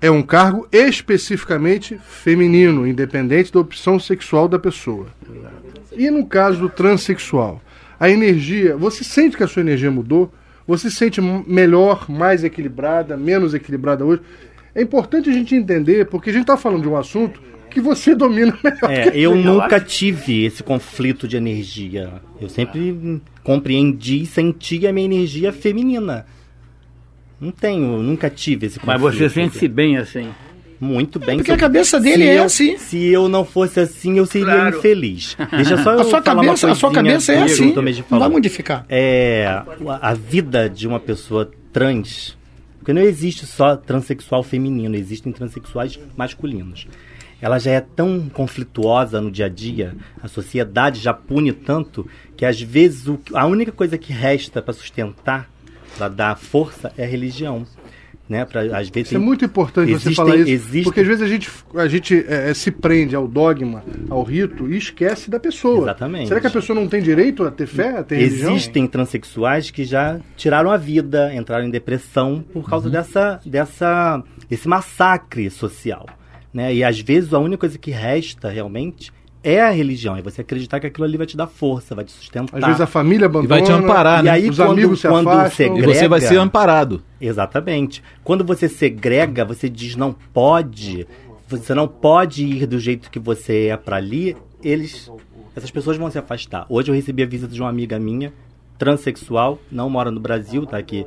é 0.01 0.09
um 0.11 0.21
cargo 0.21 0.67
especificamente 0.71 1.97
feminino, 1.97 2.87
independente 2.87 3.51
da 3.51 3.59
opção 3.59 3.99
sexual 3.99 4.47
da 4.47 4.59
pessoa. 4.59 5.07
E 5.91 6.09
no 6.09 6.25
caso 6.25 6.59
do 6.59 6.69
transexual, 6.69 7.61
a 7.99 8.09
energia, 8.09 8.75
você 8.75 9.03
sente 9.03 9.37
que 9.37 9.43
a 9.43 9.47
sua 9.47 9.61
energia 9.61 9.89
mudou? 9.89 10.31
Você 10.67 10.89
se 10.89 10.97
sente 10.97 11.21
melhor, 11.21 12.09
mais 12.09 12.43
equilibrada, 12.43 13.15
menos 13.15 13.53
equilibrada 13.53 14.03
hoje? 14.03 14.21
É 14.73 14.81
importante 14.81 15.29
a 15.29 15.33
gente 15.33 15.55
entender, 15.55 16.05
porque 16.07 16.29
a 16.29 16.33
gente 16.33 16.41
está 16.41 16.57
falando 16.57 16.81
de 16.81 16.89
um 16.89 16.97
assunto 16.97 17.39
que 17.69 17.79
você 17.79 18.15
domina 18.15 18.57
melhor. 18.63 18.91
É, 18.91 19.17
eu 19.17 19.35
nunca 19.35 19.79
tive 19.79 20.43
esse 20.43 20.63
conflito 20.63 21.27
de 21.27 21.37
energia. 21.37 22.21
Eu 22.41 22.49
sempre 22.49 23.21
compreendi 23.43 24.23
e 24.23 24.25
senti 24.25 24.85
a 24.87 24.91
minha 24.91 25.05
energia 25.05 25.53
feminina. 25.53 26.25
Não 27.39 27.51
tenho, 27.51 28.01
nunca 28.01 28.29
tive 28.29 28.67
esse 28.67 28.79
conflito. 28.79 29.01
Mas 29.01 29.15
você 29.15 29.29
sente-se 29.29 29.67
bem 29.67 29.97
assim? 29.97 30.31
muito 30.79 31.19
bem. 31.19 31.35
É 31.35 31.37
porque 31.37 31.51
a 31.51 31.57
cabeça 31.57 31.99
dele 31.99 32.25
é 32.25 32.39
eu, 32.39 32.43
assim. 32.43 32.77
Se 32.77 32.97
eu 33.07 33.27
não 33.27 33.45
fosse 33.45 33.79
assim, 33.79 34.17
eu 34.17 34.25
seria 34.25 34.53
claro. 34.53 34.77
infeliz. 34.77 35.35
Deixa 35.51 35.77
só 35.77 35.93
eu 35.93 36.01
a 36.01 36.03
sua 36.03 36.21
cabeça, 36.21 36.71
a 36.71 36.75
sua 36.75 36.91
cabeça 36.91 37.33
é 37.33 37.43
assim. 37.43 37.73
Não 38.09 38.19
vai 38.19 38.29
modificar. 38.29 38.85
É 38.89 39.63
a 40.01 40.13
vida 40.13 40.69
de 40.69 40.87
uma 40.87 40.99
pessoa 40.99 41.49
trans, 41.71 42.37
porque 42.77 42.93
não 42.93 43.01
existe 43.01 43.45
só 43.45 43.75
transexual 43.75 44.43
feminino, 44.43 44.95
existem 44.95 45.31
transexuais 45.31 45.99
masculinos. 46.15 46.87
Ela 47.41 47.59
já 47.59 47.71
é 47.71 47.81
tão 47.81 48.29
conflituosa 48.29 49.19
no 49.19 49.29
dia 49.29 49.47
a 49.47 49.49
dia, 49.49 49.93
a 50.23 50.27
sociedade 50.27 51.01
já 51.01 51.13
pune 51.13 51.51
tanto 51.51 52.07
que 52.35 52.45
às 52.45 52.61
vezes 52.61 53.07
o, 53.07 53.19
a 53.33 53.45
única 53.45 53.71
coisa 53.71 53.97
que 53.97 54.13
resta 54.13 54.61
para 54.61 54.73
sustentar, 54.73 55.49
para 55.97 56.07
dar 56.09 56.37
força, 56.37 56.91
é 56.97 57.03
a 57.03 57.07
religião. 57.07 57.65
Né, 58.27 58.43
pra, 58.43 58.61
às 58.61 58.89
vezes 58.89 59.09
isso 59.09 59.15
é 59.15 59.19
muito 59.19 59.45
importante 59.45 59.91
existem, 59.91 60.11
você 60.11 60.15
falar 60.15 60.35
isso, 60.35 60.49
existem... 60.49 60.83
porque 60.83 60.99
às 60.99 61.05
vezes 61.05 61.21
a 61.21 61.27
gente, 61.27 61.51
a 61.75 61.87
gente 61.87 62.25
é, 62.27 62.51
se 62.55 62.71
prende 62.71 63.15
ao 63.15 63.27
dogma, 63.27 63.83
ao 64.09 64.23
rito 64.23 64.67
e 64.67 64.75
esquece 64.75 65.29
da 65.29 65.39
pessoa. 65.39 65.83
Exatamente. 65.83 66.29
Será 66.29 66.41
que 66.41 66.47
a 66.47 66.49
pessoa 66.49 66.79
não 66.79 66.87
tem 66.87 67.03
direito 67.03 67.43
a 67.43 67.51
ter 67.51 67.67
fé, 67.67 67.99
a 67.99 68.03
ter 68.03 68.19
Existem 68.19 68.49
religião? 68.49 68.87
transexuais 68.87 69.69
que 69.69 69.83
já 69.83 70.19
tiraram 70.35 70.71
a 70.71 70.77
vida, 70.77 71.35
entraram 71.35 71.67
em 71.67 71.69
depressão 71.69 72.43
por 72.51 72.67
causa 72.67 72.87
uhum. 72.87 72.93
dessa, 72.93 73.39
dessa, 73.45 74.23
desse 74.49 74.67
massacre 74.67 75.47
social. 75.51 76.07
Né? 76.51 76.73
E 76.73 76.83
às 76.83 76.99
vezes 76.99 77.31
a 77.31 77.37
única 77.37 77.59
coisa 77.59 77.77
que 77.77 77.91
resta 77.91 78.49
realmente 78.49 79.13
é 79.45 79.61
a 79.61 79.69
religião. 79.69 80.17
É 80.17 80.23
você 80.23 80.41
acreditar 80.41 80.79
que 80.79 80.87
aquilo 80.87 81.05
ali 81.05 81.17
vai 81.17 81.27
te 81.27 81.37
dar 81.37 81.45
força, 81.45 81.93
vai 81.93 82.03
te 82.03 82.11
sustentar. 82.11 82.57
Às 82.57 82.65
vezes 82.65 82.81
a 82.81 82.87
família 82.87 83.27
abandona. 83.27 83.45
E 83.45 83.59
vai 83.59 83.61
te 83.61 83.71
amparar, 83.71 84.23
né? 84.23 84.29
E 84.29 84.33
aí, 84.33 84.49
Os 84.49 84.57
quando, 84.57 84.71
amigos 84.71 84.99
se 84.99 85.07
quando 85.07 85.29
afastam. 85.29 85.67
Segrega, 85.67 85.91
e 85.91 85.93
você 85.93 86.07
vai 86.07 86.19
ser 86.19 86.37
amparado. 86.37 87.03
Exatamente. 87.21 88.01
Quando 88.23 88.43
você 88.43 88.67
segrega, 88.67 89.45
você 89.45 89.69
diz 89.69 89.95
não 89.95 90.13
pode, 90.33 91.07
você 91.47 91.75
não 91.75 91.87
pode 91.87 92.43
ir 92.43 92.65
do 92.65 92.79
jeito 92.79 93.11
que 93.11 93.19
você 93.19 93.67
é 93.67 93.77
para 93.77 93.97
ali, 93.97 94.35
eles 94.63 95.11
essas 95.55 95.71
pessoas 95.71 95.95
vão 95.95 96.09
se 96.09 96.17
afastar. 96.17 96.65
Hoje 96.67 96.89
eu 96.89 96.95
recebi 96.95 97.21
a 97.23 97.27
visita 97.27 97.53
de 97.53 97.61
uma 97.61 97.69
amiga 97.69 97.97
minha, 97.99 98.33
transexual, 98.77 99.59
não 99.71 99.89
mora 99.89 100.11
no 100.11 100.19
Brasil, 100.19 100.65
tá 100.65 100.77
aqui 100.77 101.05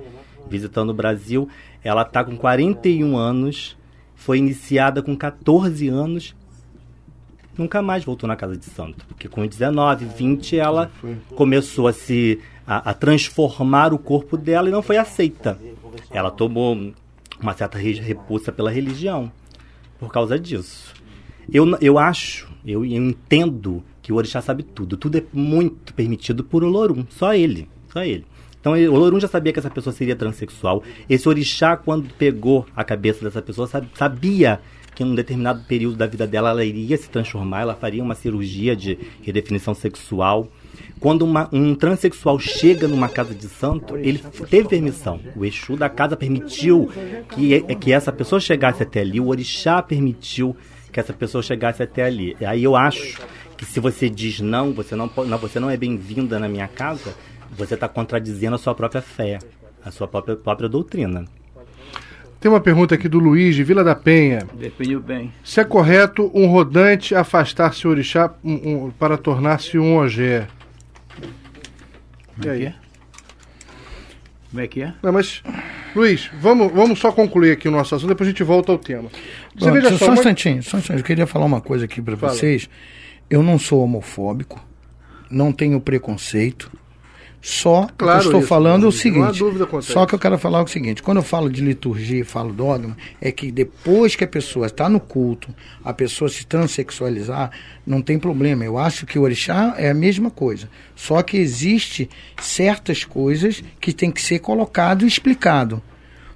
visitando 0.48 0.90
o 0.90 0.94
Brasil. 0.94 1.48
Ela 1.84 2.04
tá 2.04 2.24
com 2.24 2.36
41 2.36 3.16
anos, 3.16 3.76
foi 4.14 4.38
iniciada 4.38 5.02
com 5.02 5.14
14 5.14 5.88
anos 5.88 6.34
nunca 7.58 7.82
mais 7.82 8.04
voltou 8.04 8.28
na 8.28 8.36
casa 8.36 8.56
de 8.56 8.64
santo. 8.64 9.04
Porque 9.06 9.28
com 9.28 9.46
19, 9.46 10.06
20, 10.06 10.56
ela 10.56 10.90
começou 11.34 11.88
a 11.88 11.92
se 11.92 12.40
a, 12.66 12.90
a, 12.90 12.94
transformar 12.94 13.92
o 13.92 13.98
corpo 13.98 14.36
dela 14.36 14.68
e 14.68 14.72
não 14.72 14.82
foi 14.82 14.96
aceita. 14.96 15.58
Ela 16.10 16.30
tomou 16.30 16.92
uma 17.40 17.54
certa 17.54 17.76
repulsa 17.78 18.52
pela 18.52 18.70
religião 18.70 19.30
por 19.98 20.12
causa 20.12 20.38
disso. 20.38 20.94
Eu, 21.52 21.66
eu 21.80 21.98
acho, 21.98 22.48
eu, 22.64 22.84
eu 22.84 23.02
entendo 23.02 23.82
que 24.00 24.12
o 24.12 24.16
orixá 24.16 24.40
sabe 24.40 24.62
tudo. 24.62 24.96
Tudo 24.96 25.18
é 25.18 25.22
muito 25.32 25.92
permitido 25.94 26.44
por 26.44 26.62
Olorum, 26.62 27.04
só 27.10 27.34
ele, 27.34 27.68
só 27.92 28.04
ele. 28.04 28.24
Então 28.60 28.72
o 28.72 28.94
Olorum 28.94 29.20
já 29.20 29.28
sabia 29.28 29.52
que 29.52 29.58
essa 29.58 29.70
pessoa 29.70 29.92
seria 29.92 30.16
transexual. 30.16 30.82
Esse 31.08 31.28
orixá, 31.28 31.76
quando 31.76 32.12
pegou 32.14 32.66
a 32.76 32.84
cabeça 32.84 33.24
dessa 33.24 33.40
pessoa, 33.40 33.68
sabia 33.94 34.60
que 34.98 35.04
em 35.04 35.06
um 35.06 35.14
determinado 35.14 35.62
período 35.62 35.96
da 35.96 36.08
vida 36.08 36.26
dela 36.26 36.50
ela 36.50 36.64
iria 36.64 36.96
se 36.96 37.08
transformar, 37.08 37.60
ela 37.60 37.76
faria 37.76 38.02
uma 38.02 38.16
cirurgia 38.16 38.74
de 38.74 38.98
redefinição 39.22 39.72
sexual. 39.72 40.48
Quando 40.98 41.22
uma, 41.22 41.48
um 41.52 41.72
transexual 41.72 42.36
chega 42.40 42.88
numa 42.88 43.08
casa 43.08 43.32
de 43.32 43.46
santo, 43.46 43.96
ele 43.96 44.18
teve 44.50 44.66
permissão. 44.66 45.20
O 45.36 45.44
Exu 45.44 45.76
da 45.76 45.88
casa 45.88 46.16
permitiu 46.16 46.90
que, 47.28 47.60
que 47.76 47.92
essa 47.92 48.10
pessoa 48.10 48.40
chegasse 48.40 48.82
até 48.82 49.02
ali, 49.02 49.20
o 49.20 49.28
Orixá 49.28 49.80
permitiu 49.80 50.56
que 50.92 50.98
essa 50.98 51.12
pessoa 51.12 51.44
chegasse 51.44 51.80
até 51.80 52.02
ali. 52.02 52.36
Aí 52.44 52.64
eu 52.64 52.74
acho 52.74 53.20
que 53.56 53.64
se 53.64 53.78
você 53.78 54.10
diz 54.10 54.40
não, 54.40 54.72
você 54.72 54.96
não, 54.96 55.08
não, 55.28 55.38
você 55.38 55.60
não 55.60 55.70
é 55.70 55.76
bem-vinda 55.76 56.40
na 56.40 56.48
minha 56.48 56.66
casa, 56.66 57.14
você 57.56 57.74
está 57.74 57.88
contradizendo 57.88 58.56
a 58.56 58.58
sua 58.58 58.74
própria 58.74 59.00
fé, 59.00 59.38
a 59.84 59.92
sua 59.92 60.08
própria, 60.08 60.34
própria 60.34 60.68
doutrina. 60.68 61.24
Tem 62.40 62.48
uma 62.48 62.60
pergunta 62.60 62.94
aqui 62.94 63.08
do 63.08 63.18
Luiz, 63.18 63.56
de 63.56 63.64
Vila 63.64 63.82
da 63.82 63.96
Penha. 63.96 64.46
Definiu 64.54 65.00
bem. 65.00 65.32
Se 65.42 65.60
é 65.60 65.64
correto 65.64 66.30
um 66.32 66.46
rodante 66.46 67.12
afastar-se 67.14 67.86
o 67.86 67.90
orixá 67.90 68.32
um, 68.44 68.86
um, 68.86 68.90
para 68.92 69.18
tornar-se 69.18 69.76
um 69.76 69.96
ogé? 69.96 70.46
Como 72.36 72.52
é 72.52 72.56
que 72.56 72.66
é? 72.66 72.74
Como 74.50 74.62
é 74.62 74.66
que 74.68 74.82
é? 74.82 74.94
Não, 75.02 75.12
mas, 75.12 75.42
Luiz, 75.96 76.30
vamos, 76.40 76.72
vamos 76.72 77.00
só 77.00 77.10
concluir 77.10 77.52
aqui 77.52 77.66
o 77.66 77.72
nosso 77.72 77.94
assunto, 77.96 78.10
depois 78.10 78.28
a 78.28 78.30
gente 78.30 78.44
volta 78.44 78.70
ao 78.70 78.78
tema. 78.78 79.10
Você 79.56 79.66
Bom, 79.66 79.72
veja 79.72 79.90
só, 79.90 79.96
só 79.96 80.04
um 80.04 80.08
uma... 80.08 80.14
instantinho, 80.14 80.62
só 80.62 80.76
um 80.76 80.80
instantinho. 80.80 81.00
Eu 81.00 81.04
queria 81.04 81.26
falar 81.26 81.44
uma 81.44 81.60
coisa 81.60 81.86
aqui 81.86 82.00
para 82.00 82.14
vocês. 82.14 82.70
Eu 83.28 83.42
não 83.42 83.58
sou 83.58 83.82
homofóbico, 83.82 84.64
não 85.28 85.52
tenho 85.52 85.80
preconceito. 85.80 86.70
Só 87.40 87.88
claro, 87.96 87.96
que 87.96 88.04
eu 88.04 88.18
estou 88.18 88.40
isso, 88.40 88.48
falando 88.48 88.88
o 88.88 88.92
seguinte. 88.92 89.38
Só 89.82 90.06
que 90.06 90.14
eu 90.14 90.18
quero 90.18 90.36
falar 90.38 90.62
o 90.62 90.66
seguinte: 90.66 91.02
quando 91.02 91.18
eu 91.18 91.22
falo 91.22 91.48
de 91.48 91.60
liturgia 91.60 92.20
e 92.20 92.24
falo 92.24 92.52
dogma, 92.52 92.96
é 93.20 93.30
que 93.30 93.52
depois 93.52 94.16
que 94.16 94.24
a 94.24 94.28
pessoa 94.28 94.66
está 94.66 94.88
no 94.88 94.98
culto, 94.98 95.48
a 95.84 95.92
pessoa 95.92 96.28
se 96.28 96.44
transexualizar, 96.44 97.50
não 97.86 98.02
tem 98.02 98.18
problema. 98.18 98.64
Eu 98.64 98.76
acho 98.76 99.06
que 99.06 99.18
o 99.18 99.22
orixá 99.22 99.74
é 99.78 99.88
a 99.88 99.94
mesma 99.94 100.30
coisa. 100.30 100.68
Só 100.96 101.22
que 101.22 101.36
existe 101.36 102.10
certas 102.40 103.04
coisas 103.04 103.62
que 103.80 103.92
tem 103.92 104.10
que 104.10 104.20
ser 104.20 104.40
colocado 104.40 105.04
e 105.04 105.08
explicado. 105.08 105.80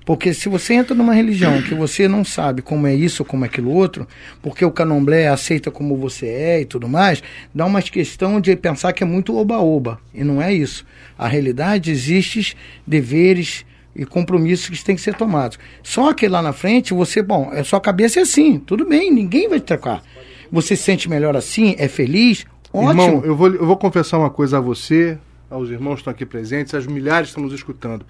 Porque 0.04 0.34
se 0.34 0.48
você 0.48 0.74
entra 0.74 0.94
numa 0.94 1.14
religião 1.14 1.62
que 1.62 1.74
você 1.74 2.08
não 2.08 2.24
sabe 2.24 2.60
como 2.60 2.86
é 2.86 2.94
isso 2.94 3.22
ou 3.22 3.26
como 3.26 3.44
é 3.44 3.48
aquilo 3.48 3.70
outro, 3.70 4.06
porque 4.40 4.64
o 4.64 4.70
candomblé 4.70 5.28
aceita 5.28 5.70
como 5.70 5.96
você 5.96 6.26
é 6.26 6.60
e 6.60 6.64
tudo 6.64 6.88
mais, 6.88 7.22
dá 7.54 7.64
uma 7.64 7.80
questão 7.80 8.40
de 8.40 8.54
pensar 8.56 8.92
que 8.92 9.02
é 9.02 9.06
muito 9.06 9.36
oba-oba. 9.36 10.00
E 10.12 10.24
não 10.24 10.42
é 10.42 10.52
isso. 10.52 10.84
A 11.16 11.28
realidade 11.28 11.90
existe 11.90 12.56
deveres 12.86 13.64
e 13.94 14.04
compromissos 14.04 14.78
que 14.78 14.84
têm 14.84 14.96
que 14.96 15.02
ser 15.02 15.14
tomados. 15.14 15.58
Só 15.82 16.12
que 16.12 16.26
lá 16.26 16.42
na 16.42 16.52
frente 16.52 16.94
você, 16.94 17.22
bom, 17.22 17.50
a 17.52 17.62
sua 17.62 17.80
cabeça 17.80 18.18
é 18.18 18.22
assim, 18.22 18.58
tudo 18.58 18.84
bem, 18.84 19.10
ninguém 19.10 19.48
vai 19.48 19.60
te 19.60 19.66
trocar. 19.66 20.02
Você 20.50 20.74
se 20.76 20.82
sente 20.82 21.08
melhor 21.08 21.36
assim, 21.36 21.74
é 21.78 21.88
feliz, 21.88 22.44
ótimo. 22.72 23.02
Irmão, 23.02 23.22
eu 23.24 23.36
vou, 23.36 23.48
eu 23.48 23.66
vou 23.66 23.76
confessar 23.76 24.18
uma 24.18 24.30
coisa 24.30 24.58
a 24.58 24.60
você, 24.60 25.18
aos 25.48 25.70
irmãos 25.70 25.94
que 25.94 26.00
estão 26.00 26.12
aqui 26.12 26.26
presentes, 26.26 26.74
às 26.74 26.86
milhares 26.86 27.28
que 27.28 27.30
estão 27.30 27.44
nos 27.44 27.54
escutando. 27.54 28.04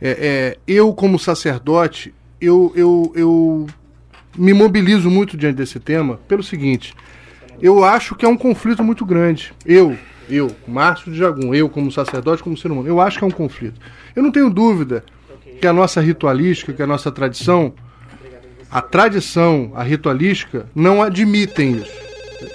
É, 0.00 0.10
é, 0.10 0.58
eu, 0.66 0.92
como 0.92 1.18
sacerdote, 1.18 2.14
eu, 2.40 2.72
eu, 2.76 3.12
eu 3.14 3.66
me 4.36 4.52
mobilizo 4.52 5.10
muito 5.10 5.36
diante 5.36 5.56
desse 5.56 5.80
tema 5.80 6.18
pelo 6.28 6.42
seguinte: 6.42 6.94
eu 7.60 7.84
acho 7.84 8.14
que 8.14 8.24
é 8.24 8.28
um 8.28 8.36
conflito 8.36 8.84
muito 8.84 9.04
grande. 9.04 9.52
Eu, 9.66 9.96
Eu, 10.30 10.54
Márcio 10.66 11.10
de 11.10 11.18
Jagum, 11.18 11.54
eu 11.54 11.68
como 11.68 11.90
sacerdote, 11.90 12.42
como 12.42 12.56
ser 12.56 12.70
humano, 12.70 12.86
eu 12.86 13.00
acho 13.00 13.18
que 13.18 13.24
é 13.24 13.26
um 13.26 13.30
conflito. 13.30 13.80
Eu 14.14 14.22
não 14.22 14.30
tenho 14.30 14.50
dúvida 14.50 15.02
que 15.60 15.66
a 15.66 15.72
nossa 15.72 16.00
ritualística, 16.00 16.72
que 16.72 16.82
a 16.82 16.86
nossa 16.86 17.10
tradição, 17.10 17.72
a 18.70 18.82
tradição, 18.82 19.72
a 19.74 19.82
ritualística, 19.82 20.66
não 20.74 21.02
admitem 21.02 21.78
isso. 21.78 21.92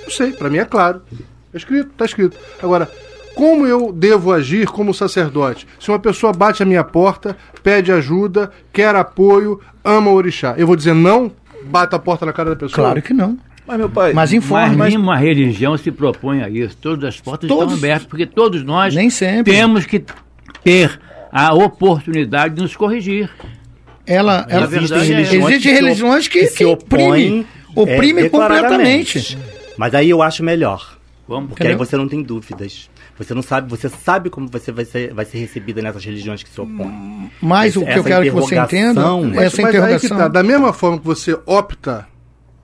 Eu 0.05 0.11
sei, 0.11 0.31
para 0.31 0.49
mim 0.49 0.59
é 0.59 0.65
claro. 0.65 1.01
Está 1.11 1.57
escrito, 1.57 1.89
está 1.91 2.05
escrito. 2.05 2.37
Agora, 2.61 2.89
como 3.35 3.65
eu 3.65 3.91
devo 3.91 4.31
agir 4.31 4.67
como 4.67 4.93
sacerdote? 4.93 5.67
Se 5.79 5.89
uma 5.89 5.99
pessoa 5.99 6.31
bate 6.33 6.61
a 6.61 6.65
minha 6.65 6.83
porta, 6.83 7.35
pede 7.61 7.91
ajuda, 7.91 8.51
quer 8.71 8.95
apoio, 8.95 9.59
ama 9.83 10.11
o 10.11 10.13
orixá, 10.13 10.55
eu 10.57 10.67
vou 10.67 10.75
dizer 10.75 10.93
não? 10.93 11.31
Bata 11.65 11.95
a 11.95 11.99
porta 11.99 12.25
na 12.25 12.33
cara 12.33 12.51
da 12.51 12.55
pessoa? 12.55 12.87
Claro 12.87 13.01
que 13.01 13.13
não. 13.13 13.37
Mas, 13.65 13.77
meu 13.77 13.89
pai. 13.89 14.13
Mas 14.13 14.33
informe. 14.33 14.75
Mas 14.75 14.93
nenhuma 14.93 15.17
religião 15.17 15.77
se 15.77 15.89
propõe 15.91 16.41
a 16.43 16.49
isso. 16.49 16.75
Todas 16.77 17.15
as 17.15 17.21
portas 17.21 17.47
todos, 17.47 17.73
estão 17.73 17.77
abertas, 17.77 18.07
porque 18.07 18.25
todos 18.25 18.63
nós 18.63 18.93
nem 18.93 19.09
sempre. 19.09 19.53
temos 19.53 19.85
que 19.85 20.03
ter 20.63 20.99
a 21.31 21.53
oportunidade 21.53 22.55
de 22.55 22.61
nos 22.61 22.75
corrigir. 22.75 23.29
Ela, 24.05 24.45
ela 24.49 24.65
existe, 24.65 24.93
religiões, 24.93 25.45
existe 25.45 25.69
que 25.69 25.73
religiões 25.73 26.27
que, 26.27 26.39
que 26.39 26.47
se 26.47 26.65
opõem, 26.65 27.47
oprime, 27.73 28.23
é, 28.23 28.29
completamente. 28.29 29.37
Mas 29.77 29.95
aí 29.95 30.09
eu 30.09 30.21
acho 30.21 30.43
melhor. 30.43 30.97
Vamos, 31.25 31.49
porque 31.49 31.63
Entendeu? 31.63 31.81
aí 31.81 31.87
você 31.87 31.95
não 31.95 32.07
tem 32.07 32.21
dúvidas. 32.21 32.89
Você 33.17 33.33
não 33.33 33.43
sabe, 33.43 33.69
você 33.69 33.89
sabe 33.89 34.29
como 34.29 34.47
você 34.47 34.71
vai 34.71 34.85
ser, 34.85 35.13
vai 35.13 35.23
ser 35.25 35.37
recebida 35.37 35.81
nessas 35.81 36.03
religiões 36.03 36.41
que 36.41 36.49
se 36.49 36.59
opõem. 36.59 37.31
Mas 37.41 37.75
o 37.75 37.85
que 37.85 37.91
eu 37.99 38.03
quero 38.03 38.23
que 38.23 38.31
você 38.31 38.57
entenda 38.57 39.01
é 39.35 39.45
essa 39.45 39.61
mas 39.61 39.69
interrogação. 39.69 40.17
Tá, 40.17 40.27
da 40.27 40.41
mesma 40.43 40.73
forma 40.73 40.97
que 40.97 41.05
você 41.05 41.37
opta 41.45 42.07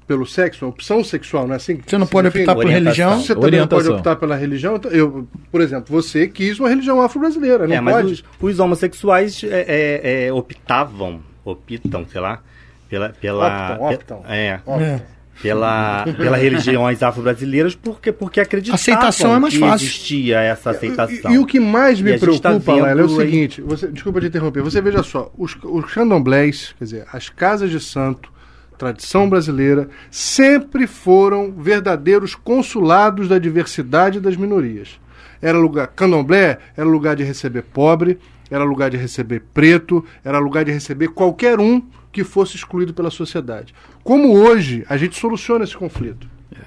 pelo 0.07 0.25
sexo, 0.25 0.65
uma 0.65 0.71
opção 0.71 1.03
sexual, 1.03 1.45
não 1.45 1.53
é 1.53 1.57
assim? 1.57 1.79
Você 1.85 1.95
não 1.95 2.07
pode 2.07 2.29
optar 2.29 2.55
por 2.55 2.65
religião? 2.65 3.21
Você 3.21 3.35
também 3.35 3.59
não 3.59 3.67
pode 3.67 3.89
optar 3.89 4.15
pela 4.15 4.35
religião. 4.35 4.77
Então, 4.77 4.89
eu, 4.89 5.27
por 5.51 5.61
exemplo, 5.61 5.85
você 5.89 6.27
quis 6.27 6.59
uma 6.59 6.67
religião 6.67 6.99
afro-brasileira, 6.99 7.67
não 7.67 7.75
é, 7.75 7.79
mas 7.79 7.95
pode? 7.95 8.13
Os, 8.13 8.23
os 8.41 8.59
homossexuais 8.59 9.43
é, 9.43 9.65
é, 9.67 10.25
é, 10.25 10.33
optavam, 10.33 11.21
optam, 11.45 12.07
sei 12.07 12.21
lá, 12.21 12.41
pela... 12.89 13.09
pela 13.09 13.75
optam, 13.77 13.87
optam. 13.87 14.23
É. 14.27 14.59
Optam. 14.65 15.18
Pela, 15.41 16.05
pela 16.17 16.37
religiões 16.37 17.01
afro-brasileiras 17.01 17.75
porque, 17.75 18.11
porque 18.11 18.39
acreditavam 18.39 18.75
aceitação 18.75 19.35
é 19.35 19.39
mais 19.39 19.53
que 19.53 19.59
fácil. 19.59 19.85
existia 19.87 20.39
essa 20.41 20.71
aceitação. 20.71 21.31
E, 21.31 21.35
e, 21.35 21.39
o 21.39 21.45
que 21.45 21.59
mais 21.59 22.01
me 22.01 22.17
preocupa, 22.17 22.59
tá 22.59 22.89
é 22.89 22.95
o 23.03 23.09
seguinte, 23.09 23.61
você, 23.61 23.87
desculpa 23.87 24.19
te 24.19 24.27
interromper, 24.27 24.61
você 24.61 24.81
veja 24.81 25.03
só, 25.03 25.31
os, 25.37 25.55
os 25.63 25.85
candomblés, 25.93 26.73
quer 26.77 26.83
dizer, 26.83 27.05
as 27.11 27.29
casas 27.29 27.69
de 27.69 27.79
santo, 27.79 28.31
tradição 28.77 29.29
brasileira, 29.29 29.89
sempre 30.09 30.87
foram 30.87 31.51
verdadeiros 31.51 32.35
consulados 32.35 33.27
da 33.27 33.37
diversidade 33.37 34.19
das 34.19 34.35
minorias. 34.35 34.99
Era 35.41 35.57
lugar, 35.57 35.87
candomblé 35.87 36.57
era 36.75 36.87
lugar 36.87 37.15
de 37.15 37.23
receber 37.23 37.63
pobre, 37.63 38.17
era 38.51 38.63
lugar 38.63 38.89
de 38.89 38.97
receber 38.97 39.43
preto, 39.53 40.03
era 40.23 40.39
lugar 40.39 40.65
de 40.65 40.71
receber 40.71 41.09
qualquer 41.09 41.59
um 41.59 41.81
que 42.11 42.23
fosse 42.23 42.55
excluído 42.55 42.93
pela 42.93 43.11
sociedade. 43.11 43.73
Como 44.09 44.35
hoje 44.35 44.83
a 44.89 44.97
gente 44.97 45.19
soluciona 45.19 45.63
esse 45.63 45.77
conflito? 45.77 46.27
É. 46.51 46.61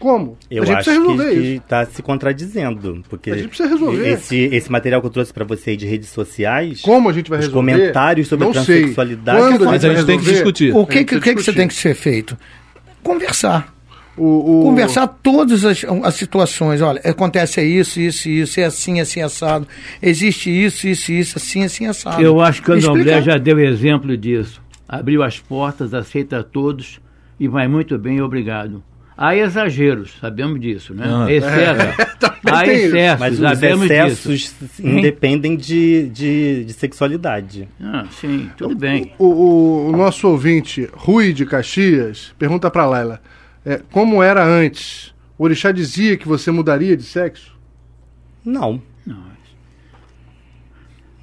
Como? 0.00 0.38
Eu 0.50 0.62
a 0.62 0.66
gente 0.66 0.78
acho 0.78 0.90
resolver 0.92 1.34
que 1.34 1.56
está 1.56 1.84
se 1.84 2.02
contradizendo, 2.02 3.04
porque 3.06 3.30
a 3.30 3.36
gente 3.36 3.48
precisa 3.48 3.68
resolver. 3.68 4.08
Esse, 4.08 4.34
esse 4.50 4.72
material 4.72 5.02
que 5.02 5.06
eu 5.06 5.10
trouxe 5.10 5.30
para 5.30 5.44
você 5.44 5.76
de 5.76 5.84
redes 5.84 6.08
sociais, 6.08 6.80
como 6.80 7.10
a 7.10 7.12
gente 7.12 7.28
vai 7.28 7.38
resolver? 7.38 7.72
Comentários 7.72 8.28
sobre 8.28 8.44
Não 8.46 8.52
a 8.52 8.54
transexualidade, 8.54 9.38
Quando 9.38 9.66
mas 9.66 9.84
a 9.84 9.88
gente, 9.88 9.96
a 9.96 9.98
gente 9.98 10.06
tem 10.06 10.18
que 10.18 10.24
discutir. 10.24 10.74
O 10.74 10.86
que 10.86 11.04
que, 11.04 11.20
que, 11.20 11.34
que 11.34 11.42
você 11.42 11.52
tem 11.52 11.68
que 11.68 11.74
ser 11.74 11.94
feito? 11.94 12.34
Conversar. 13.02 13.74
O, 14.16 14.60
o... 14.60 14.62
Conversar 14.62 15.06
todas 15.06 15.66
as, 15.66 15.84
as, 15.84 16.14
situações. 16.14 16.80
Olha, 16.80 17.00
acontece 17.04 17.60
isso, 17.62 18.00
isso, 18.00 18.26
isso, 18.28 18.58
é 18.58 18.64
assim, 18.64 19.00
assim, 19.00 19.20
assado. 19.20 19.68
Existe 20.00 20.48
isso, 20.48 20.88
isso, 20.88 21.12
isso, 21.12 21.36
assim, 21.36 21.64
assim, 21.64 21.86
assado. 21.86 22.22
Eu 22.22 22.40
acho 22.40 22.62
que 22.62 22.70
o 22.70 22.74
Candomblé 22.74 23.20
já 23.20 23.36
deu 23.36 23.58
exemplo 23.60 24.16
disso. 24.16 24.63
Abriu 24.88 25.22
as 25.22 25.38
portas, 25.38 25.94
aceita 25.94 26.42
todos 26.42 27.00
e 27.38 27.48
vai 27.48 27.66
muito 27.68 27.98
bem, 27.98 28.20
obrigado. 28.20 28.82
Há 29.16 29.36
exageros, 29.36 30.16
sabemos 30.20 30.60
disso, 30.60 30.92
né? 30.92 31.04
Ah, 31.06 31.30
Excesso. 31.30 31.80
É, 31.80 32.14
Há 32.52 32.66
excessos, 32.66 33.20
mas 33.20 33.40
os 33.40 33.62
excessos 33.62 34.40
disso. 34.40 34.86
independem 34.86 35.56
de, 35.56 36.10
de, 36.10 36.64
de, 36.64 36.72
sexualidade. 36.74 37.66
Ah, 37.80 38.04
sim, 38.10 38.50
tudo 38.56 38.76
bem. 38.76 39.12
O, 39.18 39.24
o, 39.24 39.88
o 39.88 39.96
nosso 39.96 40.28
ouvinte, 40.28 40.88
Rui 40.92 41.32
de 41.32 41.46
Caxias, 41.46 42.34
pergunta 42.38 42.70
para 42.70 42.84
Laila 42.84 43.20
é, 43.64 43.80
como 43.90 44.22
era 44.22 44.44
antes, 44.44 45.14
o 45.38 45.44
orixá 45.44 45.72
dizia 45.72 46.16
que 46.16 46.28
você 46.28 46.50
mudaria 46.50 46.96
de 46.96 47.02
sexo? 47.02 47.56
Não. 48.44 48.82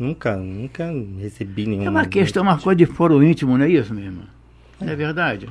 Nunca, 0.02 0.36
nunca 0.36 0.91
recebi 1.20 1.68
nenhum. 1.68 1.86
É 1.86 1.89
uma 1.91 2.08
questão, 2.08 2.41
uma 2.41 2.58
coisa 2.58 2.76
de 2.76 2.88
foro 2.88 3.24
íntimo, 3.24 3.56
não 3.56 3.66
é 3.66 3.70
isso 3.70 3.93
mesmo? 3.93 4.24
É 4.82 4.95
verdade. 4.95 5.47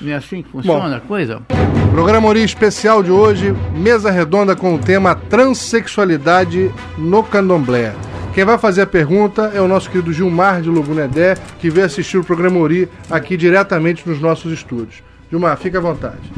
Não 0.00 0.10
é 0.10 0.14
assim 0.14 0.40
que 0.40 0.48
funciona 0.48 0.88
Bom, 0.88 0.96
a 0.96 1.00
coisa? 1.00 1.42
Programa 1.90 2.26
Ori 2.26 2.42
especial 2.42 3.02
de 3.02 3.10
hoje, 3.10 3.54
mesa 3.76 4.10
redonda 4.10 4.56
com 4.56 4.74
o 4.74 4.78
tema 4.78 5.14
transexualidade 5.14 6.70
no 6.96 7.22
candomblé. 7.22 7.94
Quem 8.34 8.42
vai 8.42 8.56
fazer 8.56 8.80
a 8.80 8.86
pergunta 8.86 9.52
é 9.54 9.60
o 9.60 9.68
nosso 9.68 9.90
querido 9.90 10.14
Gilmar 10.14 10.62
de 10.62 10.70
Logunedé, 10.70 11.34
que 11.60 11.68
veio 11.68 11.84
assistir 11.84 12.16
o 12.16 12.24
programa 12.24 12.58
Ori 12.58 12.88
aqui 13.10 13.36
diretamente 13.36 14.08
nos 14.08 14.18
nossos 14.18 14.50
estúdios. 14.50 15.02
Gilmar, 15.28 15.58
fica 15.58 15.76
à 15.76 15.80
vontade. 15.82 16.32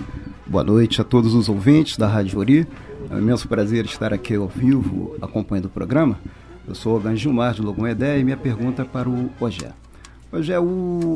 Boa 0.45 0.65
noite 0.65 1.01
a 1.01 1.05
todos 1.05 1.33
os 1.33 1.49
ouvintes 1.49 1.97
da 1.97 2.09
Rádio 2.09 2.41
Ori. 2.41 2.67
É 3.09 3.15
um 3.15 3.19
imenso 3.19 3.47
prazer 3.47 3.85
estar 3.85 4.13
aqui 4.13 4.35
ao 4.35 4.49
vivo 4.49 5.15
acompanhando 5.23 5.67
o 5.67 5.71
programa. 5.71 6.19
Eu 6.67 6.77
sou 6.77 6.97
o 6.97 7.17
Gilmar 7.17 7.55
de 7.55 7.63
Logum 7.63 7.89
Edé 7.89 8.19
e 8.19 8.25
minha 8.25 8.37
pergunta 8.37 8.83
é 8.83 8.85
para 8.85 9.09
o 9.09 9.31
Ogé. 9.41 9.73
Ogé, 10.31 10.61
o, 10.61 11.15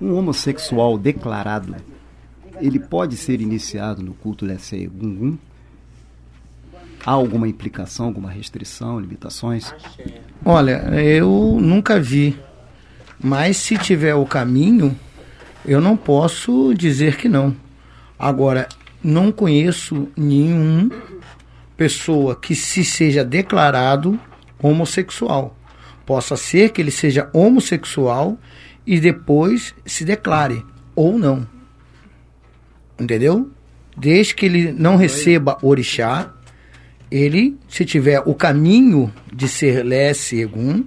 um 0.00 0.14
homossexual 0.14 0.96
declarado, 0.96 1.76
ele 2.60 2.78
pode 2.78 3.14
ser 3.16 3.42
iniciado 3.42 4.02
no 4.02 4.14
culto 4.14 4.46
Lessé 4.46 4.86
Gungun? 4.86 5.36
Há 7.04 7.10
alguma 7.10 7.46
implicação, 7.46 8.06
alguma 8.06 8.30
restrição, 8.30 8.98
limitações? 8.98 9.72
Olha, 10.44 10.78
eu 10.98 11.58
nunca 11.60 12.00
vi. 12.00 12.36
Mas 13.22 13.58
se 13.58 13.76
tiver 13.76 14.14
o 14.14 14.24
caminho, 14.24 14.98
eu 15.64 15.80
não 15.80 15.96
posso 15.96 16.74
dizer 16.74 17.16
que 17.16 17.28
não. 17.28 17.54
Agora, 18.18 18.66
não 19.04 19.30
conheço 19.30 20.08
nenhum 20.16 20.90
pessoa 21.76 22.34
que 22.34 22.54
se 22.54 22.82
seja 22.82 23.22
declarado 23.22 24.18
homossexual. 24.62 25.56
Possa 26.04 26.36
ser 26.36 26.70
que 26.70 26.80
ele 26.80 26.90
seja 26.90 27.28
homossexual 27.32 28.38
e 28.86 29.00
depois 29.00 29.74
se 29.84 30.04
declare 30.04 30.64
ou 30.94 31.18
não. 31.18 31.46
Entendeu? 32.98 33.50
Desde 33.96 34.34
que 34.34 34.46
ele 34.46 34.72
não 34.72 34.96
receba 34.96 35.58
orixá, 35.62 36.32
ele, 37.10 37.56
se 37.68 37.84
tiver 37.84 38.22
o 38.26 38.34
caminho 38.34 39.12
de 39.32 39.48
ser 39.48 39.84
lé 39.84 40.12
segum, 40.14 40.84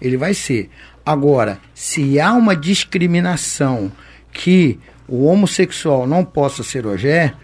ele 0.00 0.16
vai 0.16 0.34
ser. 0.34 0.70
Agora, 1.04 1.58
se 1.74 2.20
há 2.20 2.32
uma 2.32 2.54
discriminação 2.54 3.90
que 4.32 4.78
o 5.08 5.24
homossexual 5.24 6.06
não 6.06 6.24
possa 6.24 6.62
ser 6.62 6.86
ogé, 6.86 7.34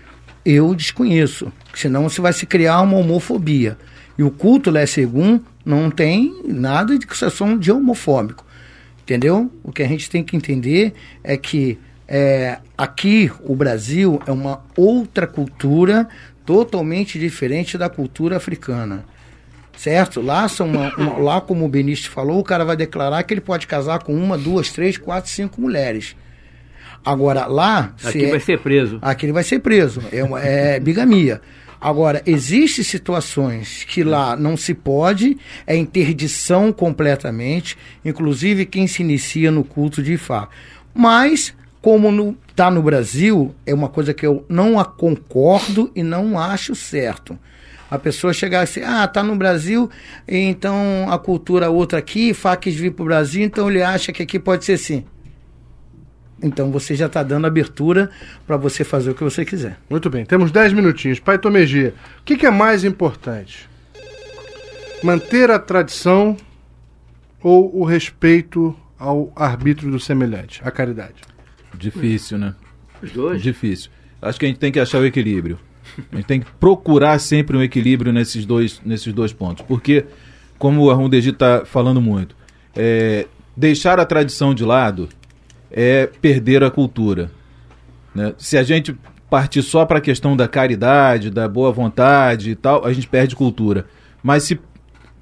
eu 0.44 0.74
desconheço. 0.74 1.52
Senão 1.74 2.04
você 2.04 2.20
vai 2.20 2.32
se 2.32 2.46
criar 2.46 2.80
uma 2.80 2.96
homofobia. 2.96 3.76
E 4.16 4.22
o 4.22 4.30
culto 4.30 4.70
Lé 4.70 4.86
Segum 4.86 5.40
não 5.66 5.90
tem 5.90 6.42
nada 6.46 6.96
de 6.96 7.04
exceção 7.04 7.58
de 7.58 7.72
homofóbico. 7.72 8.46
Entendeu? 9.02 9.50
O 9.64 9.72
que 9.72 9.82
a 9.82 9.88
gente 9.88 10.08
tem 10.08 10.22
que 10.22 10.36
entender 10.36 10.94
é 11.24 11.36
que 11.36 11.76
é, 12.06 12.58
aqui 12.78 13.30
o 13.40 13.56
Brasil 13.56 14.22
é 14.26 14.30
uma 14.30 14.64
outra 14.76 15.26
cultura 15.26 16.08
totalmente 16.44 17.18
diferente 17.18 17.76
da 17.76 17.88
cultura 17.88 18.36
africana. 18.36 19.04
Certo? 19.76 20.20
Lá, 20.20 20.48
são 20.48 20.68
uma, 20.68 20.94
uma, 20.96 21.18
lá, 21.18 21.40
como 21.40 21.64
o 21.64 21.68
Benício 21.68 22.10
falou, 22.10 22.38
o 22.38 22.44
cara 22.44 22.64
vai 22.64 22.76
declarar 22.76 23.22
que 23.24 23.34
ele 23.34 23.40
pode 23.40 23.66
casar 23.66 23.98
com 23.98 24.14
uma, 24.14 24.38
duas, 24.38 24.70
três, 24.70 24.96
quatro, 24.96 25.30
cinco 25.30 25.60
mulheres. 25.60 26.16
Agora, 27.04 27.46
lá. 27.46 27.92
Aqui 28.02 28.24
é, 28.24 28.30
vai 28.30 28.40
ser 28.40 28.58
preso. 28.60 28.98
Aqui 29.02 29.26
ele 29.26 29.32
vai 29.32 29.44
ser 29.44 29.58
preso. 29.58 30.00
É, 30.12 30.74
é 30.76 30.80
bigamia. 30.80 31.40
Agora, 31.80 32.22
existem 32.26 32.84
situações 32.84 33.84
que 33.84 34.02
lá 34.02 34.34
não 34.36 34.56
se 34.56 34.74
pode, 34.74 35.36
é 35.66 35.76
interdição 35.76 36.72
completamente, 36.72 37.76
inclusive 38.04 38.66
quem 38.66 38.86
se 38.86 39.02
inicia 39.02 39.50
no 39.50 39.62
culto 39.62 40.02
de 40.02 40.14
Ifá. 40.14 40.48
Mas, 40.94 41.54
como 41.82 42.36
está 42.48 42.70
no, 42.70 42.76
no 42.76 42.82
Brasil, 42.82 43.54
é 43.66 43.74
uma 43.74 43.88
coisa 43.88 44.14
que 44.14 44.26
eu 44.26 44.44
não 44.48 44.78
a 44.78 44.84
concordo 44.84 45.90
e 45.94 46.02
não 46.02 46.38
acho 46.38 46.74
certo. 46.74 47.38
A 47.88 47.98
pessoa 47.98 48.32
chegar 48.32 48.62
assim, 48.62 48.80
ah, 48.82 49.06
tá 49.06 49.22
no 49.22 49.36
Brasil, 49.36 49.88
então 50.26 51.06
a 51.08 51.18
cultura 51.18 51.70
outra 51.70 51.98
aqui, 51.98 52.34
Fá 52.34 52.56
quis 52.56 52.74
vir 52.74 52.92
para 52.92 53.02
o 53.02 53.06
Brasil, 53.06 53.44
então 53.44 53.70
ele 53.70 53.82
acha 53.82 54.12
que 54.12 54.22
aqui 54.22 54.38
pode 54.38 54.64
ser 54.64 54.72
assim. 54.72 55.04
Então 56.43 56.70
você 56.70 56.95
já 56.95 57.07
está 57.07 57.22
dando 57.22 57.47
abertura 57.47 58.11
para 58.47 58.57
você 58.57 58.84
fazer 58.84 59.11
o 59.11 59.14
que 59.14 59.24
você 59.24 59.45
quiser. 59.45 59.78
Muito 59.89 60.11
bem, 60.11 60.24
temos 60.24 60.51
10 60.51 60.72
minutinhos. 60.72 61.18
Pai 61.18 61.39
Tomegia, 61.39 61.95
o 62.20 62.24
que, 62.24 62.37
que 62.37 62.47
é 62.47 62.51
mais 62.51 62.84
importante? 62.84 63.68
Manter 65.03 65.51
a 65.51 65.59
tradição 65.59 66.37
ou 67.43 67.74
o 67.78 67.84
respeito 67.84 68.76
ao 68.99 69.32
arbítrio 69.34 69.91
do 69.91 70.01
semelhante, 70.01 70.61
a 70.64 70.70
caridade? 70.70 71.14
Difícil, 71.74 72.39
né? 72.39 72.55
Os 73.03 73.12
dois. 73.12 73.43
Difícil. 73.43 73.91
Acho 74.20 74.39
que 74.39 74.47
a 74.47 74.49
gente 74.49 74.59
tem 74.59 74.72
que 74.72 74.80
achar 74.80 75.01
o 75.01 75.07
equilíbrio. 75.07 75.59
A 76.12 76.16
gente 76.16 76.26
tem 76.26 76.41
que 76.41 76.47
procurar 76.59 77.18
sempre 77.18 77.57
um 77.57 77.62
equilíbrio 77.62 78.12
nesses 78.12 78.45
dois, 78.45 78.80
nesses 78.84 79.12
dois 79.12 79.32
pontos. 79.32 79.64
Porque, 79.66 80.05
como 80.59 80.82
o 80.82 80.91
Arrundegi 80.91 81.30
está 81.30 81.64
falando 81.64 82.01
muito, 82.01 82.34
é, 82.74 83.26
deixar 83.57 84.01
a 84.01 84.05
tradição 84.05 84.55
de 84.55 84.64
lado 84.64 85.09
é 85.76 86.06
perder 86.06 86.64
a 86.64 86.70
cultura. 86.70 87.30
Né? 88.14 88.32
Se 88.38 88.56
a 88.56 88.62
gente 88.62 88.96
partir 89.28 89.62
só 89.62 89.84
para 89.84 89.98
a 89.98 90.00
questão 90.00 90.34
da 90.34 90.48
caridade, 90.48 91.30
da 91.30 91.46
boa 91.46 91.70
vontade 91.70 92.50
e 92.52 92.54
tal, 92.54 92.86
a 92.86 92.92
gente 92.94 93.06
perde 93.06 93.36
cultura. 93.36 93.84
Mas 94.22 94.44
se, 94.44 94.58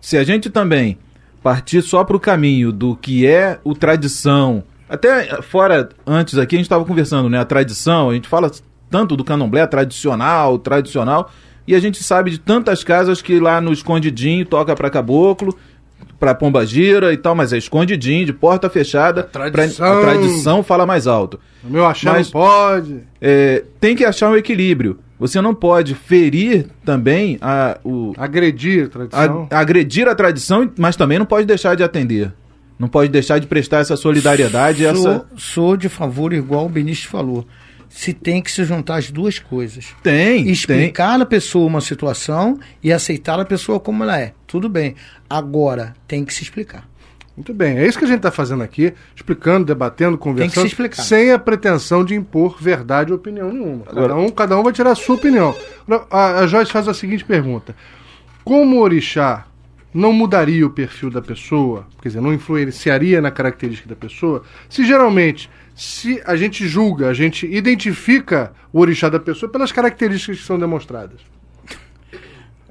se 0.00 0.16
a 0.16 0.22
gente 0.22 0.48
também 0.48 0.96
partir 1.42 1.82
só 1.82 2.04
para 2.04 2.16
o 2.16 2.20
caminho 2.20 2.70
do 2.70 2.94
que 2.94 3.26
é 3.26 3.58
o 3.64 3.74
tradição, 3.74 4.62
até 4.88 5.42
fora, 5.42 5.88
antes 6.06 6.38
aqui 6.38 6.54
a 6.54 6.58
gente 6.58 6.66
estava 6.66 6.84
conversando, 6.84 7.28
né? 7.28 7.38
A 7.40 7.44
tradição, 7.44 8.10
a 8.10 8.14
gente 8.14 8.28
fala 8.28 8.50
tanto 8.88 9.16
do 9.16 9.24
candomblé 9.24 9.66
tradicional, 9.66 10.56
tradicional, 10.58 11.32
e 11.66 11.74
a 11.74 11.80
gente 11.80 12.02
sabe 12.02 12.30
de 12.30 12.38
tantas 12.38 12.84
casas 12.84 13.20
que 13.20 13.40
lá 13.40 13.60
no 13.60 13.72
escondidinho 13.72 14.46
toca 14.46 14.74
para 14.76 14.88
caboclo, 14.88 15.58
para 16.18 16.34
pomba 16.34 16.64
gira 16.64 17.12
e 17.12 17.16
tal, 17.16 17.34
mas 17.34 17.52
é 17.52 17.58
escondidinho, 17.58 18.26
de 18.26 18.32
porta 18.32 18.68
fechada. 18.70 19.22
A 19.22 19.50
tradição, 19.50 19.98
a 19.98 20.00
tradição 20.00 20.62
fala 20.62 20.86
mais 20.86 21.06
alto. 21.06 21.38
O 21.62 21.70
meu 21.70 21.86
achar 21.86 22.14
mas, 22.14 22.32
não 22.32 22.40
pode. 22.40 23.00
É, 23.20 23.64
tem 23.80 23.94
que 23.94 24.04
achar 24.04 24.30
um 24.30 24.36
equilíbrio. 24.36 24.98
Você 25.18 25.40
não 25.40 25.54
pode 25.54 25.94
ferir 25.94 26.66
também 26.84 27.38
a. 27.40 27.78
O, 27.84 28.12
agredir 28.16 28.86
a 28.86 28.88
tradição. 28.88 29.48
A, 29.50 29.58
agredir 29.58 30.08
a 30.08 30.14
tradição, 30.14 30.70
mas 30.78 30.96
também 30.96 31.18
não 31.18 31.26
pode 31.26 31.46
deixar 31.46 31.74
de 31.74 31.82
atender. 31.82 32.32
Não 32.78 32.88
pode 32.88 33.08
deixar 33.10 33.38
de 33.38 33.46
prestar 33.46 33.78
essa 33.78 33.96
solidariedade. 33.96 34.82
Sou, 34.82 34.90
essa... 34.90 35.26
sou 35.36 35.76
de 35.76 35.88
favor, 35.88 36.32
igual 36.32 36.66
o 36.66 36.68
Benício 36.68 37.08
falou 37.08 37.46
se 37.94 38.12
tem 38.12 38.42
que 38.42 38.50
se 38.50 38.64
juntar 38.64 38.96
as 38.96 39.08
duas 39.08 39.38
coisas. 39.38 39.94
Tem. 40.02 40.48
Explicar 40.50 41.12
tem. 41.12 41.22
à 41.22 41.24
pessoa 41.24 41.64
uma 41.64 41.80
situação 41.80 42.58
e 42.82 42.92
aceitar 42.92 43.38
a 43.38 43.44
pessoa 43.44 43.78
como 43.78 44.02
ela 44.02 44.18
é. 44.20 44.32
Tudo 44.48 44.68
bem. 44.68 44.96
Agora, 45.30 45.94
tem 46.08 46.24
que 46.24 46.34
se 46.34 46.42
explicar. 46.42 46.88
Muito 47.36 47.54
bem, 47.54 47.78
é 47.78 47.86
isso 47.86 47.96
que 47.96 48.04
a 48.04 48.08
gente 48.08 48.18
está 48.18 48.32
fazendo 48.32 48.62
aqui, 48.62 48.92
explicando, 49.14 49.64
debatendo, 49.64 50.18
conversando, 50.18 50.52
tem 50.52 50.62
que 50.62 50.68
se 50.68 50.72
explicar. 50.72 51.02
sem 51.02 51.32
a 51.32 51.38
pretensão 51.38 52.04
de 52.04 52.14
impor 52.14 52.56
verdade 52.60 53.12
ou 53.12 53.16
opinião 53.16 53.52
nenhuma. 53.52 53.84
Cada 53.84 54.16
um, 54.16 54.28
cada 54.28 54.58
um 54.58 54.62
vai 54.62 54.72
tirar 54.72 54.90
a 54.90 54.94
sua 54.96 55.14
opinião. 55.14 55.54
A, 56.10 56.40
a 56.40 56.46
Joyce 56.48 56.72
faz 56.72 56.88
a 56.88 56.94
seguinte 56.94 57.24
pergunta: 57.24 57.76
Como 58.44 58.76
o 58.76 58.80
orixá 58.80 59.46
não 59.92 60.12
mudaria 60.12 60.66
o 60.66 60.70
perfil 60.70 61.10
da 61.10 61.22
pessoa, 61.22 61.86
quer 62.02 62.08
dizer, 62.08 62.20
não 62.20 62.34
influenciaria 62.34 63.20
na 63.20 63.30
característica 63.30 63.88
da 63.88 63.96
pessoa, 63.96 64.42
se 64.68 64.84
geralmente 64.84 65.48
se 65.74 66.22
a 66.24 66.36
gente 66.36 66.66
julga, 66.68 67.08
a 67.08 67.14
gente 67.14 67.46
identifica 67.46 68.52
o 68.72 68.80
orixá 68.80 69.08
da 69.08 69.18
pessoa 69.18 69.50
pelas 69.50 69.72
características 69.72 70.38
que 70.38 70.46
são 70.46 70.58
demonstradas. 70.58 71.20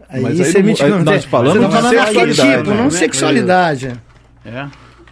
Aí, 0.10 0.22
Mas 0.22 0.40
aí, 0.40 0.48
aí, 0.48 0.76
aí 0.80 1.04
nós 1.04 1.26
falamos 1.26 1.64
tá 1.64 1.70
falando 1.70 1.92
de 1.92 2.06
sexualidade, 2.06 2.58
tipo, 2.58 2.70
não 2.70 2.84
né? 2.84 2.90
sexualidade. 2.92 4.02
É. 4.46 4.68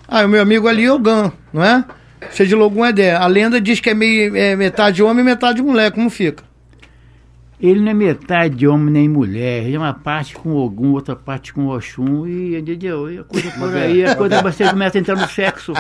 Ah, 0.08 0.26
o 0.26 0.30
meu 0.30 0.42
amigo 0.42 0.68
ali 0.68 0.86
é 0.86 0.94
o 0.94 1.00
Gan, 1.00 1.32
não 1.52 1.64
é? 1.64 1.84
Você 2.30 2.46
de 2.46 2.54
Logum 2.54 2.86
é 2.86 3.16
A 3.16 3.26
lenda 3.26 3.60
diz 3.60 3.80
que 3.80 3.90
é, 3.90 3.94
meio, 3.94 4.36
é 4.36 4.56
metade 4.56 5.02
homem 5.02 5.22
e 5.22 5.26
metade 5.26 5.62
mulher. 5.62 5.92
Como 5.92 6.10
fica? 6.10 6.44
Ele 7.62 7.80
não 7.80 7.92
é 7.92 7.94
metade 7.94 8.68
homem 8.68 8.92
nem 8.92 9.08
mulher, 9.08 9.64
ele 9.64 9.76
é 9.76 9.80
uma 9.80 9.94
parte 9.94 10.34
com 10.34 10.56
Ogum, 10.56 10.94
outra 10.94 11.16
parte 11.16 11.54
com 11.54 11.68
Oxum, 11.68 12.26
e, 12.26 12.58
entendeu? 12.58 13.12
E 13.12 13.20
a 13.20 13.24
coisa 13.24 13.52
por 13.52 13.76
aí, 13.76 14.04
a 14.04 14.16
coisa 14.16 14.42
você 14.42 14.68
começa 14.68 14.98
a 14.98 15.02
entrar 15.02 15.16
no 15.16 15.28
sexo. 15.28 15.72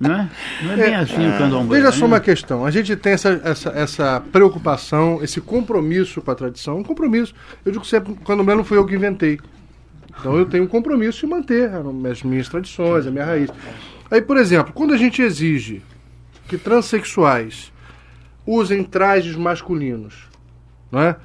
Não 0.00 0.12
é, 0.12 0.28
não 0.62 0.72
é 0.72 0.76
bem 0.76 0.92
é, 0.92 0.96
assim 0.96 1.28
o 1.28 1.38
candomblé. 1.38 1.78
Veja 1.78 1.92
só 1.92 2.00
né? 2.00 2.06
uma 2.06 2.20
questão, 2.20 2.66
a 2.66 2.70
gente 2.72 2.96
tem 2.96 3.12
essa, 3.12 3.40
essa, 3.44 3.70
essa 3.70 4.20
preocupação, 4.32 5.22
esse 5.22 5.40
compromisso 5.40 6.20
com 6.20 6.30
a 6.30 6.34
tradição, 6.34 6.78
um 6.78 6.82
compromisso. 6.82 7.32
Eu 7.64 7.70
digo 7.70 7.84
sempre, 7.84 8.12
o 8.12 8.16
candomblé 8.16 8.56
não 8.56 8.64
foi 8.64 8.76
eu 8.76 8.84
que 8.84 8.94
inventei. 8.94 9.38
Então 10.18 10.36
eu 10.36 10.44
tenho 10.46 10.64
um 10.64 10.66
compromisso 10.68 11.20
de 11.20 11.26
manter 11.26 11.70
as 12.10 12.22
minhas 12.22 12.48
tradições, 12.48 13.06
a 13.06 13.10
minha 13.10 13.24
raiz. 13.24 13.50
Aí, 14.10 14.20
por 14.20 14.36
exemplo, 14.36 14.72
quando 14.72 14.92
a 14.92 14.96
gente 14.96 15.22
exige 15.22 15.82
que 16.48 16.58
transexuais 16.58 17.72
usem 18.46 18.82
trajes 18.82 19.34
masculinos, 19.34 20.25
não 20.96 21.02
é? 21.02 21.16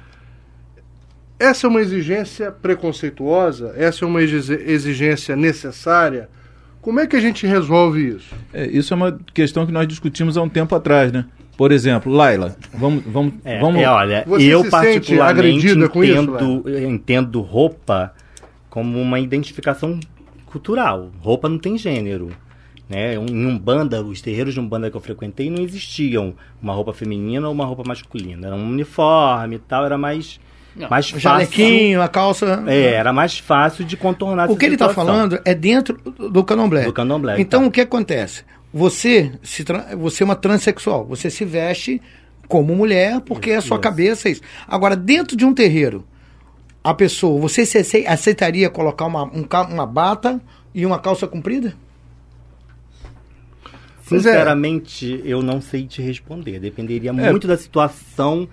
Essa 1.38 1.66
é 1.66 1.70
uma 1.70 1.80
exigência 1.80 2.52
preconceituosa? 2.52 3.74
Essa 3.76 4.04
é 4.04 4.06
uma 4.06 4.22
exigência 4.22 5.34
necessária? 5.34 6.28
Como 6.80 7.00
é 7.00 7.06
que 7.06 7.16
a 7.16 7.20
gente 7.20 7.46
resolve 7.46 8.16
isso? 8.16 8.34
É, 8.52 8.66
isso 8.66 8.92
é 8.92 8.96
uma 8.96 9.18
questão 9.32 9.64
que 9.64 9.72
nós 9.72 9.88
discutimos 9.88 10.36
há 10.36 10.42
um 10.42 10.48
tempo 10.48 10.74
atrás, 10.74 11.10
né? 11.10 11.24
Por 11.56 11.72
exemplo, 11.72 12.12
Laila, 12.12 12.56
vamos. 12.74 13.02
vamos, 13.06 13.34
é, 13.44 13.58
vamos... 13.58 13.80
É, 13.80 13.88
olha, 13.88 14.24
Você 14.26 14.44
eu 14.44 14.68
particularmente 14.68 15.66
entendo, 15.68 16.04
isso, 16.04 16.62
eu 16.66 16.90
entendo 16.90 17.40
roupa 17.40 18.12
como 18.68 19.00
uma 19.00 19.18
identificação 19.18 19.98
cultural. 20.46 21.10
Roupa 21.20 21.48
não 21.48 21.58
tem 21.58 21.78
gênero. 21.78 22.30
Né? 22.92 23.14
Em 23.14 23.46
Umbanda, 23.46 24.02
os 24.02 24.20
terreiros 24.20 24.52
de 24.52 24.60
Umbanda 24.60 24.90
que 24.90 24.96
eu 24.96 25.00
frequentei 25.00 25.48
não 25.48 25.62
existiam 25.62 26.34
uma 26.60 26.74
roupa 26.74 26.92
feminina 26.92 27.46
ou 27.48 27.54
uma 27.54 27.64
roupa 27.64 27.82
masculina. 27.86 28.48
Era 28.48 28.54
um 28.54 28.68
uniforme 28.68 29.56
e 29.56 29.58
tal, 29.58 29.86
era 29.86 29.96
mais... 29.96 30.38
Não, 30.76 30.90
mais 30.90 31.06
fácil. 31.06 31.20
Jalequinho, 31.20 32.02
a 32.02 32.08
calça. 32.08 32.62
É, 32.66 32.92
era 32.92 33.10
mais 33.10 33.38
fácil 33.38 33.82
de 33.84 33.96
contornar 33.96 34.50
O 34.50 34.56
que 34.56 34.66
ele 34.66 34.74
está 34.74 34.90
falando 34.90 35.40
é 35.42 35.54
dentro 35.54 35.98
do 36.30 36.44
candomblé. 36.44 36.84
Do 36.84 36.92
candomblé. 36.92 37.40
Então, 37.40 37.60
então. 37.60 37.68
o 37.68 37.70
que 37.70 37.80
acontece? 37.80 38.44
Você, 38.74 39.32
se 39.42 39.64
você 39.98 40.22
é 40.22 40.24
uma 40.24 40.36
transexual, 40.36 41.04
você 41.06 41.30
se 41.30 41.44
veste 41.46 42.00
como 42.46 42.74
mulher 42.74 43.20
porque 43.20 43.50
isso, 43.50 43.58
a 43.58 43.62
sua 43.62 43.74
isso. 43.76 43.82
cabeça 43.82 44.28
é 44.28 44.32
isso. 44.32 44.42
Agora, 44.68 44.96
dentro 44.96 45.34
de 45.36 45.44
um 45.44 45.54
terreiro, 45.54 46.04
a 46.84 46.92
pessoa, 46.92 47.40
você 47.40 47.64
aceitaria 48.06 48.68
colocar 48.68 49.06
uma, 49.06 49.24
um, 49.24 49.46
uma 49.70 49.86
bata 49.86 50.40
e 50.74 50.84
uma 50.84 50.98
calça 50.98 51.26
comprida? 51.26 51.74
É. 54.16 54.18
Sinceramente, 54.18 55.22
é. 55.24 55.32
eu 55.32 55.42
não 55.42 55.60
sei 55.60 55.86
te 55.86 56.02
responder. 56.02 56.58
Dependeria 56.58 57.10
é. 57.10 57.12
muito 57.12 57.46
da 57.46 57.56
situação 57.56 58.48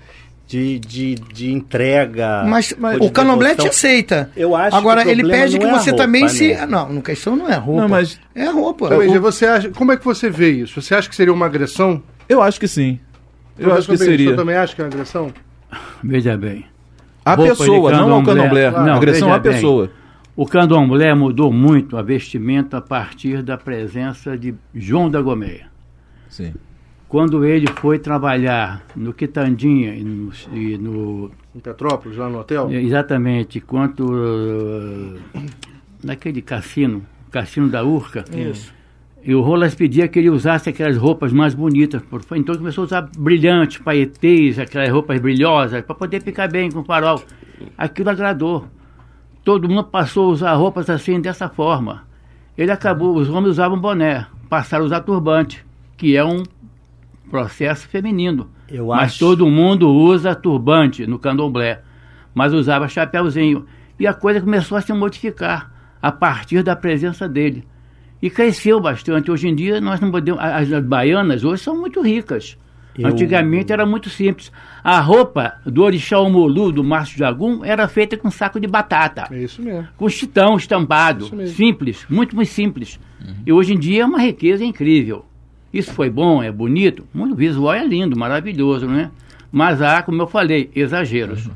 de, 0.50 0.80
de, 0.80 1.16
de 1.16 1.52
entrega. 1.52 2.44
Mas, 2.48 2.74
mas 2.78 3.00
o 3.00 3.12
Candomblé 3.12 3.54
te 3.54 3.68
aceita. 3.68 4.32
Eu 4.36 4.56
acho 4.56 4.76
Agora, 4.76 5.04
que 5.04 5.10
ele 5.10 5.24
pede 5.30 5.60
que 5.60 5.66
é 5.66 5.72
você 5.72 5.92
roupa, 5.92 6.04
também 6.04 6.24
né? 6.24 6.30
se. 6.30 6.66
Não, 6.66 6.98
a 6.98 7.02
questão 7.02 7.36
não 7.36 7.48
é 7.48 7.56
roupa. 7.56 7.82
Não, 7.82 7.88
mas... 7.88 8.20
É 8.34 8.46
roupa. 8.46 8.90
Então, 9.06 9.22
você 9.22 9.46
acha, 9.46 9.70
como 9.70 9.92
é 9.92 9.98
que 9.98 10.04
você 10.04 10.28
vê 10.28 10.50
isso? 10.50 10.82
Você 10.82 10.96
acha 10.96 11.08
que 11.08 11.16
seria 11.16 11.32
uma 11.32 11.46
agressão? 11.46 12.02
Eu 12.28 12.42
acho 12.42 12.60
que 12.60 12.68
sim. 12.68 13.00
Eu 13.60 13.74
acho 13.74 13.88
que 13.88 13.98
seria. 13.98 14.32
Você 14.32 14.36
também 14.36 14.56
acha 14.56 14.74
que 14.74 14.82
é 14.82 14.86
uma 14.86 14.90
agressão? 14.90 15.32
Veja 16.04 16.36
bem. 16.36 16.66
A 17.24 17.38
pessoa, 17.38 17.92
não 17.92 18.14
ao 18.14 18.24
candomblé. 18.24 18.72
Não, 18.72 18.96
agressão 18.96 19.32
à 19.32 19.40
pessoa. 19.40 19.92
O 20.40 20.46
candomblé 20.46 21.14
mudou 21.14 21.52
muito 21.52 21.98
a 21.98 22.02
vestimenta 22.02 22.78
a 22.78 22.82
partir 22.82 23.44
da 23.44 23.58
presença 23.58 24.38
de 24.38 24.56
João 24.74 25.12
da 25.12 25.22
Gomeia. 25.22 25.68
Sim. 26.30 26.54
Quando 27.10 27.44
ele 27.44 27.68
foi 27.68 28.00
trabalhar 28.00 28.86
no 28.96 29.12
Quitandinha 29.12 29.94
e 29.94 30.02
no, 30.02 30.32
e 30.54 30.78
no 30.78 31.30
em 31.54 31.60
Petrópolis, 31.60 32.18
lá 32.18 32.30
no 32.30 32.40
hotel? 32.40 32.72
Exatamente, 32.72 33.60
quanto 33.60 34.06
uh, 34.14 35.20
naquele 36.02 36.42
cassino, 36.42 37.06
cassino 37.30 37.68
da 37.68 37.84
Urca. 37.84 38.24
Isso. 38.34 38.74
E 39.22 39.36
o 39.36 39.42
Rolas 39.42 39.76
pedia 39.76 40.08
que 40.08 40.20
ele 40.20 40.30
usasse 40.30 40.70
aquelas 40.70 40.96
roupas 40.96 41.34
mais 41.34 41.54
bonitas. 41.54 42.02
Então 42.32 42.56
ele 42.56 42.60
começou 42.60 42.84
a 42.84 42.86
usar 42.86 43.10
brilhantes, 43.18 43.80
paetês, 43.80 44.58
aquelas 44.58 44.90
roupas 44.90 45.20
brilhosas, 45.20 45.82
para 45.82 45.96
poder 45.96 46.24
ficar 46.24 46.48
bem 46.48 46.72
com 46.72 46.80
o 46.80 46.86
farol. 46.86 47.22
Aquilo 47.78 48.10
agradou 48.10 48.66
todo 49.44 49.70
mundo 49.70 49.86
passou 49.86 50.30
a 50.30 50.34
usar 50.34 50.54
roupas 50.54 50.90
assim, 50.90 51.20
dessa 51.20 51.50
forma. 51.50 52.04
Ele 52.58 52.72
acabou, 52.72 53.16
os 53.16 53.30
homens 53.30 53.52
usavam 53.52 53.80
boné, 53.80 54.28
passaram 54.50 54.84
a 54.84 54.88
usar 54.88 55.02
turbante, 55.02 55.66
que 55.96 56.16
é 56.16 56.24
um 56.24 56.44
processo 57.30 57.88
feminino. 57.88 58.50
Eu 58.68 58.88
mas 58.88 59.12
acho... 59.12 59.20
todo 59.20 59.50
mundo 59.50 59.90
usa 59.90 60.36
turbante 60.36 61.08
no 61.08 61.20
candomblé, 61.20 61.82
mas 62.34 62.54
usava 62.54 62.88
chapéuzinho. 62.88 63.66
E 64.00 64.08
a 64.08 64.14
coisa 64.14 64.42
começou 64.42 64.78
a 64.78 64.82
se 64.82 64.94
modificar 64.94 65.72
a 66.02 66.12
partir 66.12 66.64
da 66.64 66.76
presença 66.76 67.28
dele. 67.28 67.66
E 68.22 68.30
cresceu 68.30 68.80
bastante. 68.80 69.32
Hoje 69.32 69.48
em 69.48 69.56
dia, 69.56 69.80
nós 69.80 70.00
não 70.00 70.12
podemos. 70.12 70.42
As 70.42 70.70
baianas 70.84 71.44
hoje 71.44 71.64
são 71.64 71.80
muito 71.80 72.02
ricas. 72.02 72.58
Eu... 73.00 73.08
Antigamente 73.08 73.72
era 73.72 73.86
muito 73.86 74.10
simples. 74.10 74.52
A 74.84 75.00
roupa 75.00 75.54
do 75.66 75.84
orixá 75.84 76.20
Omolu, 76.20 76.72
do 76.72 76.84
Márcio 76.84 77.18
de 77.18 77.24
Agum, 77.24 77.64
era 77.64 77.88
feita 77.88 78.18
com 78.18 78.30
saco 78.30 78.60
de 78.60 78.68
batata. 78.68 79.28
É 79.32 79.44
isso 79.44 79.62
mesmo. 79.62 79.88
Com 79.96 80.10
chitão 80.10 80.58
estampado. 80.58 81.30
Simples, 81.48 82.06
muito, 82.10 82.36
muito 82.36 82.52
simples. 82.52 83.00
Uhum. 83.26 83.36
E 83.46 83.54
hoje 83.54 83.74
em 83.74 83.80
dia 83.80 84.04
é 84.04 84.06
uma 84.06 84.20
riqueza 84.20 84.64
incrível. 84.66 85.26
Isso 85.72 85.94
foi 85.94 86.10
bom, 86.10 86.44
é 86.44 86.52
bonito? 86.52 87.08
Muito 87.14 87.36
visual 87.36 87.74
é 87.74 87.86
lindo, 87.86 88.18
maravilhoso, 88.18 88.88
né? 88.88 89.12
Mas 89.52 89.82
há, 89.82 90.02
como 90.02 90.22
eu 90.22 90.28
falei, 90.28 90.70
exageros. 90.76 91.50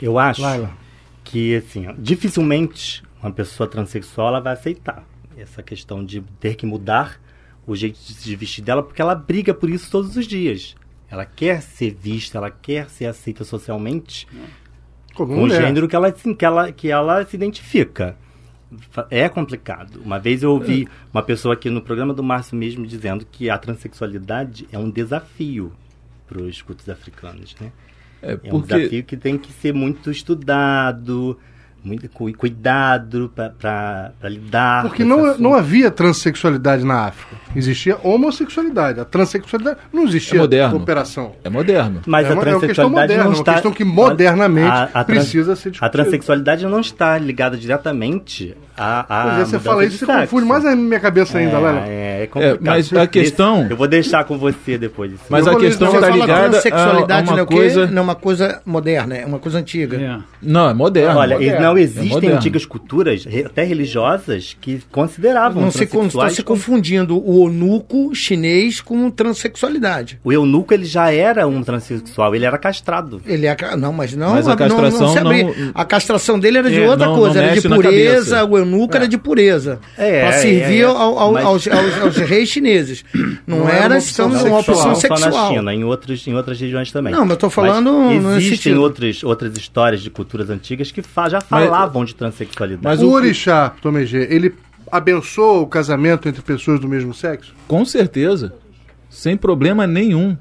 Eu 0.00 0.18
acho 0.18 0.42
Laila. 0.42 0.70
que, 1.24 1.56
assim, 1.56 1.86
ó, 1.88 1.94
dificilmente 1.98 3.02
uma 3.22 3.32
pessoa 3.32 3.68
transexual 3.68 4.28
ela 4.28 4.40
vai 4.40 4.52
aceitar 4.52 5.04
essa 5.36 5.62
questão 5.62 6.04
de 6.04 6.20
ter 6.38 6.54
que 6.54 6.64
mudar 6.64 7.18
o 7.72 7.76
jeito 7.76 7.98
de 8.22 8.36
vestir 8.36 8.62
dela, 8.62 8.82
porque 8.82 9.00
ela 9.02 9.14
briga 9.14 9.52
por 9.54 9.68
isso 9.70 9.90
todos 9.90 10.16
os 10.16 10.26
dias. 10.26 10.74
Ela 11.10 11.24
quer 11.24 11.62
ser 11.62 11.94
vista, 11.94 12.38
ela 12.38 12.50
quer 12.50 12.88
ser 12.90 13.06
aceita 13.06 13.42
socialmente 13.44 14.26
Como 15.14 15.32
com 15.32 15.38
o 15.38 15.40
mulher. 15.42 15.62
gênero 15.62 15.88
que 15.88 15.96
ela, 15.96 16.08
assim, 16.08 16.34
que, 16.34 16.44
ela, 16.44 16.70
que 16.72 16.90
ela 16.90 17.24
se 17.24 17.34
identifica. 17.36 18.16
É 19.10 19.26
complicado. 19.30 20.02
Uma 20.04 20.18
vez 20.18 20.42
eu 20.42 20.50
ouvi 20.52 20.86
uma 21.12 21.22
pessoa 21.22 21.54
aqui 21.54 21.70
no 21.70 21.80
programa 21.80 22.12
do 22.12 22.22
Márcio 22.22 22.54
mesmo 22.56 22.86
dizendo 22.86 23.24
que 23.24 23.48
a 23.48 23.56
transexualidade 23.56 24.68
é 24.70 24.78
um 24.78 24.90
desafio 24.90 25.72
para 26.26 26.42
os 26.42 26.60
cultos 26.60 26.86
africanos, 26.90 27.56
né? 27.58 27.72
É, 28.20 28.32
É 28.32 28.34
um 28.52 28.60
porque 28.60 28.76
desafio 28.76 29.04
que 29.04 29.16
tem 29.16 29.38
que 29.38 29.50
ser 29.52 29.72
muito 29.72 30.10
estudado, 30.10 31.38
muito 31.84 32.08
cu- 32.08 32.32
cuidado 32.36 33.32
para 33.34 34.12
lidar. 34.24 34.82
Porque 34.82 35.02
com 35.02 35.08
não, 35.08 35.38
não 35.38 35.54
havia 35.54 35.90
transexualidade 35.90 36.84
na 36.84 37.06
África. 37.06 37.36
Existia 37.54 37.96
homossexualidade. 38.02 39.00
A 39.00 39.04
transexualidade 39.04 39.78
não 39.92 40.04
existia 40.04 40.38
É 40.38 40.40
moderno. 40.42 40.76
operação. 40.76 41.32
é 41.42 41.48
moderno. 41.48 42.02
Mas 42.06 42.26
É 42.26 42.30
a 42.30 42.32
uma- 42.34 42.42
é 42.42 42.44
uma 42.54 42.60
questão 42.60 42.90
transexualidade 42.90 43.02
moderna, 43.02 43.24
não 43.24 43.30
uma 43.30 43.38
está. 43.38 43.52
questão 43.54 43.72
que 43.72 43.84
modernamente 43.84 44.68
a, 44.70 44.82
a 44.84 45.04
trans- 45.04 45.04
precisa 45.06 45.56
ser 45.56 45.68
A 45.68 45.70
discutida. 45.72 45.90
transexualidade 45.90 46.66
não 46.66 46.80
está 46.80 47.16
ligada 47.18 47.56
diretamente 47.56 48.56
a. 48.78 49.00
a 49.00 49.04
Pois 49.04 49.34
é, 49.34 49.36
você 49.44 49.44
mudança 49.44 49.60
fala 49.60 49.82
de 49.88 49.94
isso, 49.94 50.06
você 50.06 50.12
confunde 50.20 50.46
mais 50.46 50.64
a 50.64 50.76
minha 50.76 51.00
cabeça 51.00 51.38
ainda, 51.38 51.58
Lela. 51.58 51.84
É, 51.86 52.22
é 52.22 52.26
complicado. 52.26 52.58
mas 52.62 52.92
a 52.92 53.06
questão- 53.06 53.66
Eu 53.68 53.76
vou 53.76 53.88
deixar 53.88 54.24
com 54.24 54.38
você 54.38 54.78
depois. 54.78 55.12
isso. 55.12 55.22
Mas 55.28 55.44
Eu 55.46 55.50
a 55.50 55.52
vou 55.52 55.60
questão 55.60 55.90
você 55.90 55.96
está 55.96 56.06
fala 56.08 56.20
ligada 56.20 56.40
a, 56.40 56.46
a 56.46 56.50
transexualidade 56.50 57.26
não 57.26 57.32
é 57.32 57.36
uma 57.36 57.44
o 57.44 57.46
quê? 57.46 57.54
coisa. 57.54 57.86
Não 57.86 57.98
é 57.98 58.00
uma 58.02 58.14
coisa 58.14 58.62
moderna, 58.64 59.16
é 59.16 59.26
uma 59.26 59.38
coisa 59.38 59.58
antiga. 59.58 59.96
É. 59.96 60.18
Não, 60.42 60.70
é 60.70 60.74
moderno. 60.74 61.18
Olha, 61.18 61.36
moderno. 61.38 61.60
não 61.66 61.76
É 61.76 61.80
existem 61.80 62.08
moderno. 62.08 62.36
antigas 62.36 62.64
culturas, 62.66 63.24
re- 63.24 63.44
até 63.46 63.64
religiosas, 63.64 64.56
que 64.60 64.80
consideravam 64.92 65.62
Não 65.62 65.70
se 65.70 65.84
está 65.84 65.96
transexuais 65.96 66.32
se 66.34 66.42
como- 66.42 66.58
confundindo 66.58 67.16
o 67.18 67.40
onuco 67.42 68.14
chinês 68.14 68.80
com 68.80 69.10
transexualidade. 69.10 70.18
O 70.24 70.32
eunuco 70.32 70.72
ele 70.74 70.84
já 70.84 71.10
era 71.12 71.46
um 71.46 71.62
transexual, 71.62 72.34
ele 72.34 72.44
era 72.44 72.58
castrado. 72.58 73.20
Ele 73.26 73.46
é 73.46 73.54
ca- 73.54 73.76
não, 73.76 73.92
mas 73.92 74.14
não, 74.14 74.32
Mas 74.34 74.46
a 74.46 74.50
não- 74.54 74.56
não, 74.56 74.76
castração 74.76 75.08
se 75.08 75.18
abria. 75.18 75.44
não- 75.44 75.54
A 75.74 75.84
castração 75.84 76.38
dele 76.38 76.58
era 76.58 76.70
de 76.70 76.80
É, 76.82 76.88
outra 76.88 77.06
não- 77.06 77.16
coisa, 77.16 77.34
não 77.34 77.40
era 77.42 77.48
de 77.50 77.56
mexe 77.56 77.68
na 77.68 77.76
pureza, 77.76 78.36
cabeça. 78.36 78.44
o 78.44 78.56
eunuco 78.72 78.96
era 78.96 79.08
de 79.08 79.16
pureza. 79.18 79.80
É, 79.96 80.20
para 80.20 80.28
é, 80.28 80.38
servir 80.38 80.78
é, 80.78 80.80
é. 80.80 80.84
ao- 80.84 81.18
ao- 81.18 81.32
Mas- 81.32 81.44
aos, 81.44 81.68
aos- 81.68 82.00
aos 82.02 82.16
reis 82.16 82.48
chineses. 82.48 83.04
Não, 83.46 83.58
Não 83.60 83.68
era 83.68 83.78
era 83.84 83.94
uma 83.94 83.98
opção 83.98 84.26
uma 84.28 84.58
opção 84.58 84.74
Não 84.74 84.94
só 84.94 84.94
sexual. 84.94 85.30
na 85.30 85.48
China, 85.56 85.74
em 85.74 85.84
outras, 85.84 86.26
em 86.26 86.34
outras 86.34 86.60
regiões 86.60 86.92
também. 86.92 87.12
Não, 87.12 87.22
mas 87.22 87.30
eu 87.30 87.36
tô 87.36 87.50
falando 87.50 87.92
Mas 88.22 88.36
existem 88.44 88.76
outras, 88.76 89.22
outras 89.24 89.56
histórias 89.56 90.00
de 90.02 90.10
culturas 90.10 90.50
antigas 90.50 90.90
que 90.92 91.02
fa- 91.02 91.28
já 91.28 91.40
falavam 91.40 92.04
de 92.04 92.14
transexualidade. 92.14 92.84
Mas 92.84 93.02
o 93.02 93.10
orixá, 93.10 93.70
Tomegê, 93.82 94.26
ele 94.30 94.54
abençoa 94.90 95.60
o 95.60 95.66
casamento 95.66 96.28
entre 96.28 96.42
pessoas 96.42 96.80
do 96.80 96.88
mesmo 96.88 97.12
sexo? 97.12 97.54
Com 97.66 97.84
certeza. 97.84 98.54
Sem 99.10 99.36
problema 99.36 99.86
nenhum. 99.86 100.36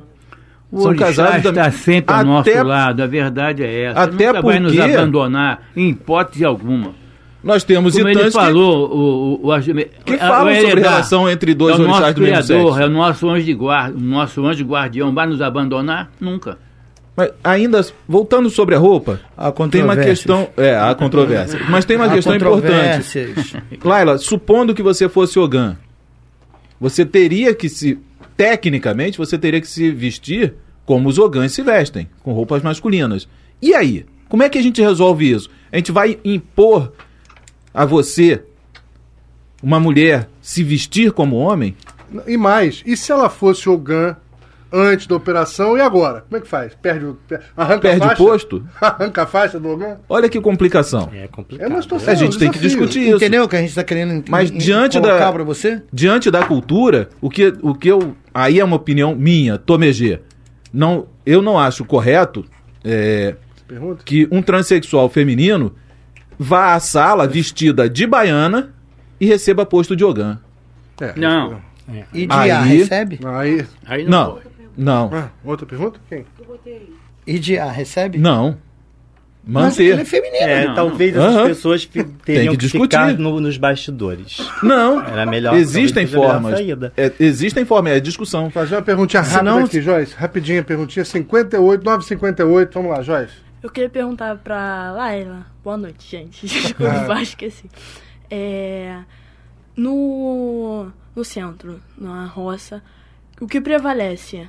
O 0.69 0.81
São 0.81 0.95
casados 0.95 1.37
está 1.37 1.51
da- 1.51 1.71
sempre 1.71 2.13
ao 2.13 2.39
Até- 2.39 2.55
nosso 2.55 2.67
lado, 2.67 3.01
a 3.01 3.07
verdade 3.07 3.63
é 3.63 3.83
essa. 3.85 4.01
Até 4.01 4.15
Ele 4.25 4.25
nunca 4.27 4.41
vai 4.41 4.59
nos 4.59 4.75
porque- 4.75 4.91
abandonar, 4.93 5.63
em 5.75 5.89
hipótese 5.89 6.43
alguma. 6.43 6.93
Nós 7.47 7.63
temos 7.63 7.93
Como 7.95 8.07
ele 8.09 8.19
itãs 8.19 8.33
que- 8.33 8.39
falou, 8.39 8.89
o, 8.89 9.47
o, 9.47 9.55
o, 9.55 9.61
que, 10.05 10.13
a- 10.13 10.17
falam 10.19 10.51
o 10.51 10.55
sobre 10.55 10.71
Eredá 10.71 10.89
relação 10.89 11.29
entre 11.29 11.53
dois 11.53 11.79
é 11.79 11.81
orixás 11.81 12.13
do 12.13 12.21
mesmo 12.21 12.35
criador, 12.43 12.67
sexo. 12.73 12.81
é 12.81 12.85
o 12.85 12.89
nosso 12.89 13.29
anjo 13.29 13.45
de 13.45 13.53
guarda, 13.53 13.97
o 13.97 14.01
nosso 14.01 14.45
anjo 14.45 14.65
guardião 14.65 15.13
vai 15.13 15.25
nos 15.27 15.41
abandonar? 15.41 16.11
Nunca. 16.19 16.57
Mas 17.15 17.31
ainda, 17.43 17.83
voltando 18.07 18.47
sobre 18.49 18.75
a 18.75 18.77
roupa, 18.77 19.19
Há 19.35 19.51
tem 19.71 19.81
uma 19.81 19.95
questão. 19.97 20.49
É, 20.55 20.75
há 20.77 20.93
controvérsia. 20.93 21.59
Mas 21.67 21.83
tem 21.85 21.95
uma 21.97 22.05
Há 22.05 22.09
questão 22.13 22.35
importante. 22.35 23.33
Laila, 23.83 24.17
supondo 24.19 24.75
que 24.75 24.83
você 24.83 25.09
fosse 25.09 25.39
Ogan, 25.39 25.77
você 26.79 27.05
teria 27.05 27.55
que 27.55 27.69
se. 27.69 27.97
Tecnicamente, 28.35 29.17
você 29.17 29.35
teria 29.35 29.59
que 29.59 29.67
se 29.67 29.89
vestir 29.89 30.53
como 30.85 31.09
os 31.09 31.17
Ogãs 31.17 31.51
se 31.53 31.63
vestem, 31.63 32.07
com 32.21 32.33
roupas 32.33 32.61
masculinas. 32.61 33.27
E 33.59 33.73
aí? 33.73 34.05
Como 34.29 34.43
é 34.43 34.49
que 34.49 34.59
a 34.59 34.61
gente 34.61 34.79
resolve 34.79 35.31
isso? 35.31 35.49
A 35.71 35.77
gente 35.77 35.91
vai 35.91 36.19
impor 36.23 36.91
a 37.77 37.85
você, 37.85 38.41
uma 39.61 39.79
mulher, 39.79 40.27
se 40.41 40.63
vestir 40.63 41.11
como 41.11 41.35
homem? 41.37 41.75
E 42.25 42.37
mais, 42.37 42.81
e 42.85 42.95
se 42.97 43.11
ela 43.11 43.29
fosse 43.29 43.69
Ogan 43.69 44.15
antes 44.71 45.07
da 45.07 45.15
operação 45.15 45.77
e 45.77 45.81
agora? 45.81 46.21
Como 46.21 46.37
é 46.37 46.41
que 46.41 46.47
faz? 46.47 46.73
Perde 46.81 47.05
o. 47.05 47.17
Arranca 47.55 47.81
Perde 47.81 48.01
a 48.01 48.05
o 48.05 48.09
faixa? 48.09 48.23
posto? 48.23 48.67
Arranca 48.81 49.23
a 49.23 49.25
faixa 49.27 49.59
do 49.59 49.69
Ogan? 49.69 49.97
Olha 50.09 50.27
que 50.27 50.39
complicação. 50.41 51.09
É 51.13 51.23
É 51.23 51.27
complicado. 51.27 51.69
uma 51.69 51.81
situação. 51.81 52.11
A 52.11 52.15
gente 52.15 52.37
tem 52.37 52.51
que 52.51 52.59
discutir 52.59 53.01
isso. 53.07 53.15
Entendeu 53.17 53.43
o 53.43 53.47
que 53.47 53.55
a 53.55 53.59
gente 53.59 53.69
está 53.69 53.83
querendo 53.83 54.23
Mas 54.29 54.49
em- 54.49 54.57
diante 54.57 54.99
colocar 54.99 55.19
da- 55.25 55.31
para 55.33 55.43
você? 55.43 55.81
diante 55.91 56.31
da 56.31 56.43
cultura, 56.45 57.09
o 57.21 57.29
que, 57.29 57.53
o 57.61 57.75
que 57.75 57.89
eu. 57.89 58.15
Aí 58.33 58.59
é 58.59 58.63
uma 58.63 58.75
opinião 58.75 59.15
minha, 59.15 59.57
Tomegê. 59.57 60.19
Não, 60.73 61.07
eu 61.25 61.41
não 61.41 61.57
acho 61.59 61.83
correto 61.85 62.45
é, 62.83 63.35
que 64.05 64.27
um 64.31 64.41
transexual 64.41 65.09
feminino 65.09 65.73
vá 66.37 66.73
à 66.73 66.79
sala 66.79 67.27
vestida 67.27 67.89
de 67.89 68.05
baiana 68.07 68.73
e 69.19 69.25
receba 69.25 69.65
posto 69.65 69.95
de 69.95 70.03
Ogã. 70.03 70.37
É, 71.01 71.13
Não. 71.15 71.61
E 72.13 72.27
de 72.27 72.33
Aí- 72.33 72.51
A 72.51 72.61
recebe? 72.61 73.19
Aí. 73.25 73.65
Aí 73.85 74.03
não, 74.03 74.39
Não, 74.77 75.09
não, 75.09 75.17
Ah, 75.17 75.29
outra 75.45 75.65
pergunta? 75.65 75.99
Quem? 76.09 76.25
E 77.25 77.39
de 77.39 77.57
A 77.57 77.71
recebe? 77.71 78.17
não. 78.17 78.57
Mas 79.49 79.79
ele 79.79 79.91
é 79.91 79.95
Manter. 79.95 80.05
feminino. 80.05 80.43
É, 80.43 80.67
Não, 80.67 80.75
talvez 80.75 81.15
não. 81.15 81.23
essas 81.23 81.35
Aham. 81.37 81.47
pessoas 81.47 81.85
teriam 81.85 82.11
que 82.25 82.49
que, 82.51 82.57
discutir. 82.57 82.83
ficar 82.83 83.13
no- 83.17 83.39
nos 83.39 83.55
bastidores. 83.57 84.45
Não. 84.61 85.01
Era 85.01 85.25
melhor. 85.25 85.55
Existem 85.55 86.05
formas. 86.05 86.51
saída. 86.57 86.91
É, 86.97 87.09
existem 87.17 87.63
formas, 87.63 87.93
é 87.93 87.99
discussão. 88.01 88.49
Fazer 88.49 88.75
uma 88.75 88.81
perguntinha 88.81 89.21
rápida 89.21 89.37
Senão- 89.39 89.63
aqui, 89.63 89.79
Joyce. 89.81 90.13
Rapidinha, 90.17 90.61
perguntinha 90.63 91.05
58, 91.05 91.81
958. 91.85 92.73
Vamos 92.73 92.91
lá, 92.91 93.01
Joyce. 93.01 93.46
Eu 93.61 93.69
queria 93.69 93.89
perguntar 93.89 94.35
pra 94.37 94.91
Laila. 94.91 95.47
Boa 95.63 95.77
noite, 95.77 96.07
gente. 96.09 96.45
Desculpa, 96.47 97.19
esqueci. 97.21 97.69
É, 98.29 98.99
no, 99.75 100.91
no 101.15 101.23
centro, 101.25 101.81
na 101.97 102.25
roça, 102.25 102.83
o 103.39 103.47
que 103.47 103.59
prevalece? 103.61 104.47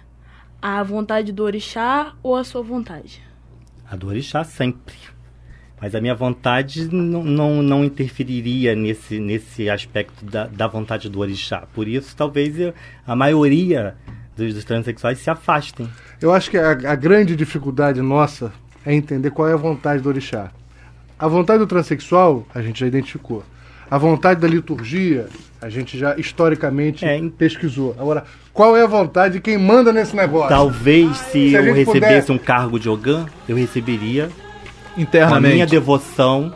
A 0.61 0.83
vontade 0.83 1.33
do 1.33 1.45
orixá 1.45 2.15
ou 2.23 2.35
a 2.35 2.43
sua 2.43 2.63
vontade? 2.63 3.23
A 3.89 3.95
do 3.95 4.09
orixá 4.09 4.43
sempre. 4.45 4.97
Mas 5.81 5.95
a 5.95 6.01
minha 6.01 6.15
vontade 6.15 6.93
não, 6.93 7.23
não, 7.23 7.63
não 7.63 7.85
interferiria 7.85 8.75
nesse, 8.75 9.21
nesse 9.21 9.71
aspecto 9.71 10.25
da, 10.25 10.47
da 10.49 10.67
vontade 10.67 11.09
do 11.09 11.21
orixá. 11.21 11.69
Por 11.73 11.87
isso, 11.87 12.17
talvez 12.17 12.59
eu- 12.59 12.75
a 13.07 13.15
maioria 13.15 13.97
dos, 14.37 14.53
dos 14.55 14.65
transexuais 14.65 15.19
se 15.21 15.31
afastem. 15.31 15.89
Eu 16.21 16.33
acho 16.35 16.51
que 16.51 16.59
a, 16.59 16.71
a 16.73 16.97
grande 16.97 17.37
dificuldade 17.37 18.03
nossa 18.03 18.53
é 18.91 18.95
entender 18.95 19.31
qual 19.31 19.47
é 19.49 19.53
a 19.53 19.57
vontade 19.57 20.03
do 20.03 20.09
orixá. 20.09 20.51
A 21.19 21.29
vontade 21.29 21.59
do 21.59 21.67
transexual, 21.67 22.47
a 22.55 22.63
gente 22.63 22.81
já 22.81 22.87
identificou. 22.87 23.43
A 23.91 23.99
vontade 23.99 24.41
da 24.41 24.49
liturgia, 24.49 25.27
a 25.61 25.69
gente 25.69 25.99
já 25.99 26.17
historicamente 26.17 27.05
É, 27.05 27.17
em- 27.17 27.29
pesquisou. 27.29 27.95
Agora, 27.99 28.25
qual 28.53 28.77
é 28.77 28.83
a 28.83 28.87
vontade 28.87 29.35
de 29.35 29.41
quem 29.41 29.59
manda 29.59 29.93
nesse 29.93 30.15
negócio? 30.15 30.49
Talvez 30.49 31.17
se, 31.19 31.51
Se 31.51 31.55
eu 31.55 31.75
recebesse 31.75 32.27
puder- 32.27 32.31
um 32.31 32.39
cargo 32.39 32.79
de 32.79 32.89
Ogã, 32.89 33.27
eu 33.49 33.57
receberia 33.57 34.29
com 34.29 34.31
a 34.35 34.95
minha 34.97 35.05
Internamente. 35.05 35.67
devoção. 35.71 36.55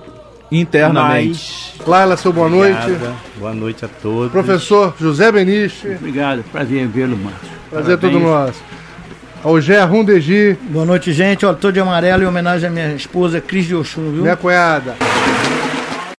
Internamente. 0.50 1.74
Mas... 1.78 1.86
Laila, 1.88 2.16
seu 2.16 2.32
boa 2.32 2.48
noite. 2.48 2.78
Obrigada. 2.78 3.14
Boa 3.38 3.54
noite 3.54 3.84
a 3.84 3.88
todos. 3.88 4.30
Professor 4.30 4.94
José 5.00 5.32
Beniche, 5.32 5.88
Obrigado, 5.96 6.42
prazer 6.52 6.82
em 6.82 6.86
vê-lo, 6.86 7.16
Márcio. 7.16 7.48
prazer 7.70 7.94
é 7.94 7.96
todo 7.96 8.20
Parabéns. 8.20 8.56
Nosso. 9.42 9.48
Algé 9.48 9.82
Rundegi, 9.82 10.56
Boa 10.70 10.84
noite, 10.84 11.12
gente. 11.12 11.44
Ó, 11.44 11.52
tô 11.52 11.70
de 11.70 11.80
amarelo 11.80 12.22
em 12.22 12.26
homenagem 12.26 12.68
à 12.68 12.72
minha 12.72 12.94
esposa 12.94 13.40
Cris 13.40 13.66
de 13.66 13.74
Oxum, 13.74 14.12
viu? 14.12 14.22
minha 14.22 14.36
cunhada. 14.36 14.94